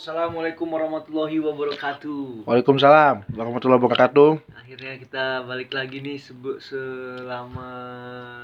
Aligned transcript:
Assalamualaikum 0.00 0.64
warahmatullahi 0.64 1.36
wabarakatuh. 1.44 2.48
Waalaikumsalam 2.48 3.20
warahmatullahi 3.36 3.84
wabarakatuh. 3.84 4.30
Akhirnya 4.56 4.96
kita 4.96 5.44
balik 5.44 5.76
lagi 5.76 6.00
nih 6.00 6.16
sebe- 6.16 6.56
selama 6.56 7.68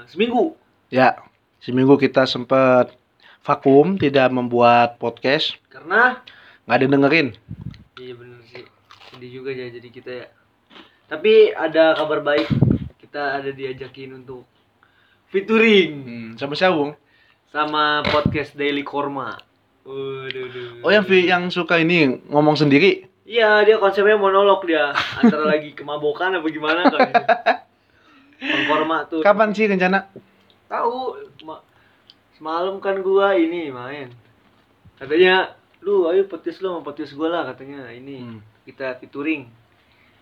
seminggu. 0.05 0.53
Ya, 0.93 1.17
seminggu 1.57 1.97
kita 1.97 2.29
sempat 2.29 2.93
vakum 3.41 3.97
tidak 3.97 4.29
membuat 4.29 5.01
podcast, 5.01 5.57
Karena 5.73 6.21
nggak 6.69 6.75
ada 6.77 6.83
yang 6.85 6.93
dengerin. 6.93 7.27
iya 7.97 8.13
bener 8.13 8.37
sih. 8.53 8.61
Sedih 9.09 9.41
juga 9.41 9.49
ya 9.49 9.73
jadi 9.73 9.89
kita 9.89 10.11
ya. 10.13 10.27
Tapi 11.09 11.57
ada 11.57 11.97
kabar 11.97 12.21
baik. 12.21 12.53
Kita 13.01 13.41
ada 13.41 13.49
diajakin 13.49 14.13
untuk 14.13 14.45
featuring 15.33 15.89
Hmm, 16.05 16.29
sama 16.37 16.53
siapa, 16.53 16.77
Bung? 16.77 16.93
sama 17.49 18.05
podcast 18.05 18.53
Daily 18.53 18.85
Korma. 18.85 19.41
Waduh. 19.87 20.83
Oh, 20.83 20.91
yang 20.91 21.07
vi- 21.07 21.25
yang 21.25 21.47
suka 21.47 21.79
ini 21.79 22.19
ngomong 22.27 22.59
sendiri. 22.59 23.07
Iya, 23.23 23.63
dia 23.63 23.75
konsepnya 23.75 24.15
monolog 24.15 24.63
dia. 24.63 24.91
Antara 25.15 25.47
lagi 25.55 25.71
kemabokan 25.71 26.35
apa 26.35 26.47
gimana 26.47 26.87
kan. 26.87 27.07
Tuh. 29.07 29.23
Kapan 29.23 29.49
sih 29.51 29.65
rencana? 29.65 30.11
Tahu 30.67 30.95
ma- 31.41 31.63
semalam 32.35 32.77
kan 32.77 32.99
gua 32.99 33.33
ini 33.33 33.71
main. 33.71 34.11
Katanya, 34.95 35.55
"Lu 35.79 36.05
ayo 36.05 36.25
podcast 36.25 36.59
lu 36.59 36.69
sama 36.69 36.83
podcast 36.83 37.15
gua 37.15 37.31
lah," 37.31 37.43
katanya. 37.47 37.87
Ini 37.89 38.15
Hmm. 38.19 38.39
kita 38.63 38.99
featuring. 38.99 39.47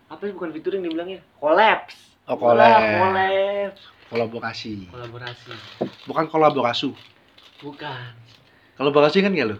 Apa 0.05 0.29
sih 0.29 0.33
bukan 0.33 0.53
featuring 0.53 0.81
dibilangnya? 0.81 1.25
Collapse. 1.35 1.97
Oh, 2.25 2.37
collab. 2.37 2.77
Collapse. 2.77 3.81
Kolaborasi. 4.05 4.73
Kolaborasi. 4.87 5.51
Bukan 6.05 6.25
kolaborasi. 6.29 6.93
Bukan. 7.59 8.13
Kolaborasi 8.75 9.19
kan 9.19 9.31
nggak 9.31 9.47
lo? 9.47 9.57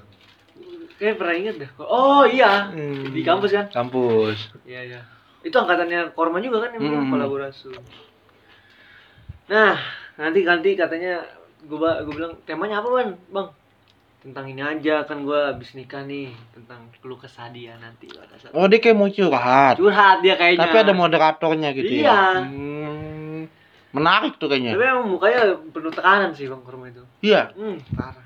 Kayak 0.96 1.16
pernah 1.20 1.36
inget 1.36 1.56
dah. 1.58 1.70
Oh 1.82 2.24
iya. 2.24 2.70
Hmm. 2.70 3.12
Di 3.12 3.22
kampus 3.22 3.52
kan? 3.52 3.66
Kampus. 3.70 4.52
Iya, 4.64 4.82
iya. 4.86 5.02
Itu 5.42 5.56
angkatannya 5.56 6.12
Korma 6.12 6.40
juga 6.40 6.64
kan 6.64 6.74
yang 6.74 6.84
Hmm. 6.84 7.12
kolaborasi. 7.12 7.76
Nah, 9.46 9.78
nanti 10.16 10.42
nanti 10.42 10.74
katanya 10.74 11.22
gua 11.64 12.02
gua 12.02 12.14
bilang 12.14 12.34
temanya 12.44 12.82
apa, 12.82 12.90
Bang? 12.90 13.10
Bang, 13.30 13.48
tentang 14.20 14.46
ini 14.48 14.60
aja 14.60 15.06
kan 15.06 15.22
gua 15.22 15.54
habis 15.54 15.72
nikah 15.74 16.02
nih, 16.02 16.34
tentang 16.52 16.90
keluh 16.98 17.16
kesah 17.16 17.52
dia 17.52 17.78
nanti 17.78 18.10
pada 18.10 18.36
saat 18.36 18.52
Oh, 18.52 18.66
dia 18.66 18.80
kayak 18.80 18.98
mau 18.98 19.08
curhat. 19.08 19.78
curhat 19.78 20.18
dia 20.20 20.34
kayaknya. 20.34 20.66
Tapi 20.66 20.78
ada 20.82 20.94
moderatornya 20.94 21.70
gitu 21.74 21.92
Iya. 21.94 22.10
ya. 22.10 22.22
Hmm. 22.42 23.42
Menarik 23.92 24.36
tuh 24.36 24.48
Tapi 24.48 24.60
kayaknya. 24.60 24.92
emang 24.92 25.08
mukanya 25.08 25.40
penuh 25.70 25.88
tekanan 25.90 26.32
sih 26.32 26.50
Bang 26.50 26.66
Korma 26.66 26.90
itu. 26.90 27.04
Iya. 27.22 27.54
Hmm, 27.54 27.78
parah. 27.94 28.26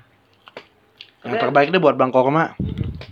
Yang 1.20 1.36
terbaik 1.36 1.68
deh 1.68 1.80
buat 1.82 1.96
Bang 2.00 2.12
Korma. 2.12 2.56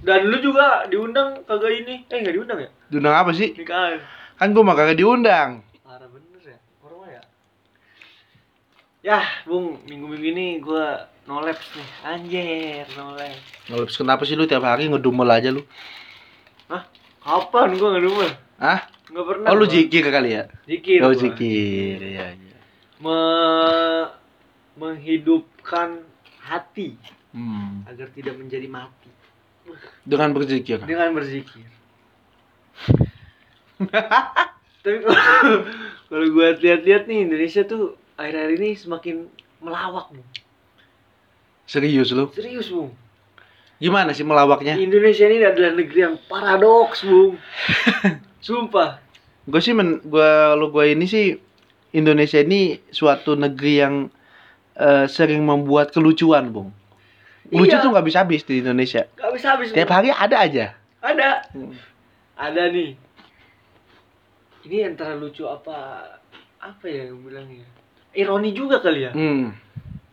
Dan 0.00 0.32
lu 0.32 0.40
juga 0.40 0.88
diundang 0.88 1.44
kagak 1.44 1.72
ini? 1.84 2.08
Eh, 2.08 2.16
enggak 2.24 2.34
diundang 2.40 2.58
ya? 2.64 2.70
Diundang 2.88 3.14
apa 3.16 3.30
sih? 3.36 3.52
Nikahan. 3.52 4.00
Kan 4.40 4.56
gua 4.56 4.64
mah 4.64 4.76
kagak 4.78 4.96
diundang. 4.96 5.60
Parah 5.84 6.08
bener 6.08 6.40
ya, 6.40 6.58
Korma 6.80 7.06
ya. 7.12 7.22
Ya, 9.04 9.20
Bung, 9.44 9.76
minggu-minggu 9.84 10.26
ini 10.32 10.46
gua 10.64 11.04
nolaps 11.28 11.68
nih. 11.76 11.88
Anjir, 12.08 12.86
nolaps. 12.96 13.44
Ngelupis 13.68 13.96
kenapa 14.00 14.22
sih 14.24 14.32
lu 14.40 14.48
tiap 14.48 14.64
hari 14.64 14.88
ngedumel 14.88 15.28
aja 15.28 15.52
lu? 15.52 15.60
Hah? 16.72 16.88
Kapan 17.20 17.76
gua 17.76 17.88
nggak 17.92 18.04
demen? 18.08 18.32
Hah? 18.56 18.80
Nggak 19.12 19.26
pernah. 19.28 19.48
Oh 19.52 19.56
lu 19.60 19.66
jikir 19.68 20.04
kali 20.08 20.30
ya? 20.32 20.48
Zikir. 20.64 21.04
Oh 21.04 21.12
jikir, 21.12 22.00
iya 22.00 22.32
iya. 22.32 22.56
Me- 23.04 24.10
menghidupkan 24.78 26.00
hati 26.40 26.96
Hmm. 27.38 27.86
agar 27.86 28.10
tidak 28.10 28.34
menjadi 28.34 28.66
mati 28.66 29.06
Dengan 30.02 30.34
berzikir. 30.34 30.82
dengan 30.82 31.14
berzikir. 31.14 31.62
Tapi 34.82 34.96
kalau- 35.04 36.30
gua 36.32 36.56
lihat-lihat 36.56 37.06
nih 37.06 37.30
Indonesia 37.30 37.62
tuh 37.62 37.94
akhir-akhir 38.16 38.58
ini 38.58 38.70
semakin 38.74 39.16
melawak, 39.60 40.10
Bung. 40.10 40.26
Serius 41.62 42.10
lu? 42.10 42.32
Serius, 42.32 42.72
Bung. 42.72 42.90
Gimana 43.78 44.10
sih 44.10 44.26
melawaknya? 44.26 44.74
Indonesia 44.74 45.28
ini 45.28 45.44
adalah 45.44 45.70
negeri 45.70 46.00
yang 46.02 46.16
paradoks, 46.26 47.06
Bung. 47.06 47.38
Sumpah. 48.46 48.98
Gue 49.46 49.60
sih 49.62 49.72
men, 49.72 50.02
gua 50.02 50.58
lu 50.58 50.68
gua 50.68 50.84
ini 50.84 51.06
sih 51.06 51.38
Indonesia 51.92 52.40
ini 52.40 52.82
suatu 52.90 53.32
negeri 53.32 53.74
yang 53.78 53.94
eh, 54.74 55.06
sering 55.06 55.44
membuat 55.44 55.92
kelucuan, 55.92 56.50
Bung. 56.50 56.70
Lucu 57.48 57.70
Iya. 57.70 57.80
tuh 57.80 57.90
nggak 57.90 58.06
bisa 58.06 58.18
habis 58.20 58.42
di 58.42 58.60
Indonesia. 58.60 59.02
Gak 59.10 59.32
bisa 59.32 59.46
habis. 59.54 59.72
Tiap 59.72 59.88
hari 59.88 60.08
ada 60.08 60.36
aja. 60.38 60.66
Ada. 61.00 61.30
Hmm. 61.50 61.72
Ada 62.34 62.68
nih. 62.68 62.92
Ini 64.64 64.78
antara 64.86 65.14
lucu 65.14 65.44
apa 65.44 66.04
apa 66.58 66.84
ya 66.84 67.08
yang 67.08 67.22
bilangnya? 67.22 67.64
Ironi 68.12 68.50
juga 68.52 68.78
kali 68.78 69.06
ya. 69.06 69.12
Hmm. 69.12 69.54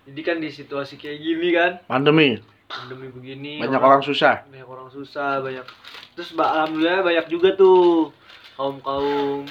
Jadi 0.05 0.21
kan 0.21 0.37
di 0.37 0.47
situasi 0.47 0.95
kayak 0.95 1.17
gini 1.17 1.49
kan, 1.49 1.71
Pandemi, 1.83 2.37
pandemi 2.69 3.09
begini, 3.09 3.57
banyak 3.57 3.81
orang 3.81 4.05
susah. 4.05 4.45
banyak 4.45 4.63
orang 4.63 4.87
susah, 4.87 5.41
banyak. 5.41 5.65
Terus 6.13 6.29
ba- 6.31 6.53
alhamdulillah 6.55 7.01
banyak 7.01 7.25
juga 7.25 7.57
tuh 7.57 8.13
kaum-kaum 8.53 9.49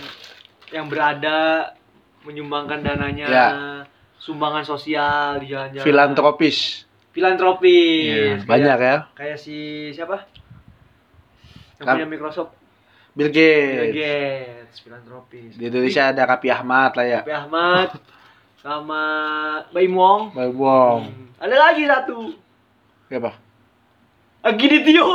yang 0.71 0.87
berada 0.87 1.75
menyumbangkan 2.22 2.81
dananya, 2.81 3.27
Ya. 3.27 3.49
sumbangan 4.16 4.62
sosial 4.62 5.43
di 5.43 5.51
jalan-jalan. 5.51 5.83
Filantropis. 5.84 6.84
Filantropis. 7.14 8.10
Iya, 8.10 8.42
Kayak- 8.42 8.47
banyak 8.50 8.78
ya. 8.82 8.97
Kayak 9.14 9.38
si 9.38 9.56
siapa? 9.94 10.26
Yang 11.78 11.86
Kam- 11.86 11.97
punya 11.97 12.08
Microsoft. 12.10 12.52
Bill 13.14 13.30
Bill 13.30 13.38
Gates. 13.38 13.94
Gates, 13.94 14.76
filantropis. 14.82 15.50
Di 15.54 15.70
Indonesia 15.70 16.10
ada 16.10 16.26
Kapi 16.26 16.50
Ahmad 16.50 16.98
lah 16.98 17.06
ya. 17.06 17.20
Tapi 17.22 17.30
Ahmad 17.30 17.88
sama 18.58 19.03
Baim 19.70 19.94
Wong. 19.94 20.34
Bang 20.34 20.58
Wong. 20.58 21.00
Hmm. 21.06 21.26
Ada 21.38 21.54
lagi 21.54 21.86
satu. 21.86 22.34
Siapa? 23.06 23.30
Agini 24.42 24.82
Tio. 24.82 25.06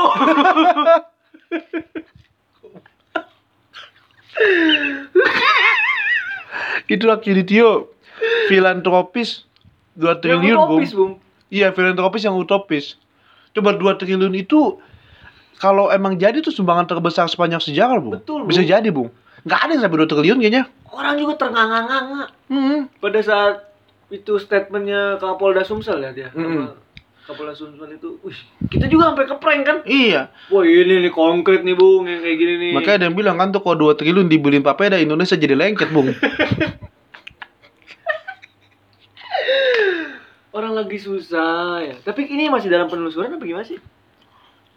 Itulah 6.90 7.20
kiri 7.22 7.46
Tio. 7.46 7.94
Filantropis 8.50 9.46
2 9.96 10.20
triliun, 10.20 10.58
Bung. 10.68 10.84
Bung. 10.92 11.14
Iya, 11.50 11.74
filantropis 11.74 12.24
yang 12.24 12.38
utopis. 12.38 12.96
Coba 13.52 13.74
2 13.74 13.98
triliun 13.98 14.34
itu 14.34 14.78
kalau 15.58 15.90
emang 15.90 16.16
jadi 16.16 16.40
tuh 16.40 16.54
sumbangan 16.54 16.86
terbesar 16.86 17.26
sepanjang 17.26 17.60
sejarah, 17.60 17.98
Bung. 18.00 18.16
Betul, 18.16 18.46
Bisa 18.46 18.62
Bung. 18.62 18.70
jadi, 18.70 18.90
Bung. 18.90 19.10
Nggak 19.42 19.60
ada 19.60 19.72
yang 19.74 19.82
sampai 19.82 19.98
2 19.98 20.08
triliun 20.08 20.38
kayaknya. 20.40 20.64
Orang 20.90 21.16
juga 21.18 21.34
ternganga-nganga 21.38 22.24
Hmm. 22.48 22.80
pada 22.98 23.20
saat 23.20 23.56
itu 24.10 24.38
statementnya 24.38 25.18
Kapolda 25.18 25.62
Sumsel 25.62 26.02
ya 26.02 26.12
dia. 26.12 26.30
Apa, 26.30 26.74
Kapolda 27.26 27.54
Sumsel 27.54 27.94
itu, 27.94 28.18
wih, 28.22 28.38
kita 28.68 28.86
juga 28.86 29.10
sampai 29.10 29.26
keprank 29.26 29.62
kan? 29.62 29.78
Iya. 29.86 30.34
Wah 30.50 30.66
ini 30.66 31.02
nih 31.02 31.14
konkret 31.14 31.62
nih 31.62 31.74
bung, 31.74 32.06
yang 32.06 32.22
kayak 32.22 32.38
gini 32.38 32.54
nih. 32.58 32.72
Makanya 32.74 32.96
ada 32.96 33.06
yang 33.06 33.18
bilang 33.18 33.38
kan 33.38 33.50
tuh 33.50 33.62
kalau 33.62 33.90
2 33.90 33.98
triliun 33.98 34.26
dibeliin 34.26 34.62
papeda 34.62 34.98
Indonesia 34.98 35.34
jadi 35.34 35.54
lengket, 35.54 35.90
Bung. 35.90 36.10
orang 40.54 40.74
lagi 40.74 40.98
susah 40.98 41.84
ya. 41.84 41.96
Tapi 42.02 42.26
ini 42.30 42.50
masih 42.50 42.70
dalam 42.70 42.90
penelusuran 42.90 43.38
apa 43.38 43.46
gimana 43.46 43.66
sih? 43.66 43.78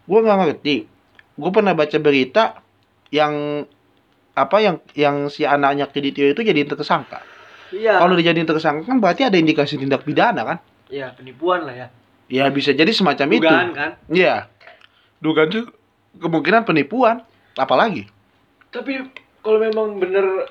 Gua 0.04 0.20
nggak 0.20 0.38
ngerti. 0.44 0.76
Gue 1.32 1.50
pernah 1.50 1.72
baca 1.72 1.96
berita 1.96 2.60
yang 3.08 3.64
apa 4.32 4.56
yang 4.60 4.76
yang 4.92 5.16
si 5.32 5.44
anaknya 5.44 5.88
Kreditio 5.88 6.28
itu 6.28 6.44
jadi 6.44 6.64
tersangka. 6.68 7.24
Iya. 7.72 7.96
Kalau 7.96 8.12
dijadiin 8.16 8.48
tersangka 8.48 8.84
kan 8.84 9.00
berarti 9.00 9.24
ada 9.24 9.36
indikasi 9.40 9.80
tindak 9.80 10.04
pidana 10.04 10.44
kan? 10.44 10.58
Iya 10.92 11.16
penipuan 11.16 11.64
lah 11.64 11.72
ya. 11.72 11.88
Ya 12.28 12.48
bisa 12.52 12.76
jadi 12.76 12.92
semacam 12.92 13.28
itu. 13.32 13.48
Dugaan 13.48 13.70
kan. 13.72 13.90
Iya. 14.12 14.48
Dugaan 15.24 15.48
tuh 15.48 15.64
kemungkinan 16.20 16.68
penipuan. 16.68 17.24
Apalagi? 17.56 18.08
Tapi 18.72 19.12
kalau 19.44 19.60
memang 19.60 20.00
bener, 20.00 20.48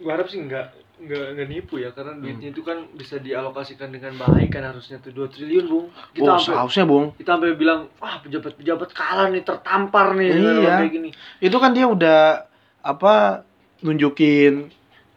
gua 0.00 0.16
harap 0.16 0.32
sih 0.32 0.40
nggak 0.40 0.72
nggak 1.00 1.26
nggak 1.32 1.48
nipu 1.48 1.80
ya 1.80 1.90
karena 1.96 2.12
duitnya 2.20 2.52
itu 2.52 2.60
kan 2.60 2.84
bisa 2.92 3.16
dialokasikan 3.16 3.88
dengan 3.88 4.20
baik 4.20 4.52
kan 4.52 4.68
harusnya 4.68 5.00
tuh 5.00 5.16
2 5.16 5.32
triliun 5.32 5.64
bung. 5.64 5.86
Kita 6.12 6.28
oh, 6.28 6.36
sampai 6.36 6.46
seharusnya, 6.52 6.84
Bung. 6.84 7.04
kita 7.16 7.30
sampai 7.40 7.56
bilang 7.56 7.88
wah 7.96 8.20
pejabat-pejabat 8.20 8.90
kalah 8.92 9.32
nih 9.32 9.40
tertampar 9.40 10.12
nih 10.12 10.28
Iya. 10.36 10.76
kayak 10.84 10.92
gini. 10.92 11.10
Itu 11.40 11.56
kan 11.56 11.72
dia 11.72 11.88
udah 11.88 12.44
apa 12.84 13.44
nunjukin 13.80 14.68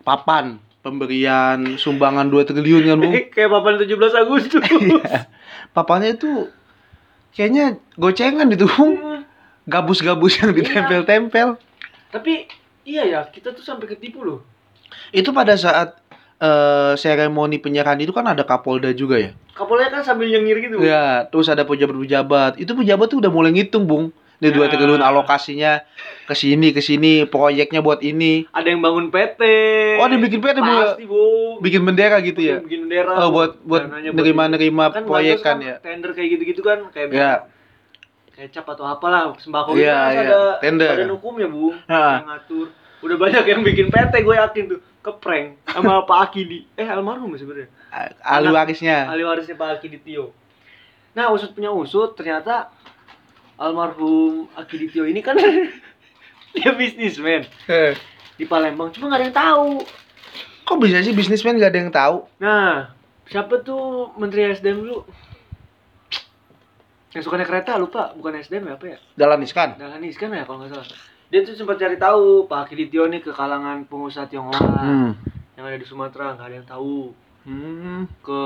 papan 0.08 0.60
pemberian 0.84 1.76
sumbangan 1.80 2.28
2 2.32 2.48
triliun 2.48 2.84
kan, 2.88 2.98
Bung? 3.04 3.14
kayak 3.36 3.50
papan 3.52 3.74
17 3.84 4.24
Agustus. 4.24 4.64
Iya. 4.84 5.28
Papannya 5.76 6.16
itu 6.16 6.48
kayaknya 7.36 7.76
gocengan 8.00 8.48
itu, 8.52 8.68
Bung. 8.72 8.96
Hmm. 8.96 9.22
Gabus-gabus 9.68 10.40
yang 10.40 10.52
Iya. 10.52 10.60
ditempel-tempel. 10.60 11.56
Tapi 12.12 12.48
iya 12.84 13.04
ya 13.08 13.22
kita 13.28 13.52
tuh 13.52 13.64
sampai 13.64 13.88
ketipu 13.92 14.24
loh. 14.24 14.44
Itu 15.12 15.30
pada 15.32 15.54
saat 15.54 16.00
eh 16.38 16.94
seremoni 16.96 17.56
penyerahan 17.56 17.96
itu 17.98 18.12
kan 18.12 18.28
ada 18.28 18.44
Kapolda 18.44 18.92
juga 18.92 19.16
ya. 19.16 19.32
Kapolnya 19.54 19.88
kan 19.90 20.02
sambil 20.04 20.28
nyengir 20.28 20.60
gitu. 20.60 20.82
Ya, 20.82 21.24
terus 21.30 21.48
ada 21.48 21.64
pejabat-pejabat. 21.64 22.58
Itu 22.58 22.74
pejabat 22.74 23.08
tuh 23.08 23.22
udah 23.22 23.32
mulai 23.32 23.54
ngitung, 23.54 23.86
Bung. 23.86 24.12
Ini 24.42 24.52
dua 24.52 24.68
Ya. 24.68 24.76
triliun 24.76 25.00
alokasinya 25.00 25.88
ke 26.28 26.36
sini 26.36 26.76
ke 26.76 26.84
sini, 26.84 27.24
proyeknya 27.24 27.80
buat 27.80 28.04
ini. 28.04 28.44
Ada 28.52 28.76
yang 28.76 28.84
bangun 28.84 29.08
PT. 29.08 29.40
Oh, 29.96 30.04
ada 30.04 30.12
yang 30.12 30.24
bikin 30.26 30.44
PT, 30.44 30.58
Bu. 30.60 30.74
Pasti, 30.74 31.04
Bu. 31.08 31.24
Bikin 31.64 31.82
bendera 31.88 32.20
gitu 32.20 32.42
ya. 32.44 32.60
Bikin 32.60 32.92
bendera. 32.92 33.14
Oh, 33.16 33.32
Bu. 33.32 33.40
buat 33.40 33.52
buat 33.64 33.84
nerima-nerima 34.04 34.92
kan 34.92 35.08
proyek 35.08 35.40
bansos 35.40 35.48
kan 35.48 35.58
ya. 35.64 35.76
Tender 35.80 36.12
kayak 36.12 36.30
gitu-gitu 36.36 36.60
kan 36.60 36.92
kayak 36.92 37.08
Ya. 37.16 37.34
kecap 38.34 38.66
atau 38.68 38.84
apalah 38.84 39.32
sembako 39.38 39.78
gitu 39.78 39.86
kan 39.86 40.12
iya. 40.12 40.28
ada 40.28 40.40
Tender. 40.60 40.92
badan 40.92 41.14
hukumnya 41.14 41.48
bu 41.48 41.70
Ha. 41.86 42.02
yang 42.20 42.28
ngatur 42.28 42.68
udah 43.04 43.18
banyak 43.20 43.44
yang 43.44 43.62
bikin 43.62 43.92
PT 43.92 44.14
gue 44.24 44.36
yakin 44.36 44.64
tuh. 44.72 44.80
Keprank 45.04 45.60
sama 45.68 46.02
Pak 46.10 46.32
Akidi. 46.32 46.64
Eh 46.80 46.88
almarhum 46.88 47.36
ya 47.36 47.44
sebenarnya? 47.44 47.70
Ahli 48.24 48.50
warisnya. 48.50 48.98
ahli 49.12 49.24
warisnya 49.28 49.60
Pak 49.60 49.80
Akidi 49.80 50.00
Tio. 50.00 50.32
Nah 51.14 51.30
usut 51.36 51.52
punya 51.52 51.70
usut 51.70 52.16
ternyata 52.16 52.72
almarhum 53.60 54.48
Akidi 54.56 54.88
Tio 54.88 55.04
ini 55.04 55.20
kan 55.20 55.36
dia 56.56 56.72
bisnismen 56.72 57.44
di 58.40 58.46
Palembang. 58.48 58.96
Cuma 58.96 59.12
nggak 59.12 59.20
ada 59.20 59.28
yang 59.28 59.36
tahu. 59.36 59.70
Kok 60.64 60.80
bisa 60.80 61.04
sih 61.04 61.12
bisnismen 61.12 61.60
gak 61.60 61.76
ada 61.76 61.80
yang 61.84 61.92
tahu? 61.92 62.24
nah 62.40 62.96
siapa 63.28 63.60
tuh 63.68 64.16
Menteri 64.16 64.48
SDM 64.56 64.80
dulu? 64.80 65.04
Yang 67.12 67.30
suka 67.30 67.36
naik 67.36 67.52
kereta 67.52 67.76
lupa. 67.76 68.16
Bukan 68.16 68.40
SDM 68.40 68.72
ya 68.72 68.74
apa 68.80 68.86
ya? 68.88 68.98
Dalam 69.14 69.44
Iskan. 69.44 69.76
Dahlan 69.76 70.02
Iskan 70.08 70.32
ya 70.34 70.48
kalau 70.48 70.64
nggak 70.64 70.72
salah. 70.72 70.88
Dia 71.34 71.42
tuh 71.42 71.58
sempat 71.58 71.82
cari 71.82 71.98
tahu 71.98 72.46
Pak 72.46 72.70
Akiditio 72.70 73.10
nih 73.10 73.18
ke 73.18 73.34
kalangan 73.34 73.90
pengusaha 73.90 74.30
Tionghoa 74.30 74.62
Hmm. 74.78 75.18
yang 75.58 75.66
ada 75.66 75.82
di 75.82 75.84
Sumatera 75.84 76.38
nggak 76.38 76.46
ada 76.46 76.56
yang 76.56 76.70
tahu. 76.70 77.10
Hmm. 77.42 78.06
Ke 78.22 78.42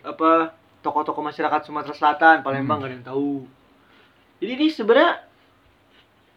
apa 0.00 0.56
tokoh-tokoh 0.80 1.20
masyarakat 1.20 1.60
Sumatera 1.62 1.92
Selatan 1.92 2.40
Palembang 2.40 2.80
Hmm. 2.80 2.80
nggak 2.80 2.88
ada 2.88 2.96
yang 2.96 3.06
tahu. 3.06 3.32
Jadi 4.40 4.52
ini 4.56 4.66
sebenarnya 4.72 5.20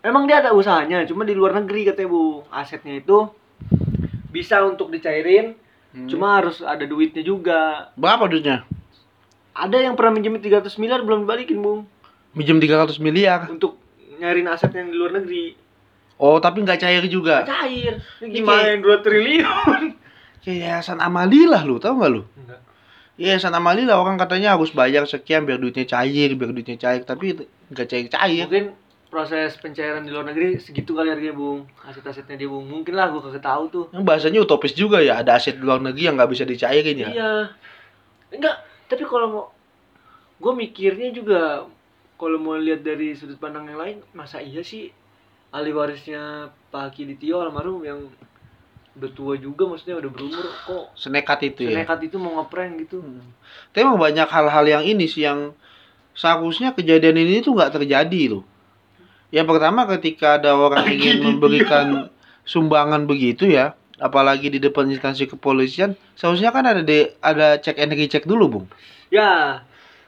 emang 0.03 0.27
dia 0.27 0.43
ada 0.43 0.51
usahanya, 0.51 1.07
cuma 1.07 1.23
di 1.23 1.31
luar 1.31 1.55
negeri 1.55 1.87
katanya 1.87 2.11
bu 2.11 2.43
asetnya 2.51 2.99
itu 2.99 3.31
bisa 4.29 4.59
untuk 4.59 4.91
dicairin, 4.91 5.55
Hmm. 5.95 6.11
cuma 6.11 6.35
harus 6.35 6.59
ada 6.59 6.83
duitnya 6.83 7.23
juga. 7.23 7.95
berapa 7.95 8.27
duitnya? 8.27 8.67
Ada 9.55 9.87
yang 9.87 9.95
pernah 9.95 10.19
minjemin 10.19 10.43
300 10.43 10.75
miliar 10.75 10.99
belum 10.99 11.23
dibalikin 11.23 11.63
bung 11.63 11.87
Minjem 12.35 12.59
300 12.59 12.99
miliar. 12.99 13.47
untuk 13.47 13.79
nyariin 14.17 14.47
aset 14.47 14.71
yang 14.71 14.89
di 14.91 14.97
luar 14.97 15.13
negeri. 15.17 15.55
Oh, 16.15 16.39
tapi 16.39 16.63
nggak 16.63 16.79
cair 16.79 17.03
juga. 17.11 17.43
cair 17.43 17.99
Ini 18.23 18.31
gimana 18.31 18.71
yang 18.71 18.81
2 18.87 19.03
triliun 19.03 19.81
Kayak 20.45 20.57
yayasan 20.79 20.99
Amalilah 21.03 21.65
lu, 21.67 21.75
tau 21.81 21.97
nggak 21.97 22.11
lu? 22.11 22.21
enggak 22.39 22.61
Yayasan 23.15 23.51
Amalilah 23.51 23.95
orang 23.99 24.15
katanya 24.15 24.55
harus 24.55 24.71
bayar 24.71 25.03
sekian 25.07 25.43
biar 25.43 25.59
duitnya 25.59 25.83
cair, 25.83 26.31
biar 26.35 26.51
duitnya 26.51 26.75
cair, 26.75 27.01
tapi 27.03 27.35
nggak 27.71 27.87
cair-cair. 27.87 28.45
mungkin 28.47 28.65
proses 29.07 29.55
pencairan 29.55 30.03
di 30.03 30.11
luar 30.11 30.27
negeri 30.27 30.59
segitu 30.59 30.91
kali 30.91 31.07
harganya 31.07 31.31
bung 31.31 31.63
aset-asetnya 31.87 32.35
dia 32.35 32.51
bung 32.51 32.67
mungkin 32.67 32.99
lah 32.99 33.07
gue 33.07 33.23
kagak 33.23 33.47
tahu 33.47 33.63
tuh 33.71 33.85
Yang 33.95 34.03
bahasanya 34.03 34.39
utopis 34.43 34.75
juga 34.75 34.99
ya, 34.99 35.23
ada 35.23 35.39
aset 35.39 35.55
di 35.55 35.63
luar 35.63 35.79
negeri 35.79 36.03
yang 36.03 36.19
nggak 36.19 36.31
bisa 36.35 36.43
dicairin 36.43 36.99
ya. 36.99 37.09
iya 37.15 37.31
enggak 38.27 38.59
tapi 38.91 39.07
kalau 39.07 39.27
mau 39.31 39.43
gue 40.35 40.51
mikirnya 40.51 41.15
juga 41.15 41.63
kalau 42.15 42.37
mau 42.37 42.55
lihat 42.55 42.81
dari 42.81 43.11
sudut 43.13 43.35
pandang 43.35 43.67
yang 43.67 43.79
lain 43.79 43.97
masa 44.11 44.39
iya 44.39 44.61
sih 44.61 44.91
ahli 45.51 45.71
warisnya 45.71 46.49
Pak 46.69 46.91
Akiditio 46.91 47.39
almarhum 47.39 47.83
yang 47.83 47.99
udah 48.95 49.11
tua 49.11 49.35
juga 49.35 49.67
maksudnya 49.67 49.99
udah 49.99 50.07
berumur 50.07 50.47
kok 50.63 50.85
Senekat 50.95 51.39
itu 51.51 51.67
ya. 51.67 51.83
senekat 51.83 51.99
itu 52.07 52.15
mau 52.15 52.39
ngeprank 52.39 52.87
gitu 52.87 53.03
Hmm. 53.03 53.19
Tapi 53.71 53.83
emang 53.83 53.99
banyak 53.99 54.23
hal-hal 54.25 54.65
yang 54.65 54.83
ini 54.83 55.03
sih 55.05 55.27
yang 55.27 55.51
seharusnya 56.15 56.71
kejadian 56.71 57.19
ini 57.19 57.43
tuh 57.43 57.51
nggak 57.51 57.75
terjadi 57.75 58.21
loh. 58.31 58.43
Yang 59.35 59.51
pertama 59.51 59.83
ketika 59.91 60.39
ada 60.39 60.55
orang 60.55 60.87
ingin 60.87 61.19
memberikan 61.19 62.07
sumbangan 62.47 63.03
begitu 63.03 63.51
ya, 63.51 63.75
apalagi 63.99 64.47
di 64.47 64.63
depan 64.63 64.87
instansi 64.87 65.27
kepolisian, 65.27 65.91
seharusnya 66.15 66.55
kan 66.55 66.63
ada 66.63 66.79
de, 66.79 67.19
ada 67.19 67.59
cek 67.59 67.75
and 67.75 67.91
recheck 67.99 68.23
dulu, 68.23 68.47
Bung. 68.47 68.65
Ya, 69.11 69.59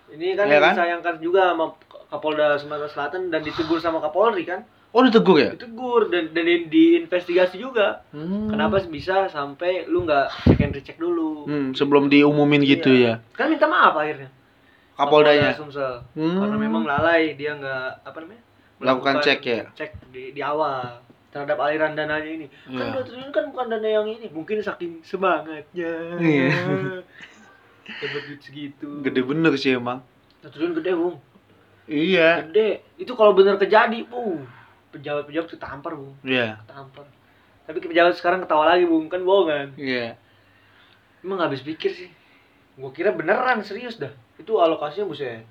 ini 0.08 0.32
kan 0.32 0.48
Iya 0.48 0.64
kan? 0.64 0.74
disayangkan 0.80 1.16
juga 1.20 1.52
sama 1.52 1.76
Kapolda 2.08 2.56
Sumatera 2.56 2.88
Selatan 2.88 3.28
dan 3.28 3.42
ditegur 3.42 3.78
sama 3.78 4.00
Kapolri 4.00 4.44
kan? 4.44 4.64
Oh, 4.90 5.04
ditegur 5.04 5.36
ya? 5.36 5.52
Ditegur 5.52 6.08
dan 6.08 6.32
dan 6.32 6.44
di- 6.44 6.66
diinvestigasi 6.66 7.58
juga. 7.58 8.08
Hmm. 8.10 8.48
Kenapa 8.48 8.80
bisa 8.82 9.28
sampai 9.28 9.84
lu 9.86 10.04
nggak 10.04 10.48
cek 10.48 10.60
and 10.62 10.74
recheck 10.74 10.98
dulu? 10.98 11.44
Hmm, 11.44 11.76
sebelum 11.76 12.08
diumumin 12.08 12.64
gitu 12.64 12.90
Iya. 12.90 13.20
ya. 13.20 13.36
Kan 13.36 13.52
minta 13.52 13.68
maaf 13.68 13.94
akhirnya. 13.94 14.32
Kapoldanya. 14.96 15.52
Kapolda 15.52 15.60
Sumsel. 15.60 15.94
Hmm. 16.14 16.40
Karena 16.40 16.58
memang 16.58 16.84
lalai 16.84 17.36
dia 17.36 17.54
nggak 17.54 17.90
apa 18.02 18.18
namanya? 18.18 18.44
Melakukan 18.80 19.16
cek 19.20 19.40
ya? 19.44 19.62
Cek 19.74 19.92
di, 20.10 20.32
di 20.32 20.42
awal 20.42 21.04
terhadap 21.28 21.60
aliran 21.60 21.92
dananya 21.94 22.24
ini. 22.26 22.48
Kan 22.66 22.88
Iya. 22.88 22.96
2 22.96 23.06
triliun 23.06 23.32
kan 23.32 23.44
bukan 23.52 23.68
dana 23.68 23.90
yang 23.92 24.08
ini, 24.08 24.32
mungkin 24.32 24.64
saking 24.64 25.04
semangatnya. 25.04 25.92
Iya. 26.18 26.50
Dapat 27.86 28.22
duit 28.26 28.42
segitu. 28.42 29.04
Gede 29.04 29.22
bener 29.22 29.54
sih 29.54 29.76
emang. 29.76 30.00
2 30.42 30.50
triliun 30.50 30.74
gede, 30.74 30.96
Bung. 30.96 31.20
Iya. 31.88 32.44
gede 32.44 32.70
itu 32.98 33.12
kalau 33.12 33.32
bener 33.32 33.56
kejadi 33.56 34.04
bu 34.04 34.44
pejabat-pejabat 34.92 35.48
ketampar 35.50 35.92
bu 35.94 36.12
Iya. 36.22 36.60
ketampar 36.62 37.08
tapi 37.64 37.78
pejabat 37.80 38.14
sekarang 38.14 38.40
ketawa 38.40 38.68
lagi 38.68 38.84
bu 38.84 39.08
kan 39.08 39.20
bohongan 39.22 39.72
Iya. 39.76 40.20
emang 41.20 41.40
nggak 41.40 41.50
habis 41.50 41.64
pikir 41.64 41.90
sih 41.90 42.10
gua 42.76 42.92
kira 42.92 43.10
beneran 43.10 43.60
serius 43.62 43.96
dah 43.96 44.12
itu 44.36 44.52
alokasinya 44.54 45.08
buset 45.08 45.42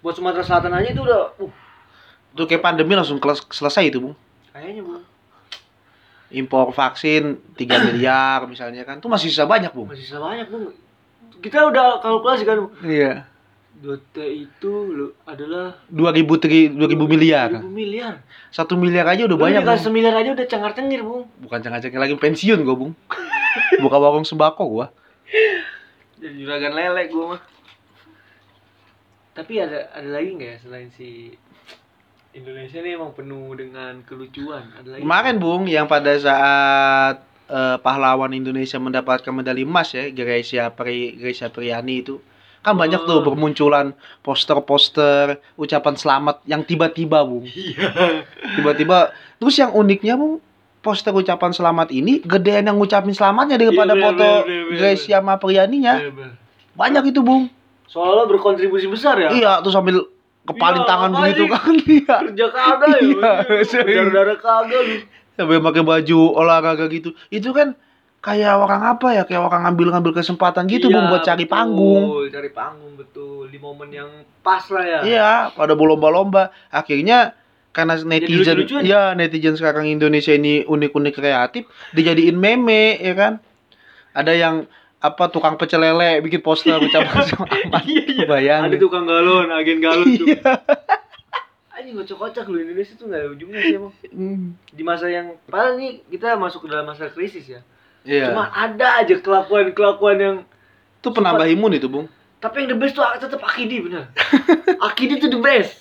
buat 0.00 0.14
Sumatera 0.14 0.40
Selatan 0.40 0.72
aja 0.72 0.88
itu 0.88 1.00
udah 1.00 1.34
uh 1.38 1.52
Itu 2.30 2.44
kayak 2.44 2.60
pandemi 2.60 2.92
langsung 2.92 3.22
selesai 3.48 3.88
itu, 3.88 3.98
Bung. 4.00 4.14
kayaknya 4.50 4.82
bu 4.82 4.98
Impor 6.30 6.70
vaksin 6.70 7.38
3 7.54 7.62
miliar 7.86 8.42
misalnya 8.44 8.82
kan. 8.82 8.98
Itu 8.98 9.06
masih 9.06 9.30
sisa 9.30 9.46
banyak, 9.46 9.70
Bung. 9.70 9.86
masih 9.86 10.02
sisa 10.02 10.18
banyak 10.18 10.50
bu 10.50 10.74
kita 11.38 11.62
udah 11.62 12.00
kalkulasi 12.00 12.42
kan 12.42 12.58
Iya. 12.80 13.22
2T 13.74 14.16
itu 14.30 14.72
lo 14.90 15.06
adalah 15.24 15.74
2000 15.90 16.42
tri, 16.42 16.70
2000 16.70 16.94
miliar. 17.04 17.50
1000 17.58 17.66
miliar 17.66 18.14
Satu 18.48 18.78
miliar 18.78 19.04
aja 19.06 19.26
udah 19.26 19.34
Lu 19.34 19.42
banyak, 19.42 19.60
dikasih 19.60 19.74
Bung. 19.76 19.86
semiliar 19.90 20.14
aja 20.14 20.30
udah 20.30 20.46
cengar 20.46 20.72
cengir 20.72 21.02
bu 21.02 21.26
Bukan 21.42 21.58
cengar-cengir 21.58 21.98
lagi 21.98 22.14
pensiun 22.14 22.62
gua, 22.62 22.76
Bung. 22.76 22.92
Buka 23.82 23.96
warung 23.98 24.22
sembako 24.22 24.62
gua. 24.70 24.86
jadi 26.14 26.34
juragan 26.36 26.72
lele 26.72 27.02
gua 27.08 27.24
mah 27.34 27.42
tapi 29.34 29.58
ada 29.58 29.90
ada 29.90 30.08
lagi 30.08 30.30
nggak 30.30 30.46
ya 30.46 30.58
selain 30.62 30.88
si 30.88 31.34
Indonesia 32.30 32.78
ini 32.78 32.94
emang 32.94 33.10
penuh 33.12 33.50
dengan 33.54 33.98
kelucuan 34.02 34.70
ada 34.72 34.94
lagi 34.94 35.02
Kemarin, 35.02 35.36
Bung, 35.38 35.62
yang 35.66 35.86
pada 35.86 36.14
saat 36.14 37.16
eh, 37.46 37.76
pahlawan 37.78 38.30
Indonesia 38.30 38.78
mendapatkan 38.78 39.30
medali 39.30 39.62
emas 39.62 39.90
ya, 39.90 40.06
Grecia 40.08 40.70
Pri 40.70 41.14
Grecia 41.14 41.50
Priani 41.50 42.00
itu. 42.00 42.22
Kan 42.64 42.74
banyak 42.74 43.04
tuh 43.04 43.20
bermunculan 43.20 43.92
poster-poster 44.24 45.36
ucapan 45.54 45.94
selamat 45.94 46.40
yang 46.44 46.64
tiba-tiba, 46.64 47.20
Bung. 47.20 47.44
iya 47.44 47.92
Tiba-tiba 48.56 49.12
terus 49.36 49.54
yang 49.54 49.70
uniknya, 49.70 50.16
Bung, 50.16 50.40
poster 50.80 51.12
ucapan 51.12 51.52
selamat 51.52 51.92
ini 51.92 52.18
gedean 52.18 52.64
yang 52.64 52.76
ngucapin 52.76 53.12
selamatnya 53.12 53.56
daripada 53.56 53.92
Iya, 53.92 54.00
bener, 54.00 54.04
foto 54.10 54.24
bener, 54.24 54.40
bener, 54.42 54.62
bener. 54.64 54.78
Grecia 54.80 55.18
sama 55.20 55.34
Prianinya. 55.36 55.94
Bener-bener. 56.00 56.34
Banyak 56.72 57.04
itu, 57.06 57.20
Bung. 57.20 57.52
soalnya 57.84 58.26
berkontribusi 58.26 58.88
besar 58.88 59.14
ya 59.16 59.30
Iya, 59.30 59.52
tuh 59.60 59.70
sambil 59.70 60.02
kepalin 60.42 60.82
Iya, 60.82 60.88
tangan 60.88 61.10
begitu 61.14 61.44
kan. 61.46 61.74
Iya. 61.94 62.16
kerja 62.26 62.46
kagak 62.48 62.88
ya 62.90 63.00
Iya, 63.04 63.32
darah-darah 63.62 64.36
kagak 64.36 64.82
sampai 65.34 65.58
pakai 65.60 65.82
baju 65.82 66.18
olahraga 66.32 66.86
gitu 66.88 67.12
itu 67.28 67.50
kan 67.50 67.76
kayak 68.24 68.56
orang 68.56 68.82
apa 68.82 69.08
ya? 69.12 69.22
Kayak 69.28 69.42
orang 69.44 69.68
ngambil-ngambil 69.68 70.12
kesempatan 70.16 70.64
gitu 70.66 70.88
Iya, 70.88 70.94
bung 70.96 71.06
buat 71.12 71.22
cari 71.22 71.44
betul, 71.44 71.52
panggung. 71.52 72.04
cari 72.32 72.50
panggung 72.50 72.94
betul. 72.96 73.52
Di 73.52 73.58
momen 73.60 73.88
yang 73.92 74.10
pas 74.40 74.64
lah 74.72 74.84
ya. 74.84 75.00
Iya 75.04 75.30
pada 75.52 75.76
berlomba-lomba. 75.76 76.48
Akhirnya 76.72 77.36
karena 77.70 78.00
netizen 78.00 78.54
lucu-lucuan. 78.56 78.82
ya? 78.86 79.12
netizen 79.12 79.58
sekarang 79.58 79.84
Indonesia 79.84 80.32
ini 80.32 80.64
unik-unik 80.64 81.14
kreatif 81.14 81.68
dijadiin 81.92 82.34
meme 82.34 82.96
ya 82.96 83.12
kan? 83.12 83.32
Ada 84.16 84.32
yang 84.32 84.54
apa 84.98 85.28
tukang 85.28 85.60
pecel 85.60 85.84
lele 85.84 86.24
bikin 86.24 86.40
poster 86.40 86.80
ucapan 86.86 87.28
selamat 87.28 87.84
Iya, 87.84 88.02
iya. 88.08 88.24
bayangin 88.24 88.72
ada 88.72 88.80
tukang 88.80 89.04
galon 89.04 89.52
agen 89.52 89.78
galon 89.84 90.08
tuh. 90.16 90.32
Iya. 90.32 90.64
anjing 91.76 91.98
kocak-kocak 91.98 92.46
lu 92.46 92.62
Indonesia 92.62 92.94
tuh 92.94 93.10
nggak 93.10 93.20
ada 93.20 93.28
ujungnya 93.28 93.58
sih 93.60 93.74
emang. 93.76 93.92
Hmm, 94.08 94.54
di 94.70 94.80
masa 94.80 95.10
yang 95.10 95.34
padahal 95.44 95.76
nih 95.76 96.06
kita 96.08 96.38
masuk 96.38 96.64
ke 96.64 96.68
dalam 96.70 96.86
masa 96.86 97.10
krisis 97.10 97.44
ya 97.44 97.60
iya. 98.04 98.30
Cuma 98.30 98.52
ada 98.52 99.02
aja 99.02 99.16
kelakuan-kelakuan 99.18 100.16
yang 100.20 100.36
itu 101.00 101.08
penambah 101.12 101.44
imun 101.52 101.76
itu 101.76 101.88
bung. 101.88 102.06
Tapi 102.40 102.64
yang 102.64 102.76
the 102.76 102.78
best 102.80 102.96
tuh 102.96 103.04
tetap 103.20 103.40
Akidi 103.44 103.80
bener. 103.80 104.08
Akidi 104.88 105.20
tuh 105.20 105.32
the 105.32 105.40
best. 105.40 105.80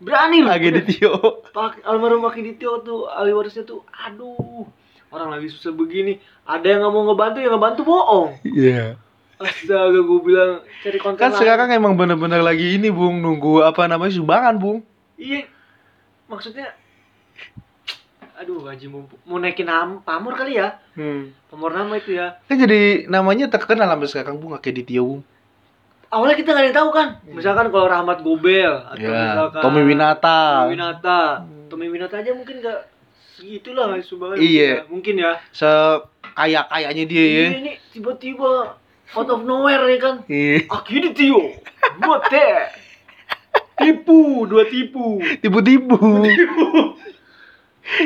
Berani 0.00 0.44
lu 0.44 0.48
lagi 0.48 0.68
di 0.68 0.80
bener. 0.80 0.88
Tio. 0.88 1.44
Pak 1.52 1.84
almarhum 1.84 2.24
Akidi 2.28 2.56
Tio 2.60 2.80
tuh 2.84 3.08
ahli 3.08 3.32
warisnya 3.32 3.64
tuh 3.64 3.84
aduh. 3.92 4.68
Orang 5.08 5.32
lagi 5.32 5.48
susah 5.52 5.72
begini. 5.72 6.20
Ada 6.44 6.64
yang 6.76 6.78
nggak 6.84 6.92
mau 6.92 7.02
ngebantu 7.08 7.38
yang 7.40 7.52
ngebantu 7.56 7.80
bohong. 7.86 8.30
Iya. 8.44 9.00
astaga 9.34 9.98
gue 9.98 10.20
bilang 10.22 10.62
cari 10.80 10.98
konten 11.02 11.20
Kan 11.20 11.34
sekarang 11.34 11.68
emang 11.74 11.98
bener-bener 11.98 12.38
lagi 12.38 12.78
ini, 12.78 12.86
Bung, 12.88 13.18
nunggu 13.18 13.66
apa 13.66 13.84
namanya 13.90 14.14
sumbangan, 14.14 14.56
Bung. 14.62 14.86
iya. 15.18 15.44
Maksudnya 16.30 16.72
aduh 18.34 18.66
haji 18.66 18.86
mau, 18.86 19.06
mau 19.22 19.38
naikin 19.38 19.64
nam 19.64 20.00
pamor 20.00 20.34
kali 20.34 20.58
ya 20.58 20.78
Hmm. 20.94 21.30
pamor 21.46 21.70
nama 21.70 21.94
itu 21.94 22.12
ya 22.12 22.34
Kan 22.44 22.56
jadi 22.56 23.06
namanya 23.06 23.46
terkenal 23.46 23.86
sampai 23.88 24.06
sekarang, 24.06 24.34
Bung, 24.36 24.54
kayak 24.54 24.74
Ditio, 24.76 25.02
Bung. 25.04 25.22
awalnya 26.08 26.34
kita 26.34 26.50
nggak 26.50 26.60
ada 26.60 26.68
yang 26.68 26.76
tahu 26.76 26.90
kan 26.90 27.08
misalkan 27.26 27.66
kalau 27.68 27.86
Rahmat 27.86 28.18
Gobel 28.20 28.72
atau 28.84 28.98
Ya, 29.00 29.10
misalkan 29.10 29.62
Tommy 29.62 29.82
Winata. 29.82 30.38
Tommy 30.60 30.70
Winata 30.72 31.20
Tommy 31.66 31.86
Winata 31.88 32.14
aja 32.16 32.30
mungkin 32.30 32.56
nggak 32.58 32.80
segitulah 33.34 33.86
sumbangan 34.00 34.38
Iya. 34.38 34.86
mungkin 34.86 35.14
ya 35.16 35.32
Sekaya-kayanya 35.50 37.04
dia 37.04 37.24
ya. 37.24 37.30
Iya, 37.44 37.50
ini 37.56 37.72
tiba-tiba 37.90 38.78
out 39.10 39.28
of 39.28 39.42
nowhere 39.42 39.86
ya 39.88 39.98
kan 40.00 40.16
Iya. 40.26 40.66
akhirnya 40.68 41.10
Tio 41.12 41.54
buat 41.96 42.22
teh 42.26 42.54
tipu 43.76 44.42
dua 44.44 44.64
tipu 44.64 45.18
Tipu-tipu. 45.38 45.98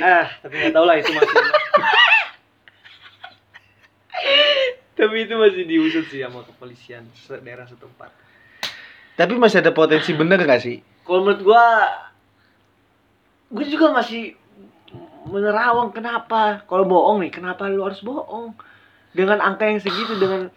Ah 0.01 0.27
tapi 0.39 0.55
nggak 0.57 0.73
tahu 0.73 0.85
lah 0.85 0.97
itu 0.97 1.11
masih 1.11 1.37
tapi 4.93 5.17
itu 5.23 5.35
masih 5.35 5.63
diusut 5.65 6.05
sih 6.07 6.21
sama 6.21 6.43
kepolisian 6.43 7.07
daerah 7.41 7.65
setempat 7.65 8.11
Tapi 9.15 9.35
masih 9.35 9.59
ada 9.59 9.71
potensi 9.73 10.11
bener 10.13 10.39
gak 10.41 10.59
sih? 10.61 10.79
kalau 11.03 11.23
menurut 11.23 11.43
gua 11.43 11.65
gua 13.49 13.65
juga 13.65 13.87
masih 13.93 14.35
menerawang 15.25 15.91
kenapa 15.91 16.63
kalau 16.65 16.85
bohong 16.85 17.21
nih 17.21 17.33
kenapa 17.33 17.67
lu 17.67 17.83
harus 17.83 18.01
bohong 18.01 18.55
dengan 19.11 19.39
angka 19.39 19.65
yang 19.65 19.79
segitu 19.79 20.15
dengan 20.17 20.51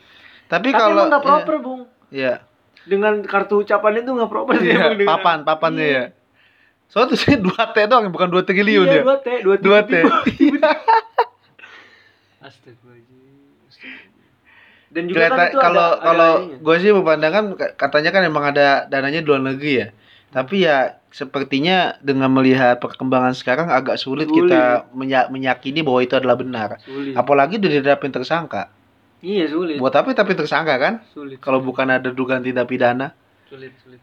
Tapi 0.46 0.70
tapi 0.70 0.76
kalau 0.76 1.08
nggak 1.08 1.24
proper 1.24 1.56
bung 1.58 1.82
Iya. 2.10 2.44
dengan 2.84 3.22
kartu 3.22 3.62
ucapan 3.62 4.02
itu 4.02 4.12
nggak 4.12 4.28
proper 4.28 4.56
sih 4.58 4.70
Iya, 4.70 4.92
dengan- 4.92 5.10
papan, 5.10 5.38
papannya 5.42 5.86
Iya. 5.86 6.02
ya. 6.02 6.06
Soalnya 6.92 7.10
tuh 7.10 7.20
saya 7.20 7.40
2 7.48 7.48
T 7.48 7.78
doang, 7.88 8.12
bukan 8.12 8.28
2 8.30 8.44
triliun 8.44 8.84
iya, 8.84 9.00
ya. 9.00 9.02
dua 9.02 9.18
T, 9.18 9.28
dua 9.40 9.56
Dua 9.58 9.80
T. 9.82 9.94
Astagfirullahaladzim. 9.96 10.60
Astagfirullahaladzim. 12.44 14.10
Dan 14.92 15.08
juga 15.08 15.16
Kelihatan 15.24 15.40
kan 15.40 15.48
itu 15.48 15.58
kalau 15.58 15.88
ada, 15.88 16.04
kalau 16.04 16.32
gue 16.60 16.76
sih 16.78 16.92
memandangkan 16.92 17.44
k- 17.56 17.74
katanya 17.80 18.12
kan 18.12 18.22
emang 18.22 18.44
ada 18.46 18.68
dananya 18.86 19.24
di 19.24 19.28
luar 19.28 19.40
negeri 19.42 19.74
ya. 19.74 19.88
Tapi 20.32 20.56
ya 20.62 20.78
sepertinya 21.08 21.96
dengan 22.00 22.28
melihat 22.28 22.76
perkembangan 22.78 23.32
sekarang 23.32 23.68
agak 23.68 23.96
sulit, 23.96 24.28
Sulit. 24.28 24.52
kita 24.52 24.92
menya- 24.92 25.28
meyakini 25.28 25.80
bahwa 25.80 26.00
itu 26.00 26.16
adalah 26.16 26.36
benar. 26.36 26.76
sulit. 26.82 27.16
Apalagi 27.16 27.56
udah 27.56 27.72
ditetapin 27.72 28.12
tersangka. 28.12 28.68
Iya 29.24 29.48
sulit. 29.48 29.80
Buat 29.80 29.96
apa 29.96 30.12
tapi 30.12 30.36
tersangka 30.36 30.76
kan? 30.76 30.94
Sulit. 31.08 31.40
Kalau 31.40 31.64
bukan 31.64 31.88
ada 31.88 32.12
dugaan 32.12 32.44
tindak 32.44 32.68
pidana. 32.68 33.16
sulit 33.48 33.72
sulit. 33.80 34.00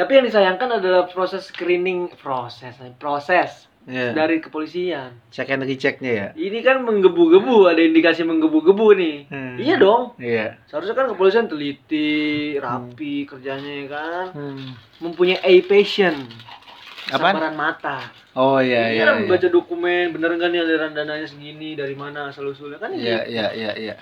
Tapi 0.00 0.16
yang 0.16 0.24
disayangkan 0.24 0.80
adalah 0.80 1.04
proses 1.12 1.52
screening 1.52 2.08
proses 2.16 2.72
proses 2.96 3.68
Ya. 3.84 4.12
dari 4.12 4.40
kepolisian. 4.44 5.12
Check 5.32 5.48
and 5.50 5.64
rechecknya 5.64 6.12
ya. 6.12 6.26
Ini 6.36 6.60
kan 6.60 6.84
menggebu-gebu, 6.84 7.64
ada 7.64 7.80
indikasi 7.80 8.24
menggebu-gebu 8.28 8.86
nih. 8.92 9.16
Hmm. 9.32 9.56
Iya 9.56 9.76
dong. 9.80 10.16
Iya. 10.20 10.60
Seharusnya 10.68 10.92
kan 10.94 11.08
kepolisian 11.08 11.48
teliti, 11.48 12.54
rapi 12.60 13.24
kerjanya 13.24 13.72
ya 13.80 13.86
kan. 13.88 14.26
Hmm. 14.36 14.76
Mempunyai 15.00 15.40
a 15.40 15.54
passion. 15.64 16.12
Apaan? 17.08 17.34
Kesabaran 17.40 17.56
mata. 17.56 17.98
Oh 18.36 18.60
iya 18.60 18.92
Iya, 18.92 19.00
iya. 19.00 19.02
kan 19.04 19.08
iya. 19.16 19.20
membaca 19.26 19.48
dokumen, 19.48 20.04
bener 20.12 20.28
nggak 20.38 20.48
nih 20.52 20.60
aliran 20.60 20.92
dananya 20.94 21.26
segini, 21.26 21.70
dari 21.74 21.96
mana 21.96 22.30
asal 22.30 22.46
usulnya 22.46 22.78
kan 22.78 22.92
ini. 22.94 23.04
Iya 23.04 23.20
iya 23.26 23.46
iya 23.56 23.72
iya. 23.80 23.94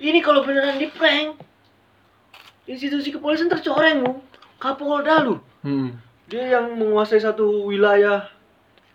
Ini 0.00 0.22
kalau 0.22 0.46
beneran 0.46 0.78
di 0.78 0.86
prank, 0.88 1.34
institusi 2.64 3.10
kepolisian 3.10 3.50
tercoreng, 3.50 4.06
Bu. 4.06 4.12
Kapolda 4.56 5.22
lu. 5.22 5.36
Hmm. 5.60 5.96
Dia 6.26 6.58
yang 6.58 6.74
menguasai 6.74 7.18
satu 7.18 7.64
wilayah 7.64 8.26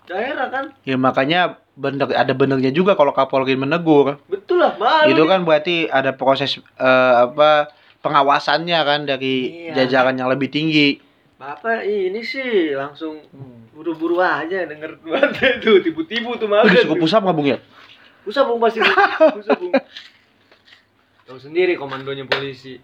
daerah 0.04 0.48
kan. 0.50 0.66
Ya 0.84 0.96
makanya 0.96 1.62
bener 1.72 2.12
ada 2.12 2.34
benernya 2.34 2.70
juga 2.70 2.94
kalau 2.94 3.12
Kapolri 3.12 3.56
menegur. 3.56 4.20
Betul 4.28 4.60
lah, 4.60 4.76
malu. 4.76 5.08
itu 5.10 5.24
kan 5.24 5.40
berarti 5.42 5.88
ada 5.88 6.12
proses 6.12 6.60
eh, 6.60 7.14
apa 7.22 7.72
pengawasannya 8.02 8.80
kan 8.82 9.00
dari 9.06 9.36
Iya. 9.70 9.86
jajaran 9.86 10.18
yang 10.18 10.28
lebih 10.28 10.50
tinggi. 10.50 11.00
Bapak 11.38 11.82
ini 11.82 12.22
sih 12.22 12.74
langsung 12.74 13.18
buru-buru 13.72 14.20
aja 14.20 14.68
denger 14.68 15.02
banget 15.02 15.32
itu 15.64 15.82
tipu-tipu 15.82 16.36
tuh. 16.36 16.46
Udah 16.46 16.82
cukup 16.84 17.02
pusat 17.02 17.22
nggak 17.22 17.34
bung 17.34 17.50
ya? 17.50 17.58
Pusat 18.22 18.44
bung 18.46 18.60
pasti 18.60 18.80
pusat 19.40 19.58
bung. 19.58 19.74
Tahu 21.26 21.40
sendiri 21.40 21.80
komandonya 21.80 22.28
polisi. 22.28 22.78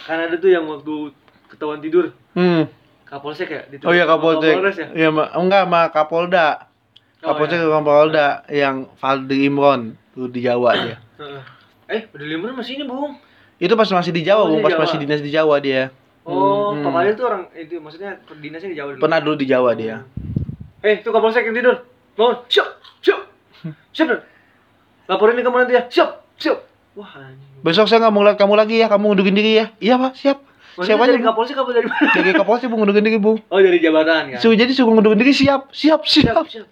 Kan 0.00 0.22
ada 0.22 0.38
tuh 0.38 0.48
yang 0.48 0.64
waktu 0.64 1.12
ketahuan 1.50 1.82
tidur 1.82 2.14
Hmm. 2.32 2.70
Kapolsek 3.04 3.50
ya? 3.50 3.60
Oh 3.82 3.90
iya 3.90 4.06
Kapolsek. 4.06 4.54
Ya? 4.54 4.86
Iya 4.94 5.08
ma- 5.10 5.34
enggak 5.34 5.66
sama 5.66 5.80
Kapolda. 5.90 6.70
Oh, 7.20 7.34
Kapolsek 7.34 7.58
ke 7.58 7.68
Kapolda 7.68 8.26
yang 8.46 8.86
Fadli 8.96 9.44
Imron 9.44 9.98
tuh 10.14 10.30
di 10.30 10.40
Jawa 10.40 10.70
dia. 10.78 10.96
Eh, 11.90 12.06
Padahal 12.06 12.30
Limron 12.30 12.54
masih 12.54 12.78
ini, 12.78 12.86
Bung. 12.86 13.18
Itu 13.58 13.74
pas 13.74 13.90
masih 13.90 14.14
di 14.14 14.22
Jawa, 14.22 14.46
Oh, 14.46 14.54
Bung, 14.54 14.62
pas 14.62 14.70
Jawa. 14.70 14.86
masih 14.86 14.96
dinas 14.96 15.18
di 15.18 15.28
Jawa 15.28 15.58
dia. 15.58 15.90
Oh, 16.22 16.70
Hmm, 16.70 16.80
Pak 16.80 16.86
hmm. 16.86 16.94
Fadil 16.94 17.12
tuh 17.12 17.26
orang 17.26 17.42
itu 17.50 17.74
maksudnya 17.76 18.10
dinasnya 18.38 18.70
di 18.70 18.78
Jawa 18.78 18.88
dulu. 18.94 19.02
Pernah 19.02 19.18
dulu 19.18 19.34
di 19.34 19.46
Jawa 19.50 19.70
dia. 19.74 19.96
Eh, 20.80 21.02
tuh 21.02 21.10
Kapolsek 21.10 21.42
yang 21.44 21.58
tidur. 21.58 21.82
Bangun. 22.14 22.46
Siap. 22.46 22.68
Siap. 23.02 23.20
Siap. 23.90 24.22
Laporin 25.04 25.34
ini 25.34 25.42
kamu 25.42 25.56
nanti 25.58 25.74
ya. 25.74 25.82
Siap. 25.84 26.10
Siap. 26.38 26.58
Wah, 26.94 27.10
anjing. 27.18 27.58
Besok 27.60 27.90
saya 27.90 28.00
nggak 28.00 28.14
mau 28.14 28.22
lihat 28.22 28.38
kamu 28.38 28.54
lagi 28.54 28.78
ya, 28.78 28.86
kamu 28.86 29.04
ngundurin 29.04 29.34
diri 29.34 29.52
ya. 29.58 29.66
Iya 29.76 29.94
pak, 29.98 30.12
siap. 30.14 30.38
Maksudnya 30.80 30.96
Siap 30.96 31.04
aja, 31.04 31.12
dari. 31.12 31.24
Kapolsek 31.28 31.56
apa 31.60 31.70
dari 31.76 31.86
mana? 31.92 32.08
Dari 32.16 32.30
Kapolsek 32.32 32.66
bung 32.72 32.78
ngundurin 32.80 33.04
diri 33.04 33.20
bung. 33.20 33.38
Oh, 33.52 33.60
dari 33.60 33.78
jabatan 33.84 34.22
kan. 34.32 34.40
Suruh 34.40 34.56
jadi 34.56 34.72
suruh 34.72 34.96
ngundurin 34.96 35.20
diri 35.20 35.36
siap, 35.36 35.68
siap, 35.76 36.08
Siap, 36.08 36.24
siap. 36.32 36.46
siap. 36.48 36.68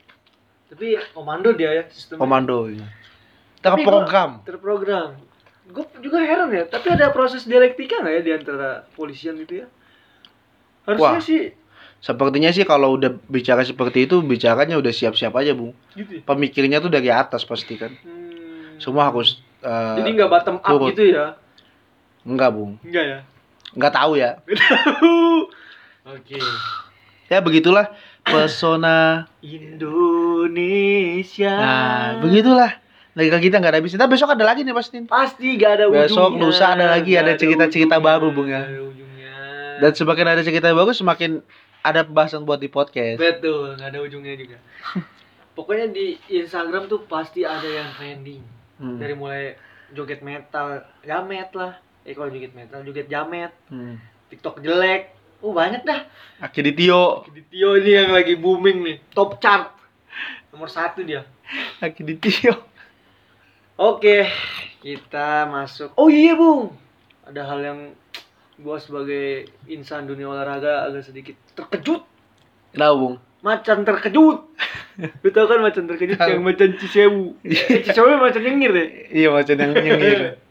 Tapi 0.73 0.97
komando 1.13 1.53
dia 1.53 1.71
ya 1.77 1.85
sistem. 1.93 2.17
Komando. 2.17 2.73
ya. 2.73 2.89
Terprogram. 3.61 4.41
Terprogram. 4.49 5.21
Gue 5.69 5.85
juga 6.01 6.25
heran 6.25 6.49
ya, 6.49 6.65
tapi 6.65 6.89
ada 6.89 7.13
proses 7.13 7.45
dialektika 7.45 8.01
nggak 8.01 8.15
ya 8.17 8.23
di 8.25 8.33
antara 8.33 8.89
polisian 8.97 9.37
itu 9.37 9.61
ya? 9.61 9.67
Harusnya 10.89 11.21
Wah. 11.21 11.21
sih 11.21 11.53
Sepertinya 11.99 12.49
sih 12.55 12.63
kalau 12.63 12.95
udah 12.95 13.11
bicara 13.27 13.67
seperti 13.67 14.07
itu, 14.07 14.23
bicaranya 14.23 14.79
udah 14.79 14.95
siap-siap 14.95 15.35
aja, 15.35 15.51
Bung. 15.53 15.75
gitu. 15.93 16.17
ya. 16.17 16.23
Pemikirnya 16.23 16.79
tuh 16.79 16.89
dari 16.89 17.11
atas 17.11 17.43
pasti 17.43 17.75
kan. 17.75 17.91
Hmm. 18.07 18.79
Semua 18.79 19.11
harus 19.11 19.43
eh, 19.61 19.97
Jadi 19.99 20.11
nggak 20.15 20.31
bottom 20.31 20.57
up 20.63 20.71
turut. 20.71 20.95
gitu 20.95 21.11
ya? 21.11 21.35
enggak, 22.23 22.55
Bung. 22.55 22.79
Enggak 22.87 23.05
ya? 23.05 23.19
Enggak 23.77 23.93
tahu 23.93 24.17
ya. 24.17 24.41
Oke. 26.09 26.41
Ya 27.29 27.45
begitulah 27.45 27.93
pesona. 28.25 29.29
Indonesia. 29.45 31.53
Nah, 31.53 32.17
begitulah. 32.25 32.81
Lagi 33.19 33.51
kita 33.51 33.59
nggak 33.59 33.75
ada 33.75 33.83
habisnya. 33.83 34.07
Tapi 34.07 34.15
besok 34.15 34.31
ada 34.33 34.47
lagi 34.47 34.63
nih 34.63 34.71
pasti. 34.71 35.03
Pasti 35.03 35.59
gak 35.59 35.83
ada 35.83 35.91
ujungnya. 35.91 36.07
Besok, 36.07 36.39
lusa 36.39 36.79
ada 36.79 36.87
lagi, 36.87 37.19
Nggak 37.19 37.27
ada 37.27 37.35
cerita-cerita 37.35 37.99
baru, 37.99 38.31
Bung, 38.31 38.47
ya. 38.47 38.63
nggak. 38.63 39.83
Dan 39.83 39.91
semakin 39.95 40.27
ada 40.39 40.43
cerita 40.47 40.71
bagus, 40.71 41.03
semakin 41.03 41.43
ada 41.83 42.07
pembahasan 42.07 42.47
buat 42.47 42.63
di 42.63 42.71
podcast. 42.71 43.19
betul, 43.19 43.75
nggak 43.75 43.91
ada 43.91 43.99
ujungnya 44.03 44.35
juga. 44.39 44.59
Pokoknya 45.59 45.91
di 45.91 46.15
Instagram 46.31 46.87
tuh 46.87 47.03
pasti 47.11 47.43
ada 47.43 47.67
yang 47.67 47.91
trending. 47.99 48.43
Hmm. 48.79 49.03
Dari 49.03 49.15
mulai 49.19 49.59
joget 49.91 50.23
metal, 50.23 50.87
jamet 51.03 51.51
lah. 51.59 51.75
Eh 52.09 52.17
kalau 52.17 52.33
joget 52.33 52.57
metal, 52.57 52.81
joget 52.81 53.05
jamet, 53.07 53.53
Hmm. 53.69 54.01
TikTok 54.33 54.65
jelek. 54.65 55.13
Oh 55.45 55.53
banyak 55.53 55.85
dah. 55.85 56.09
Akiditio. 56.41 57.29
Tio 57.53 57.77
ini 57.77 57.91
yang 57.93 58.11
lagi 58.11 58.35
booming 58.35 58.81
nih, 58.81 58.97
top 59.13 59.37
chart. 59.39 59.77
Nomor 60.49 60.73
satu 60.73 61.05
dia. 61.05 61.29
Akiditio. 61.79 62.57
Oke, 63.77 64.27
kita 64.81 65.47
masuk. 65.47 65.93
Oh 65.95 66.09
iya, 66.09 66.35
Bung. 66.35 66.75
Ada 67.23 67.45
hal 67.45 67.61
yang 67.63 67.81
gua 68.59 68.81
sebagai 68.81 69.47
insan 69.69 70.09
dunia 70.09 70.27
olahraga 70.27 70.89
agak 70.89 71.07
sedikit 71.07 71.37
terkejut. 71.55 72.03
Kenapa, 72.73 72.95
Bung? 72.97 73.17
Macan 73.39 73.87
terkejut. 73.87 74.39
Lu 75.23 75.31
tau 75.31 75.47
kan 75.47 75.63
macan 75.63 75.87
terkejut 75.87 76.19
yang 76.19 76.43
macan 76.43 76.75
Cisewu. 76.75 77.39
Eh, 77.47 77.87
Cisewu 77.87 78.19
macan 78.19 78.43
nyengir 78.43 78.73
deh. 78.75 78.89
Iya, 79.13 79.29
macam 79.31 79.55
yang 79.55 79.73
nyengir. 79.77 80.21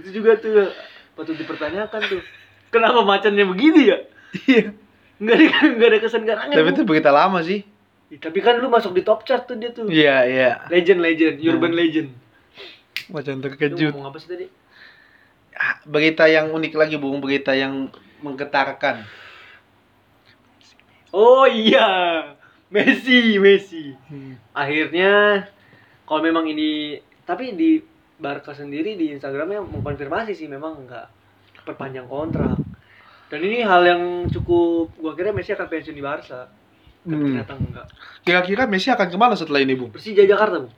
Itu 0.00 0.08
juga 0.10 0.36
tuh 0.36 0.72
patut 1.12 1.36
dipertanyakan 1.36 2.00
tuh. 2.08 2.22
Kenapa 2.70 3.04
macannya 3.04 3.44
begini 3.44 3.92
ya? 3.92 3.98
Iya. 4.46 4.72
Enggak 5.20 5.36
ada 5.36 5.46
enggak 5.68 5.88
ada 5.90 5.98
kesan 6.00 6.24
garangan. 6.24 6.54
Tapi 6.56 6.70
itu 6.72 6.82
berita 6.82 7.10
lama 7.10 7.38
sih. 7.42 7.60
Tapi 8.10 8.38
kan 8.40 8.56
lu 8.56 8.66
masuk 8.66 8.90
di 8.90 9.04
top 9.04 9.22
chart 9.22 9.44
tuh 9.44 9.54
dia 9.54 9.70
tuh. 9.70 9.86
Iya, 9.86 10.16
iya. 10.24 10.50
Legend 10.66 10.98
legend, 10.98 11.34
urban 11.44 11.70
Hmm. 11.70 11.78
legend. 11.78 12.08
Macam 13.06 13.36
Lu 13.36 13.42
terkejut. 13.42 13.92
ngomong 13.92 14.08
apa 14.08 14.18
sih 14.18 14.30
tadi? 14.30 14.46
Ah, 15.52 15.76
Berita 15.84 16.24
yang 16.24 16.50
unik 16.50 16.72
lagi, 16.72 16.96
Bung. 16.96 17.20
Berita 17.20 17.52
yang 17.52 17.90
menggetarkan. 18.18 19.04
Oh 21.10 21.42
iya, 21.44 21.86
Messi, 22.70 23.34
Messi. 23.36 23.94
Hmm. 24.06 24.38
Akhirnya 24.54 25.42
kalau 26.06 26.22
memang 26.22 26.46
ini 26.46 26.98
tapi 27.26 27.50
di 27.52 27.82
Barca 28.20 28.52
sendiri 28.52 28.94
di 28.94 29.10
Instagramnya 29.10 29.64
mengkonfirmasi 29.64 30.36
sih 30.36 30.44
memang 30.44 30.84
nggak 30.84 31.06
perpanjang 31.64 32.04
kontrak 32.04 32.60
dan 33.26 33.40
ini 33.40 33.64
hal 33.64 33.82
yang 33.82 34.02
cukup 34.28 34.92
gua 34.94 35.12
kira 35.14 35.32
Messi 35.32 35.50
akan 35.50 35.66
pensiun 35.66 35.96
di 35.96 36.04
Barca 36.04 36.44
tapi 37.00 37.16
Hmm. 37.16 37.32
ternyata 37.32 37.52
enggak 37.56 37.86
Kira-kira 38.20 38.68
Messi 38.68 38.92
akan 38.92 39.08
ke 39.08 39.16
mana 39.16 39.32
setelah 39.32 39.56
ini, 39.58 39.72
Bung? 39.72 39.88
Persija 39.88 40.20
Jakarta 40.22 40.60
bu 40.60 40.68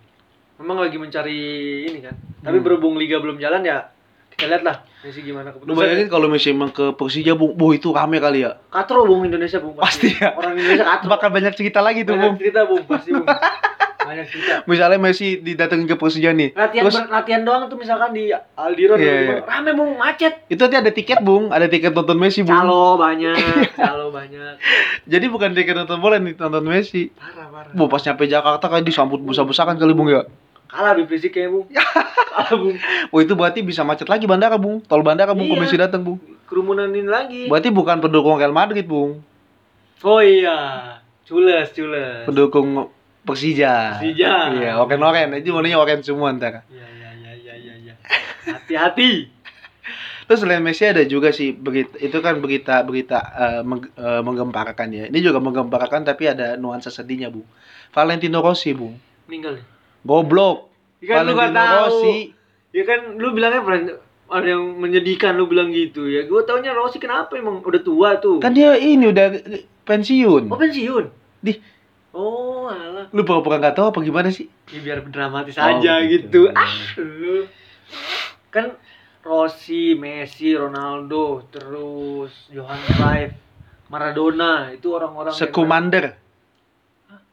memang 0.57 0.79
lagi 0.79 0.95
mencari 0.95 1.39
ini 1.85 1.99
kan 1.99 2.15
tapi 2.39 2.57
Hmm. 2.57 2.65
berhubung 2.65 2.95
liga 2.95 3.19
belum 3.19 3.37
jalan 3.37 3.67
ya 3.67 3.91
kita 4.31 4.47
lihat 4.47 4.63
lah 4.63 4.77
Messi 5.03 5.21
gimana 5.21 5.51
Lu 5.51 5.59
keputusan 5.59 5.77
bayangin 5.77 6.07
kalau 6.07 6.27
Messi 6.31 6.49
emang 6.51 6.71
ke 6.71 6.95
Persija, 6.95 7.35
Bung, 7.35 7.53
Boh, 7.53 7.75
itu 7.75 7.91
rame 7.91 8.17
kali 8.17 8.47
ya. 8.47 8.55
katro 8.71 9.03
bung 9.03 9.27
Indonesia 9.27 9.59
bung 9.59 9.75
Pasti 9.75 10.15
ya. 10.15 10.31
orang 10.33 10.55
Indonesia 10.55 10.87
katro 10.87 11.11
Bakal 11.11 11.29
banyak 11.29 11.53
cerita 11.53 11.83
lagi 11.83 12.07
tuh, 12.07 12.15
Bung. 12.15 12.39
banyak 12.39 12.41
cerita 12.41 12.61
bung 12.65 12.83
pasti 12.87 13.11
bung 13.11 13.27
banyak 14.05 14.27
cerita 14.27 14.55
Misalnya 14.65 14.99
Messi 14.99 15.39
didatengin 15.39 15.85
ke 15.85 15.95
Persija 15.95 16.31
nih. 16.31 16.51
latihan 16.53 16.83
Terus 16.85 16.97
ber- 16.97 17.11
latihan 17.11 17.43
doang 17.43 17.63
tuh 17.67 17.77
misalkan 17.77 18.11
di 18.11 18.29
Aldiron 18.31 18.97
di 18.97 19.03
iya. 19.03 19.15
mana, 19.33 19.45
rame 19.45 19.71
bung 19.73 19.95
macet 19.95 20.43
itu 20.47 20.59
nanti 20.59 20.77
ada 20.77 20.91
tiket, 20.91 21.19
Bung. 21.21 21.49
Ada 21.49 21.67
tiket 21.67 21.91
nonton 21.91 22.15
Messi, 22.15 22.41
Bung. 22.41 22.53
calo 22.53 22.95
banyak 22.97 23.37
calo 23.75 24.09
banyak 24.09 24.59
Jadi 25.13 25.27
bukan 25.27 25.53
tiket 25.53 25.75
nonton 25.75 25.99
bola 25.99 26.17
nih, 26.17 26.35
nonton 26.35 26.65
Messi. 26.65 27.09
parah 27.13 27.49
parah 27.49 27.73
Bu, 27.73 27.87
pas 27.87 28.01
nyampe 28.01 28.25
Jakarta 28.25 28.65
kayak 28.65 28.83
disambut 28.83 29.19
besar-besaran 29.19 29.75
kali, 29.75 29.93
Bung 29.93 30.07
ya. 30.07 30.27
kalah 30.67 30.93
Habib 30.93 31.05
Rizik 31.07 31.31
kayaknya 31.31 31.53
bung 31.53 31.67
kalah 32.33 32.55
bung 32.55 32.77
Oh, 33.09 33.19
itu 33.19 33.33
berarti 33.33 33.61
bisa 33.61 33.83
macet 33.83 34.07
lagi 34.07 34.25
bandara, 34.25 34.57
Bung. 34.57 34.81
Tol 34.81 35.01
bandara, 35.01 35.31
Bung, 35.31 35.45
Iya. 35.45 35.53
kalau 35.53 35.63
Messi 35.63 35.77
datang, 35.77 36.01
Bung. 36.03 36.19
kerumunan 36.45 36.89
ini 36.89 37.05
lagi 37.05 37.45
Berarti 37.45 37.69
bukan 37.69 37.97
pendukung 37.99 38.35
Real 38.35 38.51
Madrid, 38.51 38.83
Bung. 38.83 39.21
oh 40.01 40.19
iya 40.19 40.59
cules 41.23 41.71
cules 41.71 42.25
Pendukung 42.25 42.91
Persija. 43.23 43.99
Persija. 43.99 44.33
Iya, 44.53 44.71
oren-oren. 44.77 45.31
Itu 45.35 45.53
warnanya 45.53 45.79
oren 45.79 46.01
semua 46.01 46.31
ntar. 46.33 46.67
iya 46.69 46.87
iya 46.89 47.11
iya 47.15 47.33
iya 47.35 47.55
iya 47.57 47.75
iya 47.79 47.95
hati-hati 48.45 49.31
Terus 50.23 50.39
selain 50.41 50.63
Messi 50.63 50.87
ada 50.87 51.03
juga 51.05 51.29
sih 51.29 51.51
berita 51.53 51.99
itu 51.99 52.15
kan 52.19 52.39
berita 52.39 52.81
berita 52.81 53.19
eh, 53.37 53.63
meng- 53.63 53.91
eh, 53.93 54.23
menggemparkan 54.23 54.89
ya. 54.89 55.05
Ini 55.07 55.19
juga 55.21 55.39
menggemparkan 55.39 56.03
tapi 56.03 56.25
ada 56.27 56.55
nuansa 56.57 56.89
sedihnya, 56.89 57.29
Bung. 57.29 57.45
Valentino 57.91 58.41
Rossi, 58.41 58.73
Bung. 58.73 58.97
meninggal 59.25 59.55
nih 59.55 59.67
Goblok. 60.01 60.71
Ya 60.99 61.07
kan 61.13 61.27
lu 61.27 61.35
Valentino 61.35 61.59
tahu. 61.59 61.83
Rossi. 61.85 62.17
ya 62.71 62.83
kan 62.83 63.01
lu 63.15 63.29
bilangnya 63.31 63.61
friend- 63.61 63.99
ada 64.27 64.49
yang 64.49 64.65
menyedihkan 64.75 65.37
lu 65.37 65.45
bilang 65.45 65.69
gitu 65.69 66.09
ya 66.09 66.25
gue 66.25 66.41
taunya 66.43 66.73
Rossi 66.73 66.97
kenapa 66.97 67.37
emang 67.37 67.61
udah 67.61 67.83
tua 67.83 68.17
tuh 68.17 68.41
Kan 68.41 68.51
dia 68.51 68.73
ini 68.75 69.05
udah 69.07 69.29
pensiun. 69.83 70.49
oh 70.49 70.57
pensiun 70.57 71.05
Di 71.39 71.53
oh 72.13 72.67
alah 72.67 73.09
lu 73.09 73.23
pura-pura 73.23 73.57
nggak 73.57 73.75
tahu 73.75 73.87
apa 73.89 73.99
gimana 74.01 74.29
sih? 74.29 74.47
ya 74.69 74.81
biar 74.81 75.05
dramatis 75.05 75.57
Oh, 75.57 75.65
aja 75.65 76.01
gitu. 76.03 76.49
gitu 76.49 76.53
ah 76.53 76.75
lu 76.97 77.49
kan 78.49 78.77
Rossi, 79.23 79.95
Messi, 79.95 80.51
Ronaldo, 80.51 81.47
terus 81.49 82.51
Johan 82.51 82.75
Cruyff, 82.91 83.31
Maradona 83.87 84.75
itu 84.75 84.91
orang-orang 84.91 85.31
yang- 85.31 85.39
Sekumander. 85.47 86.19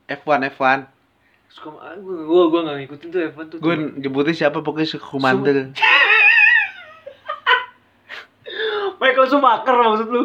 F1 0.06 0.54
F1. 0.54 0.86
Suka, 1.50 1.74
ah, 1.76 1.98
gua 1.98 2.14
gua 2.24 2.44
gua 2.48 2.60
nggak 2.62 2.78
ngikutin 2.80 3.08
tuh 3.10 3.22
F1 3.26 3.44
tuh. 3.50 3.58
Gue 3.58 3.74
nyebutnya 3.98 4.38
siapa 4.38 4.62
pokoknya 4.62 4.86
Sekumander. 4.92 5.74
Michael 9.00 9.28
Schumacher 9.28 9.76
maksud 9.76 10.08
lu. 10.10 10.24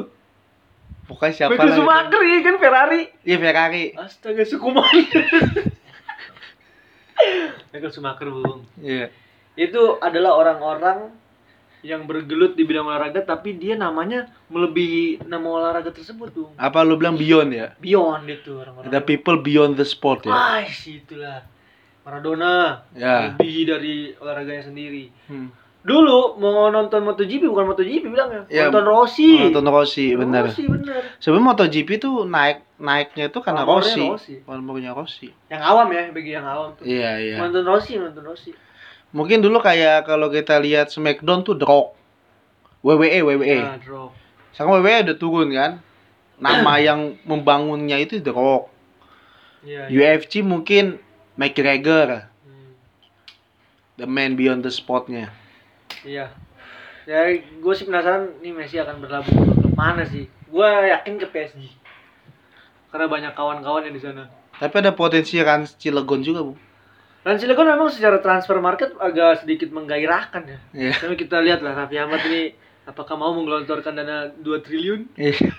Pokoknya 1.05 1.35
siapa 1.35 1.55
Michael. 1.55 1.77
Schumacher 1.77 2.23
ya 2.23 2.39
kan 2.41 2.57
Ferrari. 2.57 3.03
Iya 3.23 3.37
Ferrari. 3.37 3.85
Astaga 3.93 4.43
Schumacher. 4.43 5.25
Michael 7.73 7.93
Schumacher 7.93 8.29
bung. 8.31 8.63
Iya. 8.79 9.11
Itu 9.55 9.99
adalah 10.01 10.35
orang-orang 10.35 11.15
yang 11.85 12.09
bergelut 12.09 12.57
di 12.57 12.65
bidang 12.65 12.89
olahraga 12.89 13.21
tapi 13.21 13.55
dia 13.55 13.77
namanya 13.77 14.33
melebihi 14.49 15.29
nama 15.29 15.45
olahraga 15.45 15.93
tersebut 15.93 16.33
bung. 16.33 16.53
Apa 16.57 16.81
lu 16.81 16.97
bilang 16.97 17.15
beyond 17.15 17.53
ya? 17.53 17.77
Beyond 17.77 18.25
itu 18.25 18.57
orang-orang. 18.57 18.89
The 18.89 19.01
people 19.05 19.37
beyond 19.39 19.77
the 19.77 19.85
sport 19.85 20.25
ya. 20.25 20.33
Ah, 20.33 20.65
itulah. 20.65 21.45
Maradona 22.05 22.85
Ya. 22.93 23.33
lebih 23.33 23.65
dari 23.65 23.97
olahraganya 24.17 24.69
sendiri. 24.69 25.09
Hmm. 25.29 25.49
Dulu 25.85 26.41
mau 26.41 26.73
nonton 26.73 27.05
MotoGP 27.05 27.45
bukan 27.45 27.69
MotoGP 27.69 28.09
bilangnya, 28.09 28.49
Ya, 28.49 28.73
nonton 28.73 28.89
Rossi. 28.89 29.37
Nonton 29.37 29.69
Rossi, 29.69 30.17
benar. 30.17 30.49
Rossi 30.49 30.65
bener. 30.65 31.13
Sebenarnya 31.21 31.45
MotoGP 31.53 31.89
tuh 32.01 32.25
naik 32.25 32.65
naiknya 32.81 33.29
itu 33.29 33.39
karena 33.45 33.69
Pamornya 33.69 33.93
Rossi. 33.93 34.05
Rossi. 34.09 34.35
Pamornya 34.49 34.91
Rossi. 34.97 35.29
Yang 35.53 35.63
awam 35.69 35.89
ya, 35.93 36.03
bagi 36.09 36.31
yang 36.33 36.47
awam 36.49 36.73
tuh. 36.73 36.89
Iya, 36.89 37.11
iya. 37.21 37.37
Nonton 37.37 37.69
Rossi, 37.69 38.01
nonton 38.01 38.25
Rossi. 38.25 38.57
Mungkin 39.13 39.45
dulu 39.45 39.61
kayak 39.61 40.09
kalau 40.09 40.33
kita 40.33 40.57
lihat 40.57 40.89
Smackdown 40.89 41.45
tuh 41.45 41.55
Rock. 41.61 41.93
WWE, 42.81 43.21
WWE. 43.21 43.59
Nah, 43.61 43.77
drop. 43.77 44.13
Sekarang 44.57 44.81
WWE 44.81 45.05
udah 45.13 45.17
turun 45.21 45.49
kan. 45.53 45.73
Nama 46.41 46.73
yang 46.89 47.21
membangunnya 47.29 48.01
itu 48.01 48.25
The 48.25 48.33
Rock. 48.33 48.73
Iya. 49.65 49.89
UFC 49.93 50.41
mungkin 50.41 50.97
McGregor, 51.37 52.29
Hmm, 52.45 52.73
the 54.01 54.09
man 54.09 54.33
beyond 54.37 54.65
the 54.65 54.73
spotnya. 54.73 55.29
Iya. 56.05 56.31
Ya, 57.05 57.21
gue 57.37 57.75
sih 57.77 57.85
penasaran 57.85 58.41
nih 58.41 58.53
Messi 58.53 58.81
akan 58.81 59.01
berlabuh 59.01 59.33
ke 59.35 59.69
mana 59.77 60.09
sih? 60.09 60.25
Gue 60.49 60.65
yakin 60.65 61.21
ke 61.21 61.27
PSG. 61.29 61.69
Karena 62.89 63.11
banyak 63.11 63.33
kawan-kawan 63.37 63.85
yang 63.89 63.97
di 63.97 64.01
sana. 64.01 64.31
Tapi 64.57 64.75
ada 64.81 64.95
potensi 64.95 65.37
Rans 65.43 65.75
Cilegon 65.77 66.23
juga, 66.23 66.47
Bu. 66.47 66.55
Dan 67.25 67.41
Cilegon 67.41 67.67
memang 67.69 67.91
secara 67.91 68.21
transfer 68.21 68.57
market 68.61 68.95
agak 69.01 69.43
sedikit 69.43 69.73
menggairahkan 69.73 70.43
ya. 70.45 70.59
Iya. 70.73 70.93
Tapi 71.01 71.15
kita 71.17 71.41
lihat 71.41 71.65
lah 71.65 71.75
Raffi 71.75 71.97
Ahmad 71.99 72.21
ini 72.29 72.55
apakah 72.85 73.17
mau 73.17 73.33
menggelontorkan 73.33 73.97
dana 73.97 74.29
2 74.31 74.65
triliun? 74.65 75.09
Iya. 75.17 75.53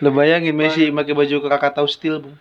Lo 0.00 0.12
bayangin 0.12 0.56
Messi 0.56 0.88
pakai 0.88 1.12
baju 1.16 1.36
Krakatau 1.42 1.88
Steel, 1.88 2.20
Bu. 2.20 2.32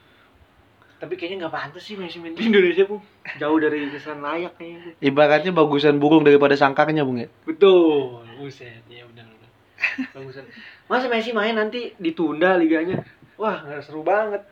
Tapi 1.02 1.18
kayaknya 1.18 1.50
nggak 1.50 1.56
pantas 1.58 1.82
sih 1.82 1.98
main 1.98 2.14
di 2.14 2.46
Indonesia, 2.46 2.86
Bung. 2.86 3.02
Jauh 3.42 3.58
dari 3.58 3.90
kesan 3.90 4.22
layak 4.22 4.54
kayaknya. 4.54 4.94
Ibaratnya 5.02 5.50
bagusan 5.50 5.98
burung 5.98 6.22
daripada 6.22 6.54
sangkarnya, 6.54 7.02
Bung 7.02 7.26
ya. 7.26 7.30
Betul. 7.42 8.22
Buset, 8.38 8.86
ya 8.86 9.02
benar 9.10 9.26
benar. 9.26 9.50
Bagusan. 10.14 10.46
Masa 10.86 11.10
Messi 11.10 11.34
main 11.34 11.58
nanti 11.58 11.98
ditunda 11.98 12.54
liganya? 12.54 13.02
Wah, 13.42 13.66
nggak 13.66 13.82
seru 13.82 14.06
banget. 14.06 14.46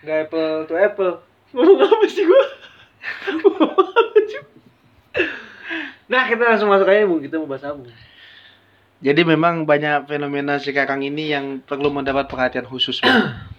Nggak 0.00 0.18
apple 0.24 0.56
to 0.64 0.74
apple. 0.80 1.14
Ngomong 1.52 1.84
apa 1.84 2.06
sih 2.08 2.24
gua? 2.24 2.44
Nah, 6.06 6.22
kita 6.30 6.42
langsung 6.48 6.72
masuk 6.72 6.88
aja, 6.88 7.04
Bung. 7.04 7.20
Kita 7.20 7.36
mau 7.36 7.50
bahas 7.50 7.66
apa? 7.66 7.84
Jadi 9.04 9.20
memang 9.20 9.68
banyak 9.68 10.08
fenomena 10.08 10.56
sekarang 10.56 11.04
ini 11.04 11.28
yang 11.28 11.60
perlu 11.60 11.92
mendapat 11.92 12.24
perhatian 12.24 12.64
khusus. 12.64 13.04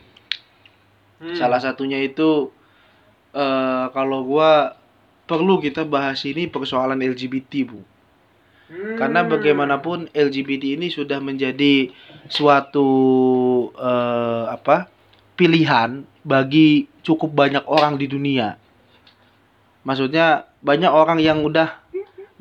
Hmm. 1.17 1.35
Salah 1.35 1.61
satunya 1.61 2.01
itu 2.01 2.49
eh 3.33 3.85
kalau 3.91 4.23
gua 4.25 4.77
perlu 5.27 5.59
kita 5.59 5.83
bahas 5.83 6.23
ini 6.23 6.47
persoalan 6.47 7.03
LGBT, 7.03 7.51
Bu. 7.67 7.79
Hmm. 8.67 8.95
Karena 8.99 9.23
bagaimanapun 9.23 10.11
LGBT 10.11 10.79
ini 10.79 10.87
sudah 10.91 11.19
menjadi 11.23 11.91
suatu 12.27 12.89
eh, 13.75 14.45
apa? 14.51 14.97
pilihan 15.37 16.01
bagi 16.25 16.89
cukup 17.05 17.29
banyak 17.31 17.63
orang 17.69 17.95
di 18.01 18.09
dunia. 18.09 18.57
Maksudnya 19.85 20.49
banyak 20.65 20.89
orang 20.89 21.21
yang 21.21 21.45
udah 21.45 21.77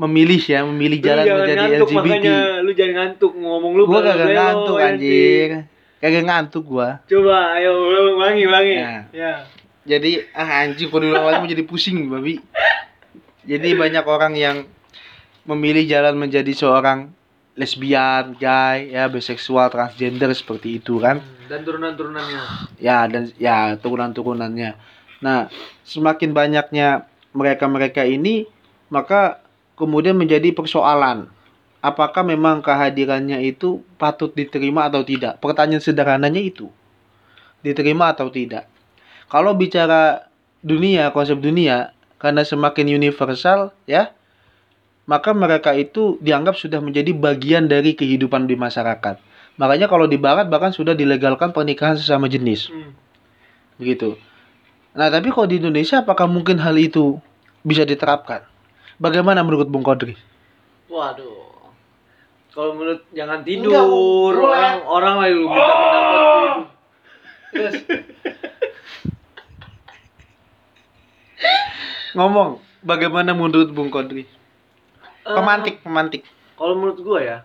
memilih 0.00 0.40
ya, 0.40 0.64
memilih 0.64 0.98
jalan 1.04 1.24
menjadi 1.28 1.60
ngantuk, 1.60 1.88
LGBT. 1.92 2.08
Makanya 2.08 2.38
lu 2.64 2.70
jangan 2.72 2.94
ngantuk 2.96 3.32
ngomong 3.36 3.72
lu. 3.76 3.82
Gua 3.84 4.00
belo-belo, 4.00 4.32
ngantuk 4.32 4.76
ya, 4.80 4.86
anjir. 4.88 5.48
Kagak 5.96 6.24
ngantuk 6.28 6.64
gua. 6.68 7.00
Coba, 7.08 7.56
ayo 7.56 7.72
ulangi, 8.20 8.42
ulangi. 8.44 8.76
Nah. 8.76 9.02
Ya. 9.12 9.32
Jadi 9.86 10.18
ah 10.34 10.66
anjing 10.66 10.90
kalau 10.90 11.06
diulang 11.06 11.24
lagi 11.24 11.38
mau 11.40 11.48
jadi 11.48 11.64
pusing 11.64 12.10
babi. 12.10 12.42
Jadi 13.46 13.78
banyak 13.78 14.02
orang 14.02 14.34
yang 14.34 14.56
memilih 15.46 15.86
jalan 15.86 16.18
menjadi 16.18 16.50
seorang 16.50 17.14
lesbian, 17.54 18.34
gay, 18.36 18.90
ya 18.92 19.06
biseksual, 19.06 19.70
transgender 19.70 20.34
seperti 20.34 20.82
itu 20.82 20.98
kan. 20.98 21.22
Hmm, 21.22 21.46
Dan 21.46 21.60
turunan-turunannya. 21.62 22.42
Ya 22.82 23.06
dan 23.06 23.30
ya 23.38 23.78
turunan-turunannya. 23.78 24.74
Nah, 25.22 25.48
semakin 25.86 26.34
banyaknya 26.34 27.06
mereka-mereka 27.32 28.04
ini 28.04 28.44
maka 28.90 29.40
kemudian 29.78 30.18
menjadi 30.18 30.50
persoalan 30.50 31.30
apakah 31.86 32.26
memang 32.26 32.58
kehadirannya 32.58 33.38
itu 33.46 33.86
patut 33.94 34.34
diterima 34.34 34.90
atau 34.90 35.06
tidak? 35.06 35.38
Pertanyaan 35.38 35.78
sederhananya 35.78 36.42
itu. 36.42 36.66
Diterima 37.62 38.10
atau 38.10 38.26
tidak? 38.26 38.66
Kalau 39.30 39.54
bicara 39.54 40.26
dunia, 40.66 41.14
konsep 41.14 41.38
dunia, 41.38 41.94
karena 42.18 42.42
semakin 42.42 42.90
universal, 42.90 43.70
ya, 43.86 44.10
maka 45.06 45.30
mereka 45.30 45.70
itu 45.78 46.18
dianggap 46.18 46.58
sudah 46.58 46.82
menjadi 46.82 47.14
bagian 47.14 47.70
dari 47.70 47.94
kehidupan 47.94 48.50
di 48.50 48.58
masyarakat. 48.58 49.22
Makanya 49.56 49.86
kalau 49.86 50.10
di 50.10 50.18
barat 50.18 50.50
bahkan 50.50 50.74
sudah 50.74 50.92
dilegalkan 50.98 51.54
pernikahan 51.54 51.94
sesama 51.94 52.26
jenis. 52.26 52.66
Hmm. 52.66 52.92
Begitu. 53.78 54.18
Nah, 54.96 55.06
tapi 55.06 55.30
kalau 55.30 55.46
di 55.46 55.62
Indonesia 55.62 56.02
apakah 56.02 56.26
mungkin 56.26 56.58
hal 56.58 56.74
itu 56.74 57.22
bisa 57.62 57.86
diterapkan. 57.86 58.42
Bagaimana 58.98 59.44
menurut 59.46 59.68
Bung 59.68 59.86
Kodri? 59.86 60.18
Waduh. 60.90 61.45
Kalau 62.56 62.72
menurut 62.72 63.04
jangan 63.12 63.38
Enggak, 63.38 63.52
tidur, 63.52 64.32
Bu. 64.32 64.42
orang 64.48 64.76
orang 64.82 65.14
lagi 65.20 65.34
lu 65.34 65.46
minta 65.46 65.72
pendapat. 65.76 66.50
Terus 67.52 67.74
Ngomong, 72.16 72.58
bagaimana 72.80 73.30
menurut 73.30 73.68
Bung 73.70 73.88
Kodri? 73.88 74.24
eh, 74.24 74.28
Pemantik, 75.28 75.82
pemantik. 75.82 76.22
kalau 76.56 76.72
menurut 76.74 76.98
gua 77.02 77.18
ya 77.20 77.38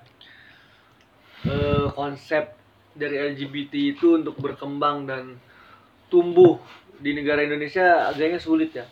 eh, 1.43 1.85
konsep 1.91 2.55
dari 2.93 3.17
LGBT 3.27 3.73
itu 3.91 4.15
untuk 4.15 4.37
berkembang 4.37 5.03
dan 5.03 5.35
tumbuh 6.07 6.55
di 6.95 7.11
negara 7.11 7.41
Indonesia 7.41 8.07
agaknya 8.07 8.37
sulit 8.37 8.69
ya 8.71 8.85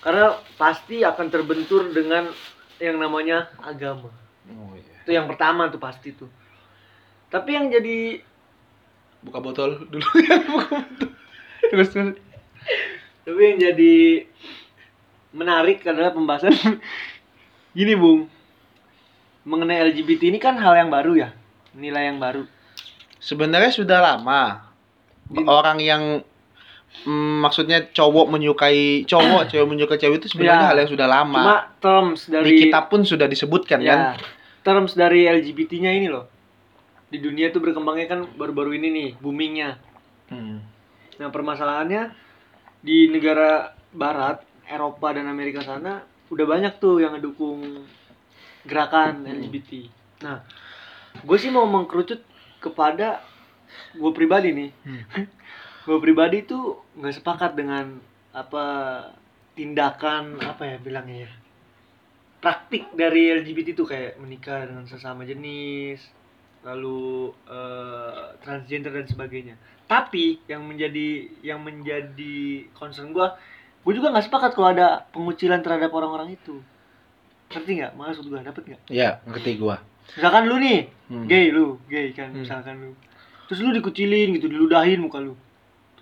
karena 0.00 0.38
pasti 0.54 1.02
akan 1.02 1.26
terbentur 1.28 1.90
dengan 1.90 2.30
yang 2.78 2.96
namanya 2.96 3.50
agama 3.60 4.08
Oh, 4.48 4.72
iya. 4.72 4.89
Itu 5.10 5.18
yang 5.18 5.26
pertama 5.26 5.66
tuh 5.66 5.82
pasti 5.82 6.14
tuh 6.14 6.30
tapi 7.26 7.50
yang 7.52 7.66
jadi 7.66 8.22
Buka 9.20 9.36
botol 9.36 9.84
dulu 9.84 10.00
ya, 10.24 10.38
buka 10.40 10.64
botol. 10.70 11.10
Terus 11.66 11.88
terus. 11.90 12.16
tapi 13.20 13.40
yang 13.44 13.58
jadi 13.60 14.24
menarik 15.30 15.82
adalah 15.84 16.10
pembahasan 16.10 16.54
gini 17.76 17.92
bung 17.92 18.30
mengenai 19.42 19.90
LGBT 19.90 20.22
ini 20.26 20.38
kan 20.38 20.54
hal 20.54 20.72
yang 20.72 20.88
baru 20.88 21.18
ya 21.18 21.28
nilai 21.72 22.06
yang 22.06 22.16
baru 22.16 22.46
Sebenarnya 23.18 23.68
sudah 23.68 23.98
lama 24.00 24.72
Di- 25.26 25.44
orang 25.44 25.76
yang 25.78 26.02
mm, 27.04 27.44
maksudnya 27.44 27.84
cowok 27.86 28.26
menyukai 28.26 29.04
cowok, 29.04 29.46
cewek 29.52 29.68
menyukai 29.68 30.00
cewek 30.00 30.24
itu 30.24 30.32
sebenarnya 30.32 30.64
Ya. 30.64 30.68
hal 30.72 30.78
yang 30.80 30.90
sudah 30.90 31.06
lama. 31.06 31.38
cuma 31.38 31.58
terms 31.76 32.20
Di 32.24 32.32
dari 32.32 32.50
kitab 32.56 32.88
pun 32.88 33.04
sudah 33.04 33.28
disebutkan 33.28 33.84
kan. 33.84 34.16
Terms 34.60 34.96
dari 34.96 35.26
LGBT-nya 35.26 35.90
ini 35.92 36.08
loh. 36.08 36.26
Di 37.10 37.18
dunia 37.18 37.50
itu 37.50 37.58
berkembangnya 37.58 38.06
kan 38.06 38.20
baru-baru 38.38 38.78
ini 38.78 38.88
nih 38.90 39.08
boomingnya. 39.18 39.90
Hmm. 40.30 40.62
nah 41.18 41.26
permasalahannya 41.26 42.14
di 42.86 43.10
negara 43.10 43.74
barat 43.90 44.46
Eropa 44.70 45.10
dan 45.10 45.26
Amerika 45.26 45.58
sana 45.58 46.06
udah 46.30 46.46
banyak 46.46 46.78
tuh 46.78 47.02
yang 47.02 47.18
ngedukung 47.18 47.82
gerakan 48.62 49.26
LGBT 49.26 49.90
nah 50.22 50.46
gue 51.26 51.36
sih 51.36 51.50
mau 51.50 51.66
mengkerucut 51.66 52.22
kepada 52.62 53.26
gue 53.98 54.12
pribadi 54.14 54.54
nih. 54.54 54.70
Hmm. 54.86 55.02
gue 55.90 55.98
pribadi 55.98 56.46
tuh 56.46 56.78
nggak 56.94 57.18
sepakat 57.18 57.58
dengan 57.58 57.98
apa 58.30 58.64
tindakan 59.58 60.38
apa 60.38 60.62
ya 60.62 60.76
bilangnya 60.78 61.26
ya 61.26 61.30
praktik 62.40 62.88
dari 62.92 63.32
LGBT 63.34 63.72
itu 63.72 63.84
kayak 63.84 64.16
menikah 64.16 64.64
dengan 64.64 64.84
sesama 64.84 65.22
jenis 65.22 66.00
lalu 66.60 67.32
eh, 67.46 68.36
transgender 68.40 68.92
dan 68.92 69.06
sebagainya. 69.06 69.56
Tapi 69.84 70.44
yang 70.46 70.64
menjadi 70.64 71.08
yang 71.40 71.60
menjadi 71.60 72.36
concern 72.72 73.10
gue 73.10 73.26
gue 73.80 73.92
juga 73.92 74.12
nggak 74.12 74.28
sepakat 74.28 74.52
kalau 74.52 74.68
ada 74.70 75.08
pengucilan 75.08 75.60
terhadap 75.60 75.88
orang-orang 75.90 76.36
itu. 76.36 76.60
Ngerti 77.48 77.70
nggak? 77.76 77.92
Maksud 77.94 78.24
gue 78.24 78.38
dapet 78.38 78.62
nggak? 78.66 78.82
Ya, 78.88 79.20
ngerti 79.24 79.56
gua. 79.56 79.80
misalkan 80.10 80.50
lu 80.50 80.58
nih 80.58 80.90
Hmm. 81.06 81.26
gay 81.26 81.50
lu 81.50 81.78
gay 81.86 82.10
kan 82.10 82.30
Hmm. 82.30 82.42
misalkan 82.42 82.76
lu. 82.78 82.92
Terus 83.46 83.60
lu 83.60 83.70
dikucilin 83.72 84.34
gitu 84.34 84.46
diludahin 84.46 85.00
muka 85.00 85.18
lu. 85.18 85.34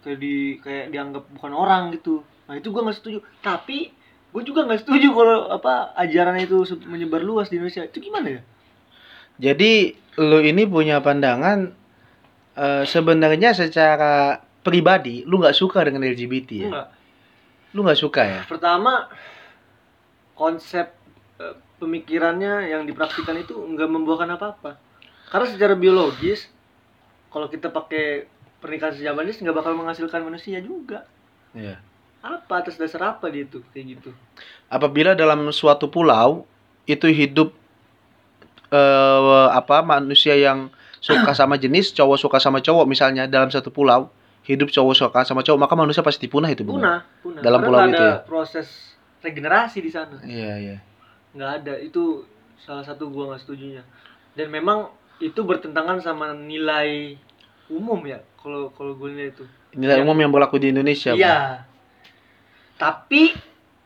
Kayak 0.01 0.19
di 0.19 0.35
kayak 0.59 0.91
dianggap 0.91 1.25
bukan 1.33 1.53
orang 1.53 1.93
gitu. 1.93 2.21
Nah 2.47 2.57
itu 2.57 2.69
gua 2.69 2.83
nggak 2.83 2.99
setuju. 2.99 3.19
Tapi 3.41 3.89
gue 4.29 4.43
juga 4.45 4.65
nggak 4.65 4.85
setuju 4.85 5.09
kalau 5.11 5.49
apa 5.49 5.97
ajaran 5.97 6.37
itu 6.37 6.57
menyebar 6.85 7.21
luas 7.21 7.49
di 7.49 7.57
Indonesia 7.57 7.83
itu 7.83 7.99
gimana 7.99 8.39
ya 8.39 8.43
Jadi 9.39 9.95
lu 10.19 10.43
ini 10.43 10.67
punya 10.67 10.99
pandangan 10.99 11.71
eh, 12.55 12.83
sebenarnya 12.85 13.55
secara 13.55 14.37
pribadi 14.61 15.23
lu 15.25 15.39
nggak 15.39 15.55
suka 15.55 15.87
dengan 15.87 16.03
LGBT 16.05 16.51
ya? 16.53 16.69
enggak 16.69 16.89
Lu 17.73 17.81
nggak 17.83 18.01
suka 18.01 18.23
ya? 18.25 18.41
pertama 18.45 19.07
konsep 20.35 20.93
eh, 21.39 21.55
pemikirannya 21.79 22.69
yang 22.69 22.83
dipraktikkan 22.85 23.39
itu 23.39 23.55
nggak 23.55 23.89
membuahkan 23.89 24.29
apa-apa 24.35 24.77
karena 25.31 25.47
secara 25.47 25.75
biologis 25.75 26.51
kalau 27.29 27.47
kita 27.47 27.69
pakai 27.69 28.27
pernikahan 28.59 28.93
sejamanis 28.93 29.39
nggak 29.39 29.55
bakal 29.55 29.73
menghasilkan 29.73 30.21
manusia 30.21 30.59
juga 30.61 31.07
Iya. 31.57 31.81
Apa 32.19 32.53
atas 32.59 32.75
dasar 32.75 33.15
apa 33.15 33.31
dia 33.31 33.47
tuh 33.47 33.63
kayak 33.71 33.99
gitu 33.99 34.11
Apabila 34.69 35.15
dalam 35.15 35.49
suatu 35.49 35.89
pulau 35.89 36.45
itu 36.85 37.09
hidup 37.09 37.55
eh 38.69 39.49
apa 39.51 39.81
manusia 39.81 40.37
yang 40.37 40.69
suka 41.01 41.33
sama 41.33 41.57
jenis, 41.57 41.95
cowok 41.95 42.19
suka 42.19 42.37
sama 42.37 42.59
cowok 42.59 42.85
misalnya 42.85 43.25
dalam 43.25 43.49
satu 43.49 43.71
pulau, 43.71 44.11
hidup 44.45 44.69
cowok 44.69 44.95
suka 44.95 45.21
sama 45.23 45.41
cowok, 45.41 45.57
maka 45.57 45.73
manusia 45.73 46.03
pasti 46.03 46.27
punah 46.27 46.51
itu. 46.51 46.67
Punah 46.67 47.07
punah 47.23 47.41
Dalam 47.41 47.63
Karena 47.63 47.69
pulau 47.71 47.79
nggak 47.81 47.89
itu 47.89 48.03
ada 48.03 48.09
ya? 48.11 48.27
proses 48.27 48.69
regenerasi 49.19 49.79
di 49.81 49.91
sana 49.91 50.17
Iya, 50.21 50.53
iya. 50.59 50.77
nggak 51.33 51.51
ada 51.63 51.75
itu 51.79 52.27
salah 52.59 52.83
satu 52.83 53.09
gua 53.09 53.31
nggak 53.31 53.41
setujunya 53.43 53.83
dan 54.35 54.49
memang 54.49 54.91
itu 55.19 55.39
bertentangan 55.43 55.99
sama 55.99 56.31
nilai 56.35 57.15
umum 57.69 57.99
ya 58.03 58.23
kalau 58.39 58.71
kalau 58.71 58.95
gue 58.95 59.11
lihat 59.13 59.35
itu 59.35 59.45
Nilai 59.75 60.01
Yang- 60.01 60.07
umum 60.09 60.17
yang 60.19 60.33
berlaku 60.33 60.57
di 60.57 60.73
Indonesia. 60.73 61.13
Iya 61.13 61.68
tapi 62.79 63.35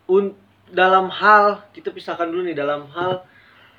un, 0.06 0.36
dalam 0.68 1.08
hal 1.08 1.64
kita 1.72 1.90
pisahkan 1.90 2.28
dulu 2.28 2.44
nih 2.46 2.56
dalam 2.56 2.86
hal 2.92 3.24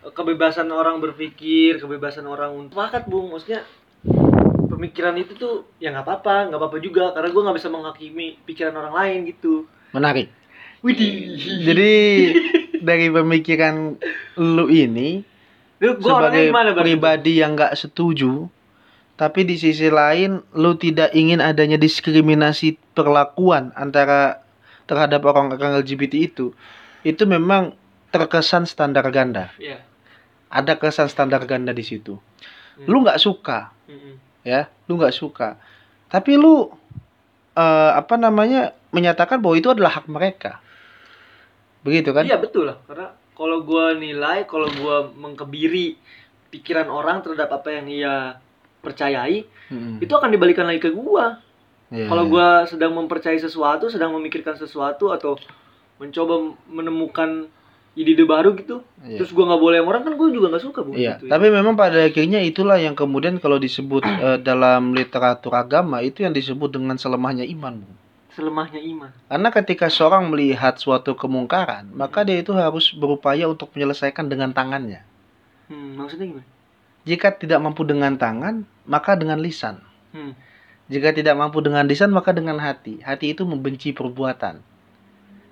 eh, 0.03 0.11
kebebasan 0.11 0.67
orang 0.73 0.97
berpikir 0.99 1.77
kebebasan 1.77 2.25
orang 2.25 2.51
untuk 2.57 2.81
sepakat 2.81 3.05
bung 3.05 3.29
maksudnya 3.29 3.61
pemikiran 4.67 5.15
itu 5.21 5.37
tuh 5.37 5.69
ya 5.77 5.93
nggak 5.93 6.03
apa-apa 6.03 6.49
nggak 6.49 6.59
apa-apa 6.59 6.77
juga 6.81 7.13
karena 7.13 7.29
gua 7.29 7.41
nggak 7.47 7.57
bisa 7.61 7.69
menghakimi 7.69 8.27
pikiran 8.43 8.75
orang 8.75 8.93
lain 8.93 9.19
gitu 9.29 9.69
Menarik. 9.93 10.27
Widih. 10.81 11.37
Jadi 11.63 11.93
dari 12.83 13.07
pemikiran 13.07 13.95
lu 14.35 14.67
ini 14.67 15.23
Lu, 15.79 15.95
gua 16.01 16.27
sebagai 16.27 16.49
gimana, 16.49 16.69
pribadi 16.75 17.39
yang 17.39 17.55
nggak 17.55 17.75
setuju, 17.75 18.49
tapi 19.15 19.43
di 19.47 19.55
sisi 19.55 19.87
lain 19.91 20.39
lu 20.55 20.75
tidak 20.79 21.11
ingin 21.11 21.39
adanya 21.39 21.75
diskriminasi 21.75 22.79
perlakuan 22.95 23.71
antara 23.75 24.43
terhadap 24.83 25.23
orang-orang 25.23 25.79
LGBT 25.83 26.13
itu, 26.33 26.51
itu 27.03 27.23
memang 27.23 27.75
terkesan 28.13 28.69
standar 28.69 29.03
ganda. 29.09 29.49
Iya. 29.57 29.81
Ada 30.53 30.77
kesan 30.77 31.09
standar 31.09 31.43
ganda 31.49 31.73
di 31.73 31.81
situ. 31.81 32.21
Hmm. 32.77 32.85
Lu 32.85 33.01
nggak 33.01 33.17
suka, 33.17 33.73
Mm-mm. 33.89 34.17
ya, 34.45 34.69
lu 34.85 34.97
nggak 34.97 35.13
suka, 35.13 35.57
tapi 36.09 36.37
lu 36.37 36.69
eh, 37.57 37.91
apa 37.93 38.17
namanya 38.17 38.73
menyatakan 38.93 39.41
bahwa 39.41 39.55
itu 39.57 39.69
adalah 39.73 40.01
hak 40.01 40.05
mereka. 40.09 40.61
Begitu 41.81 42.13
kan? 42.13 42.25
Iya 42.25 42.37
betul 42.37 42.69
lah, 42.69 42.77
karena 42.85 43.13
kalau 43.33 43.65
gua 43.65 43.97
nilai, 43.97 44.45
kalau 44.45 44.69
gua 44.77 45.09
mengkebiri 45.09 45.97
pikiran 46.53 46.85
orang 46.89 47.25
terhadap 47.25 47.49
apa 47.49 47.69
yang 47.73 47.85
ia 47.89 48.15
percayai, 48.85 49.45
Mm-mm. 49.73 50.01
itu 50.01 50.13
akan 50.13 50.29
dibalikan 50.29 50.69
lagi 50.69 50.81
ke 50.81 50.93
gua. 50.93 51.41
Iya, 51.93 52.09
Kalau 52.09 52.25
iya. 52.25 52.31
gua 52.33 52.47
sedang 52.65 52.97
mempercayai 52.97 53.37
sesuatu, 53.37 53.85
sedang 53.85 54.17
memikirkan 54.17 54.57
sesuatu 54.57 55.13
atau 55.13 55.37
mencoba 56.01 56.57
menemukan 56.65 57.45
ide-ide 57.93 58.25
baru 58.25 58.57
gitu, 58.57 58.81
Iya. 59.05 59.21
terus 59.21 59.29
gua 59.29 59.53
nggak 59.53 59.61
boleh 59.61 59.77
yang 59.77 59.85
orang 59.85 60.01
kan 60.01 60.13
gua 60.17 60.33
juga 60.33 60.49
nggak 60.49 60.63
suka 60.65 60.81
bu. 60.81 60.97
Iya, 60.97 61.21
gitu, 61.21 61.29
tapi 61.29 61.53
memang 61.53 61.77
pada 61.77 62.01
akhirnya 62.01 62.41
itulah 62.41 62.81
yang 62.81 62.97
kemudian 62.97 63.37
kalau 63.37 63.61
disebut 63.61 64.01
eh, 64.25 64.41
dalam 64.41 64.97
literatur 64.97 65.53
agama 65.53 66.01
itu 66.01 66.25
yang 66.25 66.33
disebut 66.33 66.73
dengan 66.73 66.97
selemahnya 66.97 67.45
iman, 67.45 67.85
Bu. 67.85 67.93
selemahnya 68.33 68.81
iman. 68.81 69.13
Karena 69.29 69.49
ketika 69.53 69.85
seorang 69.93 70.25
melihat 70.33 70.73
suatu 70.81 71.13
kemungkaran, 71.13 71.93
maka 71.93 72.25
dia 72.25 72.41
itu 72.41 72.49
harus 72.57 72.89
berupaya 72.89 73.45
untuk 73.45 73.69
menyelesaikan 73.77 74.25
dengan 74.25 74.49
tangannya. 74.49 75.05
Hmm, 75.69 76.01
maksudnya 76.01 76.33
gimana? 76.33 76.47
Jika 77.05 77.29
tidak 77.37 77.61
mampu 77.61 77.85
dengan 77.85 78.17
tangan, 78.17 78.65
maka 78.89 79.13
dengan 79.13 79.37
lisan. 79.37 79.77
Hmm. 80.09 80.33
Jika 80.91 81.15
tidak 81.15 81.39
mampu 81.39 81.63
dengan 81.63 81.87
lisan, 81.87 82.11
maka 82.11 82.35
dengan 82.35 82.59
hati. 82.59 82.99
Hati 82.99 83.31
itu 83.31 83.47
membenci 83.47 83.95
perbuatan. 83.95 84.59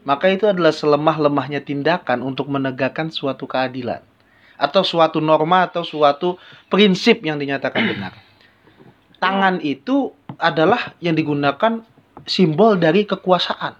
Maka 0.03 0.33
itu 0.33 0.49
adalah 0.49 0.73
selemah-lemahnya 0.73 1.61
tindakan 1.63 2.25
untuk 2.25 2.49
menegakkan 2.51 3.13
suatu 3.13 3.47
keadilan. 3.47 4.01
Atau 4.59 4.83
suatu 4.83 5.23
norma 5.23 5.65
atau 5.69 5.85
suatu 5.85 6.35
prinsip 6.67 7.23
yang 7.23 7.39
dinyatakan 7.39 7.81
benar. 7.85 8.13
Tangan 9.21 9.61
itu 9.61 10.11
adalah 10.41 10.97
yang 10.99 11.13
digunakan 11.13 11.85
simbol 12.25 12.77
dari 12.77 13.05
kekuasaan. 13.05 13.77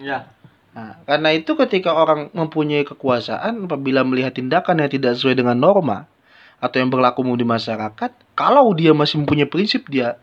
Ya. 0.00 0.28
Nah, 0.74 0.98
karena 1.06 1.30
itu 1.32 1.54
ketika 1.54 1.94
orang 1.94 2.34
mempunyai 2.34 2.82
kekuasaan 2.82 3.70
apabila 3.70 4.02
melihat 4.02 4.34
tindakan 4.34 4.82
yang 4.82 4.90
tidak 4.90 5.14
sesuai 5.16 5.38
dengan 5.38 5.54
norma 5.54 6.10
atau 6.58 6.76
yang 6.82 6.90
berlaku 6.90 7.22
umum 7.22 7.38
di 7.38 7.46
masyarakat, 7.46 8.10
kalau 8.34 8.74
dia 8.74 8.90
masih 8.90 9.22
mempunyai 9.22 9.46
prinsip 9.46 9.86
dia 9.86 10.18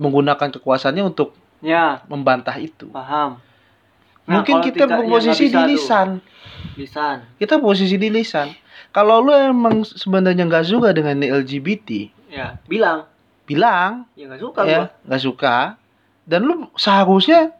menggunakan 0.00 0.48
kekuasaannya 0.50 1.04
untuk 1.04 1.36
Ya, 1.60 2.00
membantah 2.08 2.56
itu. 2.56 2.88
paham. 2.88 3.36
Nah, 4.24 4.40
Mungkin 4.40 4.64
kita 4.64 4.88
berposisi 4.88 5.46
nggak 5.46 5.52
di 5.52 5.60
tuh. 5.60 5.68
lisan. 5.76 6.08
lisan 6.76 7.16
Kita 7.36 7.60
posisi 7.60 8.00
di 8.00 8.08
lisan. 8.08 8.48
Kalau 8.90 9.20
lu 9.20 9.30
emang 9.30 9.84
sebenarnya 9.84 10.48
nggak 10.48 10.66
suka 10.66 10.96
dengan 10.96 11.20
LGBT, 11.20 12.08
ya 12.32 12.56
bilang 12.64 13.04
bilang 13.44 14.06
ya 14.16 14.24
nggak 14.30 14.40
suka 14.40 14.60
gua 14.62 14.70
ya 14.70 14.82
nggak 15.04 15.22
suka. 15.22 15.56
Dan 16.24 16.40
lu 16.48 16.54
seharusnya 16.74 17.52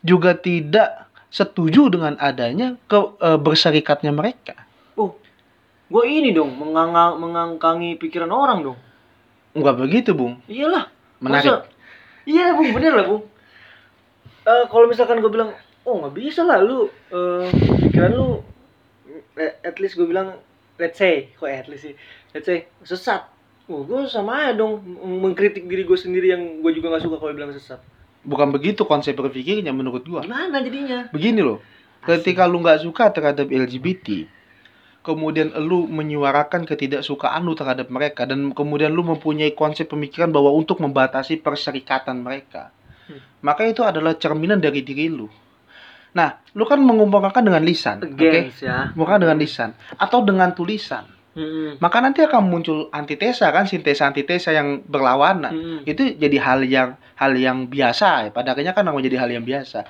juga 0.00 0.32
tidak 0.32 1.04
setuju 1.28 1.90
dengan 1.90 2.14
adanya 2.16 2.78
ke 2.86 2.96
eh, 3.20 3.36
berserikatnya 3.36 4.10
mereka. 4.10 4.56
gue 5.84 6.04
ini 6.08 6.32
dong 6.32 6.48
mengang 6.56 6.90
mengangkangi 7.20 8.00
pikiran 8.00 8.32
orang 8.32 8.64
dong 8.64 8.78
Enggak 9.52 9.78
begitu, 9.78 10.10
Bung. 10.16 10.40
iyalah 10.48 10.88
Menarik. 11.20 11.44
Masa- 11.44 11.64
iya 12.24 12.52
bung 12.52 12.70
bener 12.70 12.92
lah 12.92 13.06
bung 13.06 13.24
Eh, 14.44 14.64
kalau 14.68 14.84
misalkan 14.84 15.18
gue 15.18 15.32
bilang 15.32 15.56
oh 15.82 15.94
nggak 15.98 16.14
bisa 16.14 16.44
lah 16.44 16.60
lu 16.60 16.84
eh, 17.08 17.48
pikiran 17.80 18.12
lu 18.12 18.44
eh, 19.34 19.56
at 19.58 19.80
least 19.80 19.96
gue 19.96 20.04
bilang 20.04 20.36
let's 20.76 21.00
say 21.00 21.32
kok 21.32 21.48
at 21.48 21.64
least 21.64 21.88
sih 21.88 21.94
let's 22.30 22.44
say 22.44 22.68
sesat 22.84 23.24
oh 23.64 23.80
gue 23.82 24.04
sama 24.04 24.44
aja 24.44 24.52
dong 24.54 24.84
meng- 24.84 25.32
mengkritik 25.32 25.64
diri 25.64 25.80
gue 25.82 25.96
sendiri 25.96 26.28
yang 26.28 26.60
gue 26.60 26.72
juga 26.72 26.92
nggak 26.92 27.04
suka 27.04 27.16
kalau 27.16 27.32
bilang 27.32 27.50
sesat 27.50 27.80
Bukan 28.20 28.48
begitu 28.50 28.84
konsep 28.84 29.12
berpikirnya 29.12 29.68
menurut 29.68 30.00
gua. 30.02 30.20
gimana 30.20 30.60
jadinya 30.60 31.12
Begini 31.12 31.40
loh. 31.40 31.60
Ketika 32.00 32.44
lu 32.44 32.60
nggak 32.60 32.80
suka 32.80 33.12
terhadap 33.12 33.44
LGBT, 33.44 34.24
kemudian 35.04 35.52
lu 35.60 35.84
menyuarakan 35.84 36.64
ketidaksukaan 36.64 37.44
lu 37.44 37.52
terhadap 37.52 37.92
mereka 37.92 38.24
dan 38.24 38.56
kemudian 38.56 38.90
lu 38.96 39.04
mempunyai 39.04 39.52
konsep 39.52 39.86
pemikiran 39.86 40.32
bahwa 40.32 40.50
untuk 40.56 40.80
membatasi 40.80 41.44
perserikatan 41.44 42.24
mereka, 42.24 42.72
Hmm. 43.04 43.20
maka 43.44 43.68
itu 43.68 43.84
adalah 43.84 44.16
cerminan 44.16 44.64
dari 44.64 44.80
diri 44.80 45.12
lu. 45.12 45.28
Nah, 46.16 46.40
lu 46.56 46.64
kan 46.64 46.80
mengungkapkan 46.80 47.44
dengan 47.44 47.60
lisan, 47.60 48.00
oke? 48.00 48.16
Against 48.16 48.64
ya 48.64 48.96
dengan 48.96 49.36
lisan 49.36 49.76
atau 50.00 50.24
dengan 50.24 50.56
tulisan. 50.56 51.13
Mm-mm. 51.34 51.82
Maka 51.82 51.98
nanti 51.98 52.22
akan 52.22 52.46
muncul 52.46 52.86
antitesa 52.94 53.50
kan, 53.50 53.66
sintesa 53.66 54.06
antitesa 54.06 54.54
yang 54.54 54.82
berlawanan. 54.86 55.52
Mm-mm. 55.54 55.78
Itu 55.82 56.14
jadi 56.14 56.38
hal 56.38 56.62
yang 56.62 56.94
hal 57.18 57.34
yang 57.34 57.66
biasa 57.66 58.26
ya. 58.26 58.30
Pada 58.30 58.54
akhirnya 58.54 58.74
kan 58.74 58.86
akan 58.86 58.94
menjadi 58.94 59.18
hal 59.18 59.30
yang 59.34 59.42
biasa. 59.42 59.82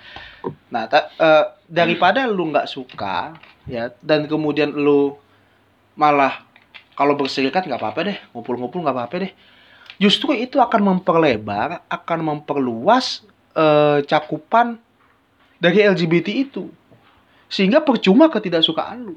Nah, 0.72 0.88
ta- 0.88 1.12
eh, 1.20 1.44
daripada 1.68 2.24
lu 2.24 2.48
nggak 2.52 2.68
suka 2.68 3.36
ya 3.64 3.88
dan 4.04 4.28
kemudian 4.28 4.72
lu 4.72 5.16
malah 5.96 6.44
kalau 6.96 7.16
berserikat 7.16 7.64
nggak 7.68 7.80
apa-apa 7.80 8.00
deh, 8.08 8.18
ngumpul-ngumpul 8.32 8.80
nggak 8.80 8.96
apa-apa 8.96 9.16
deh. 9.28 9.32
Justru 10.00 10.34
itu 10.34 10.58
akan 10.58 10.80
memperlebar, 10.96 11.84
akan 11.92 12.18
memperluas 12.24 13.20
eh, 13.52 14.00
cakupan 14.08 14.80
dari 15.60 15.84
LGBT 15.84 16.28
itu. 16.32 16.72
Sehingga 17.52 17.84
percuma 17.84 18.32
ketidaksukaan 18.32 19.12
lu. 19.12 19.14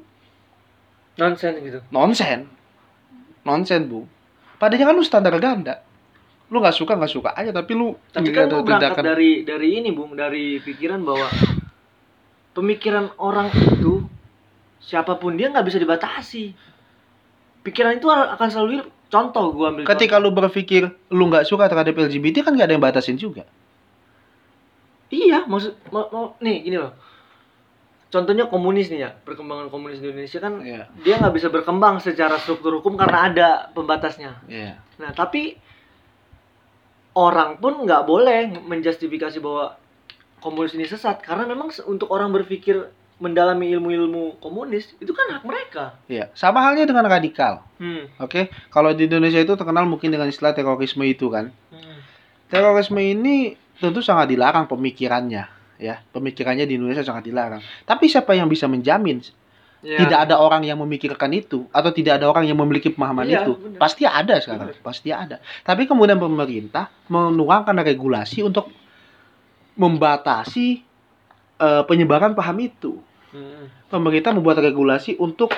Nonsense 1.18 1.58
gitu 1.60 1.78
Nonsen. 1.90 2.46
Nonsen, 3.42 3.82
Bu. 3.86 4.06
Padahal 4.56 4.86
kan 4.86 4.94
lu 4.94 5.02
standar 5.02 5.34
ganda. 5.38 5.82
Lu 6.48 6.58
nggak 6.58 6.72
suka 6.72 6.94
nggak 6.94 7.10
suka 7.10 7.30
aja 7.32 7.50
tapi 7.50 7.72
lu 7.72 7.92
tapi 8.08 8.30
kan 8.30 8.46
gue 8.46 8.60
berangkat 8.60 8.96
tindakan. 8.96 9.04
dari 9.04 9.30
dari 9.42 9.68
ini 9.76 9.90
bung 9.90 10.14
dari 10.14 10.56
pikiran 10.58 11.00
bahwa 11.00 11.28
pemikiran 12.52 13.12
orang 13.16 13.52
itu 13.52 14.06
siapa 14.78 15.16
pun 15.16 15.34
dia 15.34 15.48
nggak 15.48 15.62
bisa 15.62 15.76
dibatasi 15.76 16.56
pikiran 17.60 17.96
itu 17.96 18.08
akan 18.08 18.48
selalu 18.48 18.80
contoh 19.06 19.52
gue 19.52 19.66
ambil 19.66 19.82
Ketika 19.84 20.16
contoh. 20.16 20.32
lu 20.32 20.38
berpikir 20.38 20.82
lu 21.10 21.28
nggak 21.28 21.44
suka 21.44 21.68
terhadap 21.68 21.92
LGBT 21.92 22.40
kan 22.42 22.52
nggak 22.52 22.64
ada 22.64 22.74
yang 22.74 22.84
batasin 22.84 23.16
juga. 23.16 23.44
iya 25.08 25.44
maksud 25.44 25.72
mau, 25.88 26.04
mau- 26.08 26.32
nih 26.38 26.62
gini 26.62 26.76
loh 26.76 26.92
contohnya 28.08 28.48
komunis 28.48 28.88
nih 28.88 29.00
ya 29.04 29.10
perkembangan 29.12 29.68
komunis 29.68 30.00
di 30.00 30.08
Indonesia 30.08 30.40
kan 30.40 30.64
Iya. 30.64 30.88
dia 31.04 31.14
nggak 31.20 31.34
bisa 31.36 31.48
berkembang 31.52 32.00
secara 32.00 32.40
struktur 32.40 32.80
hukum 32.80 32.96
karena 32.96 33.18
ada 33.28 33.48
pembatasnya 33.76 34.40
Iya. 34.48 34.80
Nah, 34.98 35.12
tapi 35.12 35.54
orang 37.14 37.58
pun 37.58 37.84
nggak 37.84 38.02
boleh 38.08 38.48
menjustifikasi 38.64 39.38
bahwa 39.42 39.76
komunis 40.38 40.74
ini 40.74 40.86
sesat 40.86 41.18
karena 41.20 41.44
memang 41.46 41.68
untuk 41.86 42.08
orang 42.14 42.30
berpikir 42.30 42.90
mendalami 43.18 43.74
ilmu-ilmu 43.74 44.38
komunis 44.38 44.94
itu 45.02 45.10
kan 45.10 45.26
hak 45.34 45.42
mereka. 45.42 45.98
Iya. 46.06 46.30
Sama 46.38 46.62
halnya 46.62 46.86
dengan 46.86 47.02
radikal. 47.10 47.66
Hmm. 47.82 48.06
Oke. 48.22 48.46
Kalau 48.70 48.94
di 48.94 49.10
Indonesia 49.10 49.42
itu 49.42 49.58
terkenal 49.58 49.90
mungkin 49.90 50.14
dengan 50.14 50.30
istilah 50.30 50.54
terorisme 50.54 51.02
itu 51.02 51.26
kan. 51.26 51.50
Terorisme 52.46 53.02
ini 53.02 53.58
tentu 53.82 54.00
sangat 54.00 54.30
dilarang 54.30 54.70
pemikirannya 54.70 55.57
ya. 55.78 56.02
Pemikirannya 56.12 56.66
di 56.66 56.76
Indonesia 56.76 57.00
sangat 57.00 57.26
dilarang. 57.26 57.62
Tapi 57.86 58.04
siapa 58.06 58.34
yang 58.34 58.46
bisa 58.46 58.66
menjamin 58.66 59.22
Ya. 59.78 59.94
tidak 60.02 60.26
ada 60.26 60.42
orang 60.42 60.66
yang 60.66 60.74
memikirkan 60.82 61.30
itu 61.30 61.70
atau 61.70 61.94
tidak 61.94 62.18
ada 62.18 62.26
orang 62.26 62.42
yang 62.42 62.58
memiliki 62.58 62.90
pemahaman 62.90 63.30
Iya, 63.30 63.46
itu 63.46 63.54
benar. 63.62 63.78
pasti 63.78 64.02
ada 64.02 64.34
sekarang 64.42 64.74
pasti 64.82 65.14
ada 65.14 65.38
tapi 65.62 65.86
kemudian 65.86 66.18
pemerintah 66.18 66.90
menuangkan 67.06 67.78
regulasi 67.86 68.42
untuk 68.42 68.74
membatasi 69.78 70.82
eh, 71.58 71.82
penyebaran 71.86 72.34
paham 72.34 72.58
itu 72.58 72.98
Hmm. 73.28 73.70
pemerintah 73.86 74.34
membuat 74.34 74.58
regulasi 74.58 75.14
untuk 75.14 75.54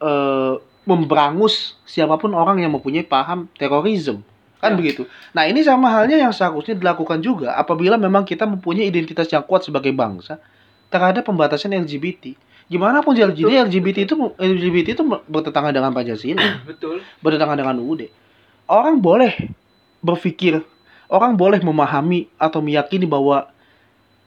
eh, 0.00 0.54
memberangus 0.86 1.76
siapa 1.84 2.16
pun 2.16 2.32
orang 2.32 2.64
yang 2.64 2.72
mempunyai 2.72 3.04
paham 3.04 3.50
terorisme 3.52 4.24
kan 4.58 4.74
Ya. 4.74 4.76
begitu 4.76 5.02
nah 5.30 5.46
ini 5.46 5.62
sama 5.62 5.86
halnya 5.88 6.18
yang 6.18 6.34
seharusnya 6.34 6.74
dilakukan 6.74 7.22
juga 7.22 7.54
apabila 7.54 7.94
memang 7.94 8.22
kita 8.22 8.44
mempunyai 8.44 8.86
identitas 8.86 9.30
yang 9.30 9.42
kuat 9.42 9.62
sebagai 9.62 9.90
bangsa 9.90 10.38
terhadap 10.90 11.22
pembatasan 11.24 11.72
LGBT 11.74 12.34
gimana 12.68 13.00
pun 13.00 13.14
LGBT 13.14 13.48
Betul. 13.48 13.64
LGBT 13.70 13.98
itu 14.04 14.14
LGBT 14.36 14.86
itu 14.98 15.02
bertentangan 15.06 15.72
dengan 15.72 15.90
Pancasila 15.94 16.42
Betul. 16.68 17.00
bertentangan 17.22 17.56
dengan 17.56 17.76
UUD 17.78 18.10
orang 18.66 18.98
boleh 18.98 19.32
berpikir 19.98 20.60
orang 21.08 21.32
boleh 21.34 21.62
memahami 21.62 22.28
atau 22.36 22.60
meyakini 22.60 23.08
bahwa 23.08 23.48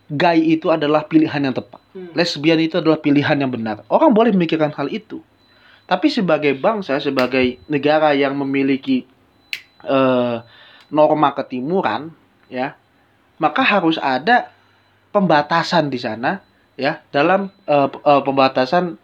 gay 0.09 0.57
itu 0.57 0.67
adalah 0.67 1.05
pilihan 1.05 1.39
yang 1.39 1.55
tepat 1.55 1.79
Hmm. 1.91 2.07
lesbian 2.15 2.55
itu 2.55 2.79
adalah 2.79 2.95
pilihan 2.95 3.35
yang 3.35 3.51
benar. 3.51 3.83
Orang 3.91 4.15
boleh 4.15 4.31
memikirkan 4.31 4.71
hal 4.71 4.87
itu. 4.87 5.19
Tapi 5.83 6.07
sebagai 6.07 6.55
bangsa, 6.55 6.95
sebagai 7.03 7.59
negara 7.67 8.15
yang 8.15 8.31
memiliki 8.31 9.03
eh, 9.85 10.37
norma 10.91 11.29
ketimuran, 11.33 12.11
ya, 12.47 12.75
maka 13.37 13.63
harus 13.63 13.95
ada 13.97 14.51
pembatasan 15.11 15.91
di 15.91 15.99
sana, 15.99 16.43
ya, 16.75 16.99
dalam 17.09 17.49
eh, 17.65 17.87
eh, 17.89 18.21
pembatasan 18.21 18.97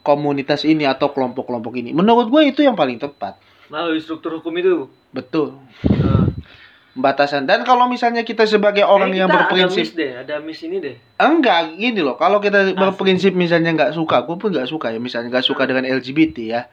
komunitas 0.00 0.64
ini 0.64 0.88
atau 0.88 1.12
kelompok-kelompok 1.12 1.76
ini. 1.76 1.92
Menurut 1.92 2.32
gue 2.32 2.42
itu 2.48 2.60
yang 2.64 2.74
paling 2.76 2.96
tepat. 2.96 3.36
Melalui 3.68 4.00
struktur 4.02 4.40
hukum 4.40 4.52
itu. 4.56 4.88
Betul. 5.12 5.60
eh, 5.86 6.26
Pembatasan. 6.90 7.46
Dan 7.46 7.62
kalau 7.62 7.86
misalnya 7.86 8.26
kita 8.26 8.42
sebagai 8.50 8.82
orang 8.82 9.14
kayaknya 9.14 9.22
yang 9.22 9.30
kita 9.30 9.36
berprinsip 9.38 9.78
ada 9.78 9.86
miss 9.86 9.92
deh, 9.94 10.12
ada 10.18 10.34
miss 10.42 10.60
ini 10.66 10.76
deh. 10.82 10.96
Enggak, 11.22 11.78
gini 11.78 12.00
loh. 12.02 12.18
Kalau 12.18 12.42
kita 12.42 12.66
Asik. 12.66 12.74
berprinsip 12.74 13.32
misalnya 13.32 13.70
nggak 13.70 13.92
suka, 13.94 14.26
gue 14.26 14.36
pun 14.36 14.50
nggak 14.50 14.66
suka 14.66 14.90
ya. 14.90 14.98
Misalnya 14.98 15.30
nggak 15.30 15.46
suka 15.46 15.70
dengan 15.70 15.86
LGBT 15.86 16.36
ya, 16.50 16.66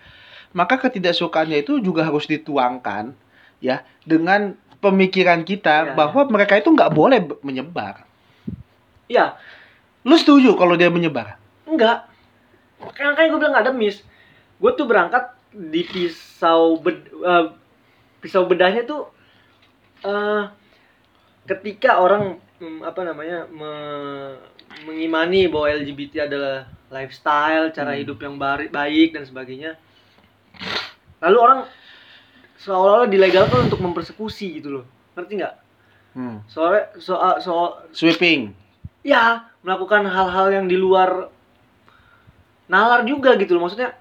maka 0.58 0.82
ketidaksukaannya 0.82 1.62
itu 1.62 1.78
juga 1.86 2.02
harus 2.02 2.26
dituangkan 2.26 3.14
ya 3.58 3.82
dengan 4.06 4.54
pemikiran 4.78 5.42
kita 5.42 5.92
Ya, 5.92 5.94
bahwa 5.98 6.22
mereka 6.30 6.56
itu 6.56 6.70
nggak 6.70 6.94
boleh 6.94 7.20
menyebar. 7.42 8.06
Iya, 9.08 9.36
Lu 10.06 10.16
setuju 10.16 10.56
kalau 10.56 10.78
dia 10.80 10.88
menyebar? 10.88 11.36
enggak. 11.68 12.08
Kan 12.96 13.18
kan 13.18 13.28
gue 13.28 13.40
bilang 13.40 13.58
ada 13.58 13.74
miss. 13.74 14.00
Gue 14.62 14.72
tuh 14.74 14.86
berangkat 14.86 15.34
di 15.52 15.82
pisau 15.84 16.78
bed, 16.78 17.10
eh, 17.12 17.46
pisau 18.22 18.46
bedahnya 18.46 18.86
tuh 18.86 19.10
eh 20.06 20.44
ketika 21.48 21.98
orang 21.98 22.38
hmm, 22.60 22.86
apa 22.86 23.02
namanya 23.02 23.50
me- 23.50 24.38
mengimani 24.86 25.50
bahwa 25.50 25.74
LGBT 25.74 26.30
adalah 26.30 26.70
lifestyle, 26.88 27.74
cara 27.74 27.98
Hmm. 27.98 28.02
hidup 28.06 28.20
yang 28.22 28.38
baik 28.70 29.18
dan 29.18 29.24
sebagainya. 29.26 29.76
Lalu 31.20 31.38
orang 31.42 31.60
seolah-olah 32.68 33.08
dilegalkan 33.08 33.64
untuk 33.64 33.80
mempersekusi 33.80 34.60
gitu 34.60 34.70
loh. 34.74 34.86
Ngerti 35.16 35.34
nggak? 35.36 35.56
Hmm. 36.14 36.38
Soalnya 36.46 36.92
soal 36.98 37.40
soal 37.40 37.88
Sweeping. 37.92 38.52
ya 39.02 39.24
melakukan 39.62 40.04
hal-hal 40.04 40.52
yang 40.52 40.66
di 40.66 40.76
luar 40.76 41.32
nalar 42.68 43.04
juga 43.04 43.36
gitu 43.36 43.56
loh 43.56 43.64
maksudnya 43.64 43.96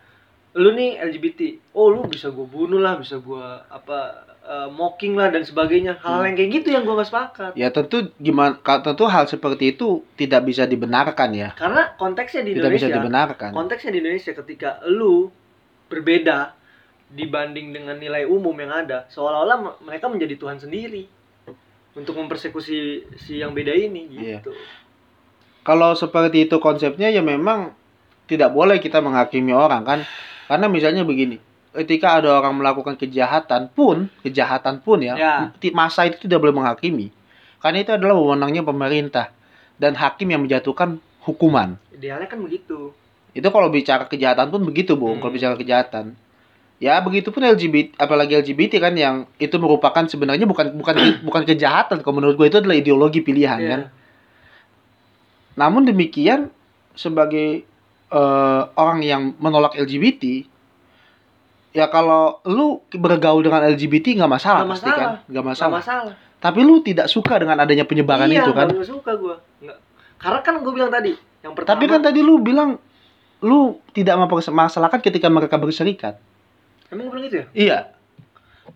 lu 0.53 0.73
nih 0.73 0.99
LGBT 0.99 1.41
oh 1.71 1.87
lu 1.89 2.03
bisa 2.05 2.27
gue 2.29 2.43
bunuh 2.45 2.81
lah 2.81 2.97
bisa 2.97 3.17
gue 3.17 3.45
apa 3.69 3.99
eh, 4.41 4.69
mocking 4.69 5.13
lah 5.13 5.29
dan 5.29 5.45
sebagainya 5.45 6.01
hal, 6.01 6.19
Hmm. 6.19 6.27
yang 6.27 6.35
kayak 6.35 6.51
gitu 6.55 6.69
yang 6.71 6.83
gue 6.83 6.97
gak 6.97 7.07
sepakat 7.07 7.53
Ya 7.55 7.69
tentu 7.69 8.09
gimana? 8.17 8.57
Tentu 8.59 9.05
hal 9.05 9.27
seperti 9.27 9.71
itu 9.71 10.01
tidak 10.15 10.43
bisa 10.43 10.65
dibenarkan 10.65 11.31
ya. 11.31 11.51
karena 11.53 11.93
konteksnya 11.95 12.41
di 12.41 12.55
Tidak 12.55 12.65
bisa 12.67 12.87
Indonesia 12.87 12.97
dibenarkan. 12.97 13.51
konteksnya 13.53 13.91
di 13.93 13.99
Indonesia 14.01 14.33
ketika 14.35 14.71
lu 14.89 15.29
berbeda 15.87 16.56
dibanding 17.07 17.71
dengan 17.71 17.97
nilai 17.97 18.27
umum 18.27 18.53
yang 18.53 18.73
ada 18.85 19.07
seolah-olah 19.09 19.57
me- 19.57 19.77
mereka 19.85 20.07
menjadi 20.07 20.35
Tuhan 20.35 20.59
sendiri 20.59 21.07
untuk 21.95 22.15
mempersekusi 22.15 22.77
si 23.17 23.39
yang 23.39 23.55
beda 23.55 23.73
ini 23.73 24.11
Iya. 24.11 24.43
gitu 24.43 24.53
kalau 25.63 25.95
seperti 25.95 26.47
itu 26.47 26.57
konsepnya 26.59 27.09
ya 27.09 27.23
memang 27.23 27.75
tidak 28.27 28.51
boleh 28.51 28.79
kita 28.79 28.99
menghakimi 28.99 29.55
orang 29.55 29.83
kan 29.83 30.01
karena 30.47 30.67
misalnya 30.67 31.03
begini 31.03 31.39
ketika 31.73 32.19
ada 32.19 32.41
orang 32.41 32.57
melakukan 32.57 32.97
kejahatan 32.97 33.69
pun 33.69 34.09
kejahatan 34.25 34.81
pun 34.81 34.99
ya, 34.99 35.15
Ya. 35.15 35.35
masa 35.73 36.09
itu 36.09 36.17
tidak 36.19 36.41
boleh 36.41 36.55
menghakimi 36.55 37.13
karena 37.61 37.79
itu 37.83 37.93
adalah 37.93 38.17
wewenangnya 38.17 38.63
pemerintah 38.63 39.31
dan 39.77 39.95
hakim 39.95 40.27
yang 40.27 40.43
menjatuhkan 40.43 40.99
hukuman 41.23 41.77
idealnya 41.93 42.27
kan 42.27 42.41
begitu 42.41 42.91
itu 43.31 43.47
kalau 43.47 43.69
bicara 43.69 44.09
kejahatan 44.09 44.49
pun 44.49 44.65
begitu 44.65 44.97
bung 44.97 45.19
Hmm. 45.19 45.23
kalau 45.23 45.33
bicara 45.35 45.55
kejahatan 45.55 46.17
ya 46.77 47.01
begitu 47.01 47.33
pun 47.33 47.41
LGBT 47.41 47.97
apalagi 47.97 48.37
LGBT 48.37 48.73
kan 48.79 48.93
yang 48.93 49.25
itu 49.41 49.57
merupakan 49.57 50.05
sebenarnya 50.05 50.45
bukan 50.45 50.77
bukan 50.77 50.95
bukan 51.25 51.43
kejahatan. 51.49 52.05
Kalau 52.05 52.15
menurut 52.17 52.37
gue 52.37 52.47
itu 52.49 52.59
adalah 52.61 52.77
ideologi 52.77 53.21
pilihan 53.25 53.59
Iya. 53.59 53.69
kan? 53.73 53.83
Namun 55.57 55.89
demikian 55.89 56.53
sebagai 56.93 57.65
eh, 58.07 58.63
orang 58.77 59.01
yang 59.03 59.23
menolak 59.41 59.75
LGBT 59.75 60.45
ya 61.73 61.89
kalau 61.89 62.41
lu 62.49 62.81
bergaul 62.93 63.45
dengan 63.45 63.61
LGBT 63.67 64.17
nggak 64.17 64.33
masalah 64.33 64.65
Nggak 64.65 64.73
pasti 64.73 64.89
masalah. 64.89 65.01
kan 65.01 65.11
nggak 65.29 65.45
masalah. 65.45 65.79
masalah. 65.81 66.15
Tapi 66.37 66.61
lu 66.63 66.85
tidak 66.85 67.09
suka 67.09 67.41
dengan 67.41 67.57
adanya 67.59 67.89
penyebaran 67.89 68.29
iya, 68.29 68.45
itu 68.45 68.53
kan? 68.53 68.69
suka 68.85 69.17
gue 69.17 69.37
karena 70.17 70.41
kan 70.41 70.55
gue 70.65 70.73
bilang 70.73 70.89
tadi 70.89 71.13
yang 71.45 71.53
pertama 71.53 71.77
tapi 71.77 71.85
kan 71.89 72.01
tadi 72.01 72.21
lu 72.25 72.41
bilang 72.41 72.81
lu 73.45 73.77
tidak 73.93 74.17
mempermasalahkan 74.17 75.01
ketika 75.05 75.29
mereka 75.29 75.61
berserikat 75.61 76.17
emang 76.89 77.09
bilang 77.09 77.25
gitu 77.25 77.37
ya 77.37 77.47
iya 77.53 77.79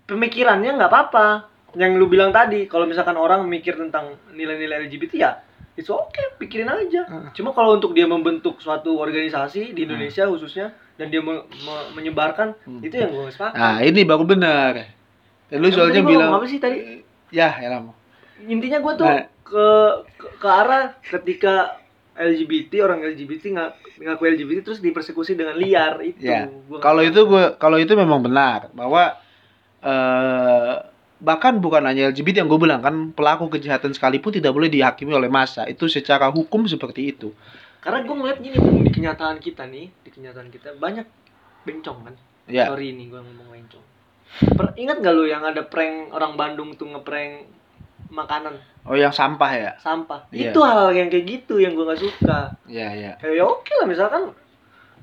pemikirannya 0.07 0.77
nggak 0.77 0.91
apa-apa 0.91 1.27
yang 1.75 1.95
lu 1.95 2.07
bilang 2.07 2.31
tadi 2.31 2.67
kalau 2.67 2.83
misalkan 2.85 3.15
orang 3.15 3.47
mikir 3.47 3.75
tentang 3.75 4.19
nilai-nilai 4.31 4.85
LGBT 4.85 5.13
ya 5.15 5.31
itu 5.73 5.89
oke 5.89 6.37
pikirin 6.37 6.67
aja 6.67 7.07
Heeh. 7.07 7.31
cuma 7.33 7.51
kalau 7.51 7.75
untuk 7.75 7.95
dia 7.95 8.05
membentuk 8.05 8.59
suatu 8.59 8.99
organisasi 8.99 9.71
Hmm. 9.71 9.75
di 9.75 9.81
Indonesia 9.81 10.27
khususnya 10.27 10.67
dan 10.95 11.09
dia 11.09 11.23
me- 11.23 11.47
me- 11.47 11.89
menyebarkan 11.95 12.59
Hmm. 12.61 12.83
itu 12.83 12.93
yang 12.93 13.09
gue 13.09 13.23
nggak 13.23 13.35
sepakat 13.35 13.57
Nah, 13.57 13.77
ini 13.81 14.01
baru 14.05 14.25
benar. 14.27 14.73
Dan 15.49 15.57
lu 15.57 15.67
Emang 15.67 15.73
soalnya 15.73 16.03
bilang, 16.05 16.31
apa 16.31 16.47
sih 16.47 16.59
tadi 16.59 17.01
ya, 17.31 17.49
ya 17.57 17.69
lama. 17.71 17.91
intinya 18.41 18.79
gue 18.79 18.93
tuh 18.95 19.07
Nah. 19.07 19.25
ke, 19.41 19.67
ke 20.15 20.27
ke 20.37 20.49
arah 20.49 20.95
ketika 21.01 21.80
LGBT 22.21 22.85
orang 22.85 23.01
LGBT 23.01 23.45
nggak 23.57 23.71
ngaku 24.05 24.23
LGBT 24.37 24.59
terus 24.61 24.81
dipersekusi 24.85 25.33
dengan 25.33 25.57
liar 25.57 26.05
itu 26.05 26.29
Ya. 26.29 26.47
Gua 26.47 26.77
nggak 26.77 26.85
Kalau 26.85 27.03
itu 27.03 27.21
gua 27.25 27.45
kalau 27.57 27.79
itu 27.81 27.93
memang 27.97 28.21
benar 28.21 28.69
bahwa 28.77 29.17
eh 29.81 30.75
bahkan 31.21 31.61
bukan 31.61 31.85
hanya 31.85 32.09
LGBT 32.11 32.43
yang 32.43 32.49
gue 32.49 32.61
bilang 32.61 32.81
kan 32.81 33.13
pelaku 33.13 33.53
kejahatan 33.53 33.93
sekalipun 33.93 34.33
tidak 34.33 34.57
boleh 34.57 34.73
dihakimi 34.73 35.13
oleh 35.13 35.29
massa 35.29 35.69
itu 35.69 35.85
secara 35.85 36.33
hukum 36.33 36.65
seperti 36.65 37.13
itu. 37.13 37.37
Karena 37.85 38.05
gue 38.05 38.15
ngeliat 38.17 38.39
gini 38.41 38.57
Bung, 38.57 38.81
di 38.85 38.93
kenyataan 38.93 39.37
kita 39.41 39.69
nih 39.69 39.93
di 39.93 40.11
kenyataan 40.13 40.49
kita 40.49 40.77
banyak 40.81 41.05
bencong 41.69 41.99
kan? 42.09 42.15
Ya. 42.49 42.73
Sorry 42.73 42.97
nih 42.97 43.13
gue 43.13 43.21
ngomong 43.21 43.49
bencong. 43.53 43.85
Per- 44.57 44.77
ingat 44.81 45.05
gak 45.05 45.13
lu 45.13 45.29
yang 45.29 45.45
ada 45.45 45.61
prank 45.61 46.09
orang 46.17 46.41
Bandung 46.41 46.73
tuh 46.81 46.89
ngeprank 46.89 47.60
makanan. 48.11 48.59
Oh 48.85 48.99
yang 48.99 49.15
sampah 49.15 49.51
ya? 49.55 49.73
Sampah. 49.79 50.27
Iya. 50.35 50.51
itu 50.51 50.61
hal 50.61 50.91
yang 50.93 51.09
kayak 51.09 51.25
gitu 51.27 51.63
yang 51.63 51.73
gue 51.73 51.85
nggak 51.87 52.03
suka. 52.03 52.59
Ya 52.67 52.91
ya 52.93 53.13
kayak 53.23 53.35
ya 53.39 53.45
oke 53.47 53.73
lah 53.79 53.87
misalkan 53.87 54.35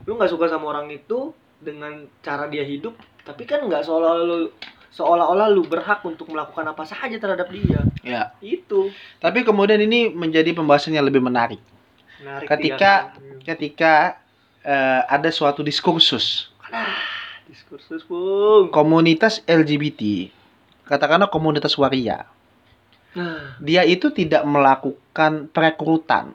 lu 0.04 0.15
nggak 0.15 0.32
suka 0.32 0.48
sama 0.48 0.72
orang 0.72 0.91
itu 0.91 1.32
dengan 1.58 2.06
cara 2.22 2.46
dia 2.48 2.62
hidup 2.62 2.93
tapi 3.26 3.43
kan 3.43 3.65
nggak 3.65 3.84
seolah 3.84 4.13
lu 4.22 4.52
seolah-olah 4.93 5.52
lu 5.52 5.65
berhak 5.65 6.00
untuk 6.06 6.30
melakukan 6.32 6.67
apa 6.67 6.84
saja 6.84 7.15
terhadap 7.15 7.48
dia. 7.50 7.82
Ya 8.04 8.22
itu. 8.39 8.91
Tapi 9.20 9.43
kemudian 9.43 9.80
ini 9.80 10.12
menjadi 10.12 10.52
pembahasan 10.54 10.96
yang 10.96 11.06
lebih 11.06 11.20
menarik. 11.22 11.60
Menarik 12.17 12.48
Ketika- 12.50 13.13
dia 13.13 13.13
kan. 13.13 13.39
ketika 13.46 13.93
eh, 14.67 15.02
ada 15.08 15.30
suatu 15.32 15.63
diskursus. 15.63 16.50
Ah, 16.67 17.00
diskursus 17.48 18.04
bung. 18.04 18.67
Komunitas 18.74 19.39
LGBT 19.48 20.34
katakanlah 20.88 21.28
komunitas 21.28 21.76
waria 21.76 22.24
dia 23.62 23.82
itu 23.84 24.10
tidak 24.13 24.43
melakukan 24.45 25.49
perekrutan 25.49 26.34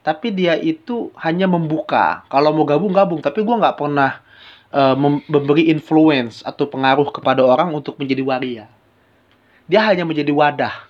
tapi 0.00 0.32
dia 0.32 0.56
itu 0.56 1.12
hanya 1.20 1.44
membuka. 1.44 2.24
Kalau 2.32 2.56
mau 2.56 2.64
gabung 2.64 2.88
gabung. 2.88 3.20
Tapi 3.20 3.44
gua 3.44 3.60
nggak 3.60 3.76
pernah 3.76 4.24
mem- 4.96 5.20
memberi 5.28 5.68
influence 5.68 6.40
atau 6.40 6.64
pengaruh 6.64 7.12
kepada 7.12 7.44
orang 7.44 7.68
untuk 7.76 8.00
menjadi 8.00 8.22
waria. 8.24 8.66
Dia 9.68 9.84
hanya 9.84 10.08
menjadi 10.08 10.32
wadah. 10.32 10.88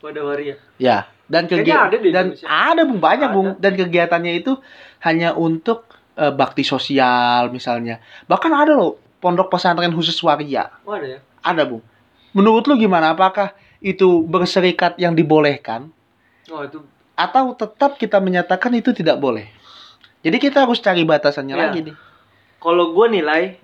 Wadah 0.00 0.22
waria. 0.24 0.56
Ya 0.80 1.06
dan 1.32 1.48
kegiatan 1.48 1.88
dan 1.88 2.34
Indonesia. 2.34 2.44
ada 2.44 2.82
bung 2.84 3.00
banyak 3.00 3.28
Ada. 3.32 3.36
bung 3.36 3.48
dan 3.56 3.72
kegiatannya 3.72 4.32
itu 4.44 4.52
hanya 5.00 5.32
untuk 5.32 5.88
eh, 6.16 6.32
bakti 6.32 6.64
sosial 6.64 7.48
misalnya. 7.52 8.00
Bahkan 8.28 8.52
ada 8.52 8.72
loh 8.76 9.00
pondok 9.20 9.48
pesantren 9.52 9.92
khusus 9.92 10.16
waria. 10.24 10.72
Oh 10.88 10.92
ada 10.96 11.06
ya? 11.08 11.20
Ada 11.40 11.68
bung 11.68 11.84
menurut 12.32 12.64
lu 12.66 12.74
gimana? 12.80 13.12
Apakah 13.12 13.52
itu 13.82 14.22
berserikat 14.22 14.94
yang 14.96 15.12
dibolehkan 15.12 15.90
oh 16.48 16.62
itu 16.62 16.78
atau 17.12 17.52
tetap 17.52 17.94
kita 17.96 18.16
menyatakan 18.16 18.72
itu 18.72 18.90
tidak 18.90 19.18
boleh. 19.18 19.44
Jadi 20.22 20.38
kita 20.38 20.62
harus 20.62 20.78
cari 20.78 21.02
batasannya 21.02 21.52
Iya. 21.52 21.62
lagi 21.62 21.80
nih. 21.84 21.96
kalau 22.56 22.94
gue 22.94 23.06
nilai 23.10 23.58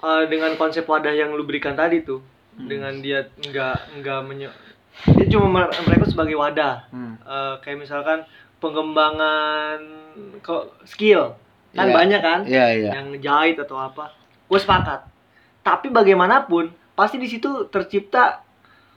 eh, 0.00 0.24
dengan 0.26 0.54
konsep 0.54 0.84
wadah 0.84 1.10
yang 1.10 1.32
lu 1.32 1.42
berikan 1.42 1.74
tadi 1.74 2.00
tuh 2.00 2.22
Hmm. 2.54 2.70
dengan 2.70 2.94
dia 2.96 3.26
nggak 3.34 3.98
nggak 3.98 4.20
menye 4.22 4.46
dia 5.10 5.26
cuma 5.26 5.50
mer- 5.50 5.74
mereka 5.82 6.06
sebagai 6.06 6.38
wadah 6.38 6.86
Hmm. 6.88 7.18
Eh, 7.18 7.54
kayak 7.58 7.78
misalkan 7.80 8.22
pengembangan 8.62 9.82
kok 10.38 10.78
skill 10.84 11.34
kan 11.72 11.90
Iya. 11.90 11.94
banyak 11.94 12.20
kan 12.22 12.40
Iya 12.46 12.66
iya. 12.72 12.90
yang 12.94 13.08
jahit 13.18 13.58
atau 13.58 13.74
apa 13.74 14.14
gue 14.46 14.54
sepakat 14.56 15.02
tapi 15.60 15.90
bagaimanapun 15.90 16.70
pasti 16.94 17.16
di 17.16 17.26
situ 17.26 17.66
tercipta 17.68 18.40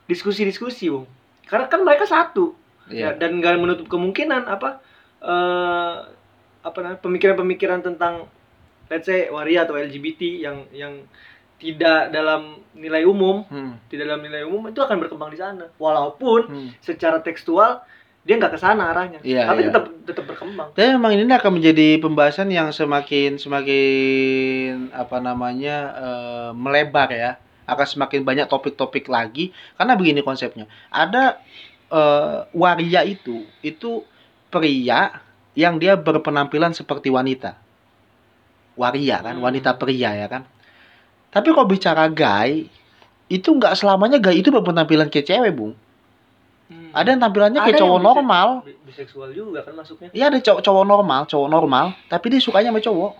diskusi-diskusi 0.05 0.87
bung 0.87 1.05
karena 1.45 1.65
kan 1.65 1.81
mereka 1.81 2.05
satu 2.05 2.53
ya, 2.87 3.11
Iya. 3.11 3.19
dan 3.19 3.37
nggak 3.37 3.57
menutup 3.57 3.87
kemungkinan 3.87 4.45
apa 4.45 4.79
eh 5.19 5.95
apa 6.61 6.77
namanya 6.77 6.99
pemikiran-pemikiran 6.99 7.79
tentang 7.81 8.27
let's 8.87 9.05
say 9.05 9.27
waria 9.27 9.63
atau 9.63 9.75
LGBT 9.75 10.21
yang 10.37 10.57
yang 10.71 10.93
tidak 11.57 12.11
dalam 12.11 12.61
nilai 12.73 13.01
umum 13.03 13.41
Hmm. 13.47 13.81
tidak 13.87 14.05
dalam 14.05 14.21
nilai 14.21 14.45
umum 14.45 14.67
itu 14.67 14.77
akan 14.77 14.99
berkembang 14.99 15.33
di 15.33 15.39
sana 15.39 15.65
walaupun 15.75 16.41
Hmm. 16.45 16.69
secara 16.79 17.17
tekstual 17.19 17.81
dia 18.21 18.35
nggak 18.35 18.53
ke 18.53 18.59
sana 18.59 18.91
arahnya 18.91 19.23
Iya, 19.23 19.47
tapi 19.47 19.63
iya. 19.63 19.67
tetap 19.71 19.83
tetap 20.03 20.23
berkembang 20.27 20.69
Tapi 20.75 20.87
memang 20.93 21.15
ini 21.15 21.31
akan 21.31 21.51
menjadi 21.53 21.97
pembahasan 21.97 22.51
yang 22.51 22.69
semakin 22.69 23.39
semakin 23.39 24.91
apa 24.91 25.17
namanya 25.17 25.77
eh, 25.95 26.49
melebar 26.53 27.09
ya. 27.09 27.31
Akan 27.67 27.83
semakin 27.83 28.23
banyak 28.23 28.47
topik-topik 28.47 29.11
lagi 29.11 29.51
karena 29.75 29.93
begini 29.93 30.23
konsepnya. 30.23 30.65
Ada 30.87 31.37
eh, 31.87 32.37
waria 32.51 33.03
itu 33.03 33.43
itu 33.59 34.03
pria 34.47 35.19
yang 35.55 35.75
dia 35.75 35.99
berpenampilan 35.99 36.71
seperti 36.71 37.11
wanita. 37.11 37.59
Waria 38.77 39.19
kan, 39.25 39.35
Hmm. 39.35 39.43
wanita 39.43 39.73
pria 39.75 40.13
ya 40.13 40.27
kan. 40.29 40.45
Tapi 41.33 41.49
kalau 41.51 41.67
bicara 41.67 42.07
gay 42.07 42.69
itu 43.27 43.49
nggak 43.51 43.75
selamanya 43.75 44.21
gay 44.21 44.39
itu 44.39 44.47
berpenampilan 44.47 45.11
kayak 45.11 45.27
cewek, 45.27 45.51
Bung. 45.51 45.73
Ada 46.91 47.13
yang 47.15 47.21
tampilannya 47.23 47.59
kayak 47.61 47.77
Ada 47.77 47.81
cowok 47.83 47.99
normal. 48.03 48.47
Bi- 48.63 48.79
biseksual 48.87 49.29
juga 49.31 49.63
kan 49.63 49.73
masuknya 49.75 50.07
Iya 50.11 50.31
ada 50.31 50.39
cowok 50.43 50.61
cowok 50.63 50.85
normal, 50.87 51.21
cowok 51.29 51.49
normal, 51.51 51.85
tapi 52.07 52.25
dia 52.31 52.41
sukanya 52.43 52.71
sama 52.71 52.81
cowok. 52.83 53.11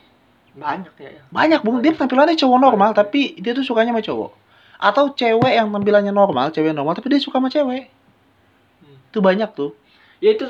Banyak 0.57 0.93
ya, 0.97 1.09
ya. 1.13 1.21
Banyak 1.29 1.61
bung, 1.61 1.79
dia 1.79 1.93
tampilannya 1.93 2.33
cowok 2.33 2.57
normal, 2.57 2.89
tapi 2.91 3.37
dia 3.37 3.53
tuh 3.53 3.61
sukanya 3.61 3.93
sama 3.93 4.01
cowok. 4.01 4.31
Atau 4.77 5.13
cewek 5.13 5.53
yang 5.53 5.69
tampilannya 5.69 6.11
normal, 6.11 6.49
cewek 6.49 6.73
normal, 6.73 6.93
tapi 6.93 7.07
dia 7.09 7.21
suka 7.21 7.37
sama 7.37 7.47
cewek. 7.47 7.89
Hmm. 8.81 8.97
Itu 9.07 9.19
banyak 9.19 9.49
tuh. 9.53 9.71
ya 10.17 10.33
itu 10.33 10.49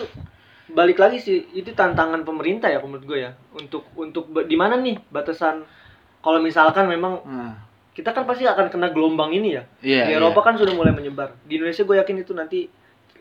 balik 0.67 0.95
lagi 0.95 1.19
sih 1.19 1.43
itu 1.51 1.71
tantangan 1.71 2.23
pemerintah 2.23 2.67
ya 2.67 2.79
menurut 2.79 3.03
gue 3.03 3.19
ya 3.19 3.35
untuk 3.51 3.83
untuk 3.95 4.31
di 4.43 4.55
mana 4.55 4.75
nih 4.75 4.95
batasan 5.07 5.67
kalau 6.19 6.39
misalkan 6.39 6.87
memang 6.87 7.19
kita 7.91 8.11
kan 8.11 8.23
pasti 8.23 8.43
akan 8.43 8.67
kena 8.67 8.87
gelombang 8.87 9.31
ini 9.31 9.55
ya 9.55 9.63
Iya. 9.79 10.03
di 10.07 10.11
Eropa 10.13 10.39
kan 10.39 10.55
sudah 10.55 10.71
mulai 10.71 10.91
menyebar 10.91 11.35
di 11.43 11.55
Indonesia 11.55 11.83
gue 11.83 11.95
yakin 11.97 12.15
itu 12.17 12.31
nanti 12.31 12.59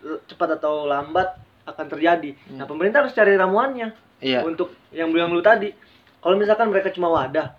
eh, 0.00 0.18
cepat 0.26 0.58
atau 0.58 0.86
lambat 0.86 1.34
akan 1.66 1.86
terjadi 1.88 2.30
Hmm. 2.46 2.58
nah 2.58 2.66
pemerintah 2.66 3.02
harus 3.02 3.10
cari 3.10 3.34
ramuannya 3.34 3.90
Iya. 4.22 4.46
untuk 4.46 4.70
yang 4.90 5.10
bilang 5.10 5.30
lu 5.30 5.42
tadi 5.42 5.74
kalau 6.26 6.34
misalkan 6.34 6.74
mereka 6.74 6.90
cuma 6.90 7.06
wadah 7.14 7.54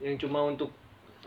yang 0.00 0.16
cuma 0.16 0.40
untuk 0.48 0.72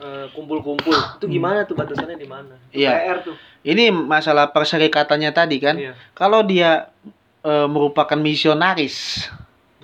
eh, 0.02 0.26
kumpul-kumpul 0.34 0.98
itu 1.22 1.26
gimana 1.30 1.70
tuh 1.70 1.78
batasannya 1.78 2.18
di 2.18 2.26
mana 2.26 2.58
Hmm. 2.58 2.74
Iya. 2.74 2.92
PR 2.98 3.20
tuh 3.22 3.38
Ini 3.68 3.92
masalah 3.92 4.50
perserikatannya 4.56 5.30
tadi 5.36 5.60
kan. 5.62 5.76
Iya. 5.78 5.94
Kalau 6.18 6.42
dia 6.42 6.90
eh, 7.46 7.68
merupakan 7.70 8.18
misionaris 8.18 9.30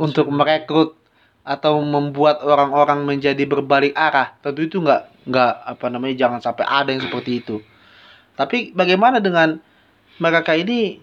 untuk 0.02 0.34
merekrut 0.34 0.98
atau 1.46 1.78
membuat 1.84 2.42
orang-orang 2.42 3.06
menjadi 3.06 3.44
berbalik 3.46 3.94
arah, 3.94 4.34
tentu 4.42 4.66
itu 4.66 4.80
nggak 4.82 5.28
nggak 5.30 5.54
apa 5.78 5.86
namanya 5.94 6.16
jangan 6.16 6.40
sampai 6.42 6.66
ada 6.66 6.90
yang 6.90 7.04
seperti 7.06 7.44
itu. 7.44 7.60
Tapi 8.34 8.74
bagaimana 8.74 9.22
dengan 9.22 9.60
mereka 10.18 10.58
ini 10.58 10.98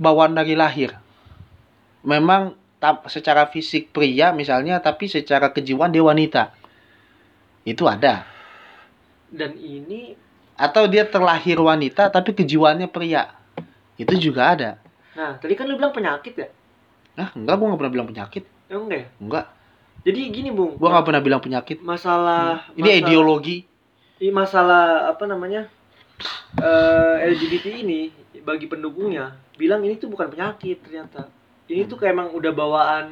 bawaan 0.00 0.32
dari 0.32 0.54
lahir? 0.56 0.96
memang 2.00 2.56
secara 3.06 3.44
fisik 3.46 3.90
pria 3.90 4.32
misalnya 4.32 4.78
tapi 4.78 5.04
secara 5.06 5.48
kejiwaan 5.48 5.88
dia 5.88 6.00
wanita. 6.00 6.42
Itu 7.62 7.84
ada. 7.84 8.24
dan 9.30 9.54
ini 9.54 10.16
Atau 10.56 10.84
dia 10.84 11.04
terlahir 11.04 11.56
wanita 11.56 12.08
tapi 12.08 12.32
kejiwaannya 12.32 12.86
pria. 12.86 13.30
Itu 13.94 14.16
juga 14.16 14.50
ada. 14.50 14.70
nah 15.10 15.36
tadi 15.36 15.52
kan 15.52 15.64
lu 15.64 15.74
bilang 15.74 15.90
penyakit 15.90 16.34
ya 16.34 16.48
Nah, 17.12 17.28
enggak 17.34 17.54
gua 17.54 17.66
nggak 17.68 17.80
pernah 17.80 17.92
bilang 17.92 18.08
penyakit. 18.08 18.44
ya 18.66 18.76
enggak 18.76 18.98
ya 18.98 19.08
Enggak. 19.18 19.44
jadi 20.00 20.20
gini 20.30 20.48
bung 20.48 20.72
Gua 20.76 20.88
nggak 20.90 21.04
pernah 21.04 21.20
bilang 21.20 21.40
penyakit. 21.40 21.78
masalah 21.80 22.64
Ini 22.72 22.80
masalah- 22.80 23.00
ideologi. 23.02 23.58
Ini 24.16 24.30
masalah 24.30 24.84
apa 25.08 25.24
namanya 25.24 25.62
eh, 26.56 27.14
LGBT 27.30 27.66
ini 27.78 28.00
bagi 28.40 28.66
pendukungnya 28.66 29.36
bilang 29.54 29.80
ini 29.80 29.94
tuh 29.94 30.08
bukan 30.08 30.28
penyakit 30.28 30.80
ternyata 30.80 31.28
ini 31.70 31.82
tuh 31.86 31.96
kayak 32.02 32.12
emang 32.18 32.28
udah 32.34 32.52
bawaan 32.52 33.06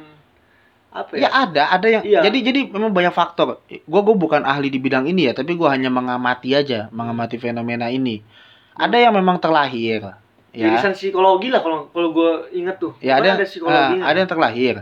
apa 0.89 1.15
Ya 1.15 1.29
ya, 1.29 1.29
ada, 1.45 1.63
ada 1.69 1.87
yang 1.87 2.03
Iya. 2.03 2.19
jadi 2.25 2.37
jadi 2.49 2.59
memang 2.73 2.91
banyak 2.91 3.13
faktor. 3.13 3.61
Gua 3.85 4.01
gua 4.01 4.15
bukan 4.17 4.41
ahli 4.41 4.73
di 4.73 4.81
bidang 4.81 5.05
ini 5.05 5.29
ya, 5.29 5.33
tapi 5.37 5.53
gua 5.53 5.71
hanya 5.77 5.87
mengamati 5.93 6.51
aja, 6.57 6.89
mengamati 6.89 7.37
fenomena 7.37 7.87
ini. 7.93 8.25
Ada 8.73 8.97
yang 8.97 9.13
memang 9.13 9.37
terlahir, 9.37 10.17
ya. 10.55 10.65
irisan 10.71 10.95
psikologi 10.95 11.51
lah 11.51 11.61
kalau 11.61 11.91
kalau 11.91 12.09
gue 12.15 12.31
inget 12.55 12.79
tuh 12.79 12.95
Ya 13.03 13.19
Kan 13.19 13.37
ada, 13.37 13.45
psikologi 13.45 13.95
ah, 14.01 14.07
ada 14.07 14.17
yang 14.17 14.29
terlahir. 14.29 14.75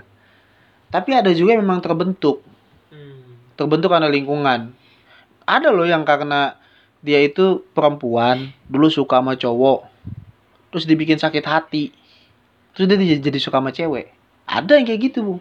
Tapi 0.88 1.12
ada 1.12 1.32
juga 1.36 1.58
yang 1.58 1.66
memang 1.68 1.84
terbentuk, 1.84 2.40
hmm. 2.94 3.58
terbentuk 3.60 3.92
karena 3.92 4.08
lingkungan. 4.08 4.72
Ada 5.44 5.76
loh 5.76 5.84
yang 5.84 6.08
karena 6.08 6.56
dia 7.04 7.20
itu 7.20 7.64
perempuan, 7.76 8.52
dulu 8.72 8.88
suka 8.88 9.20
sama 9.20 9.36
cowok, 9.36 9.84
terus 10.72 10.88
dibikin 10.88 11.20
sakit 11.20 11.44
hati, 11.44 11.92
terus 12.78 12.86
dia 12.86 12.98
jadi, 13.02 13.18
jadi 13.18 13.40
suka 13.42 13.58
sama 13.58 13.74
cewek. 13.74 14.14
Ada 14.46 14.78
yang 14.78 14.86
kayak 14.86 15.02
gitu, 15.10 15.20
Bu. 15.26 15.36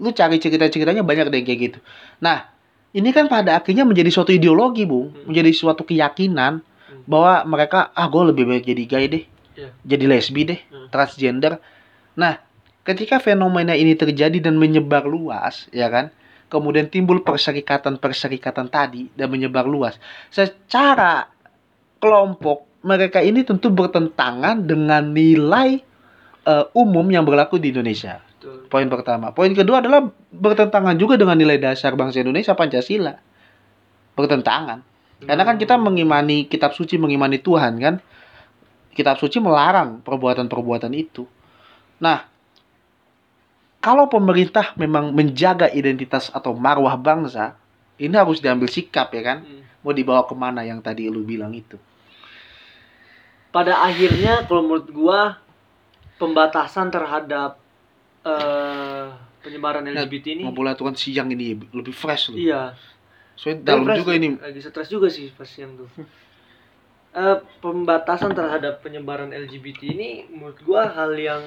Lu 0.00 0.08
cari 0.14 0.40
cerita-ceritanya 0.40 1.04
banyak 1.04 1.28
deh 1.28 1.42
kayak 1.44 1.60
gitu. 1.60 1.78
Nah, 2.24 2.48
ini 2.96 3.12
kan 3.12 3.28
pada 3.28 3.60
akhirnya 3.60 3.84
menjadi 3.84 4.08
suatu 4.08 4.32
ideologi, 4.32 4.88
Bu. 4.88 5.12
Hmm. 5.12 5.28
Menjadi 5.28 5.50
suatu 5.52 5.84
keyakinan 5.84 6.64
Hmm. 6.64 7.04
bahwa 7.04 7.44
mereka, 7.44 7.92
ah 7.92 8.08
gue 8.08 8.22
lebih 8.32 8.48
baik 8.48 8.64
jadi 8.64 8.84
gay 8.88 9.04
deh. 9.12 9.24
Iya. 9.58 9.70
Jadi 9.84 10.04
lesbi 10.08 10.42
deh, 10.48 10.60
Hmm. 10.72 10.88
transgender. 10.88 11.60
Nah, 12.16 12.40
ketika 12.86 13.20
fenomena 13.20 13.76
ini 13.76 13.92
terjadi 13.92 14.40
dan 14.40 14.56
menyebar 14.56 15.04
luas, 15.04 15.68
ya 15.74 15.92
kan? 15.92 16.08
Kemudian 16.48 16.88
timbul 16.88 17.20
perserikatan-perserikatan 17.20 18.72
tadi 18.72 19.12
dan 19.12 19.28
menyebar 19.28 19.68
luas. 19.68 20.00
Secara 20.32 21.28
kelompok 22.00 22.64
mereka 22.82 23.18
ini 23.22 23.42
tentu 23.42 23.70
bertentangan 23.72 24.62
dengan 24.62 25.10
nilai 25.10 25.82
eh, 26.46 26.66
umum 26.74 27.06
yang 27.10 27.26
berlaku 27.26 27.58
di 27.58 27.74
Indonesia. 27.74 28.22
Betul. 28.38 28.70
Poin 28.70 28.86
pertama. 28.86 29.34
Poin 29.34 29.50
kedua 29.50 29.82
adalah 29.82 30.06
bertentangan 30.30 30.94
juga 30.94 31.18
dengan 31.18 31.34
nilai 31.34 31.58
dasar 31.58 31.98
bangsa 31.98 32.22
Indonesia 32.22 32.54
Pancasila. 32.54 33.18
Bertentangan. 34.14 34.86
Karena 35.18 35.42
kan 35.42 35.58
kita 35.58 35.74
mengimani 35.74 36.46
kitab 36.46 36.70
suci, 36.78 36.94
mengimani 36.94 37.42
Tuhan 37.42 37.74
kan. 37.82 37.94
Kitab 38.94 39.18
suci 39.18 39.42
melarang 39.42 39.98
perbuatan-perbuatan 40.06 40.94
itu. 40.94 41.26
Nah, 41.98 42.22
kalau 43.82 44.06
pemerintah 44.06 44.74
memang 44.78 45.10
menjaga 45.14 45.70
identitas 45.70 46.30
atau 46.30 46.54
marwah 46.54 46.94
bangsa, 46.94 47.58
ini 47.98 48.14
harus 48.14 48.38
diambil 48.38 48.70
sikap 48.70 49.10
ya 49.14 49.22
kan. 49.22 49.38
Hmm. 49.42 49.62
Mau 49.82 49.94
dibawa 49.94 50.26
ke 50.26 50.34
mana 50.34 50.62
yang 50.62 50.78
tadi 50.78 51.06
lu 51.10 51.26
bilang 51.26 51.50
itu. 51.54 51.78
Pada 53.48 53.80
akhirnya 53.80 54.44
kalau 54.44 54.62
menurut 54.64 54.88
gua 54.92 55.20
pembatasan 56.20 56.92
terhadap 56.92 57.56
eh, 58.26 59.06
penyebaran 59.40 59.86
Nah, 59.86 60.04
LGBT 60.04 60.36
ini 60.36 60.42
Mau 60.44 60.52
Tuhan 60.52 60.94
siang 60.98 61.28
ini 61.32 61.56
lebih 61.72 61.94
fresh 61.94 62.34
lu. 62.34 62.36
iya. 62.36 62.74
Soalnya 63.38 63.62
dalam 63.62 63.86
Fresh, 63.86 63.98
juga 64.02 64.12
ini. 64.18 64.28
lagi 64.34 64.58
stres 64.58 64.90
juga 64.90 65.06
sih 65.06 65.30
pas 65.30 65.46
yang 65.56 65.72
tuh. 65.78 65.88
Eh, 67.08 67.36
pembatasan 67.64 68.36
terhadap 68.36 68.84
penyebaran 68.84 69.32
LGBT 69.32 69.96
ini 69.96 70.28
menurut 70.28 70.58
gua 70.66 70.90
hal 70.92 71.16
yang 71.16 71.40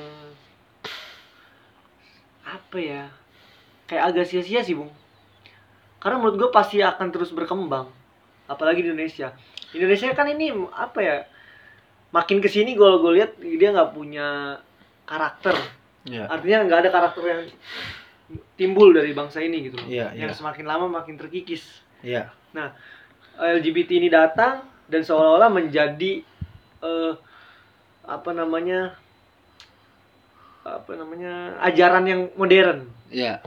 apa 2.42 2.78
ya? 2.82 3.04
Kayak 3.86 4.04
agak 4.10 4.26
sia-sia 4.26 4.66
sih 4.66 4.74
bung. 4.74 4.90
Karena 6.02 6.18
menurut 6.18 6.40
gua 6.42 6.50
pasti 6.50 6.82
akan 6.82 7.08
terus 7.14 7.30
berkembang 7.30 7.92
apalagi 8.50 8.84
di 8.84 8.90
Indonesia. 8.92 9.32
Indonesia 9.72 10.12
kan 10.12 10.28
ini 10.28 10.52
apa 10.76 11.00
ya 11.00 11.16
makin 12.12 12.38
ke 12.40 12.48
sini 12.48 12.76
gue 12.76 12.90
gue 13.00 13.12
lihat 13.16 13.32
dia 13.40 13.70
nggak 13.72 13.92
punya 13.92 14.60
karakter 15.04 15.56
Ya. 16.02 16.26
artinya 16.26 16.66
nggak 16.66 16.80
ada 16.82 16.90
karakter 16.90 17.24
yang 17.24 17.42
timbul 18.58 18.90
dari 18.90 19.14
bangsa 19.14 19.38
ini 19.38 19.70
gitu 19.70 19.78
loh 19.78 19.86
Iya, 19.86 20.10
yang 20.18 20.34
iya. 20.34 20.36
semakin 20.36 20.66
lama 20.66 20.90
makin 20.90 21.14
terkikis 21.14 21.62
Iya. 22.02 22.34
LGBT 23.38 24.02
ini 24.02 24.10
datang 24.10 24.66
dan 24.90 25.02
seolah-olah 25.02 25.54
menjadi 25.54 26.26
eh, 26.82 27.14
apa 28.02 28.32
namanya 28.34 28.98
apa 30.62 30.94
namanya 30.94 31.58
ajaran 31.66 32.06
yang 32.06 32.22
modern. 32.34 32.86
Iya. 33.10 33.42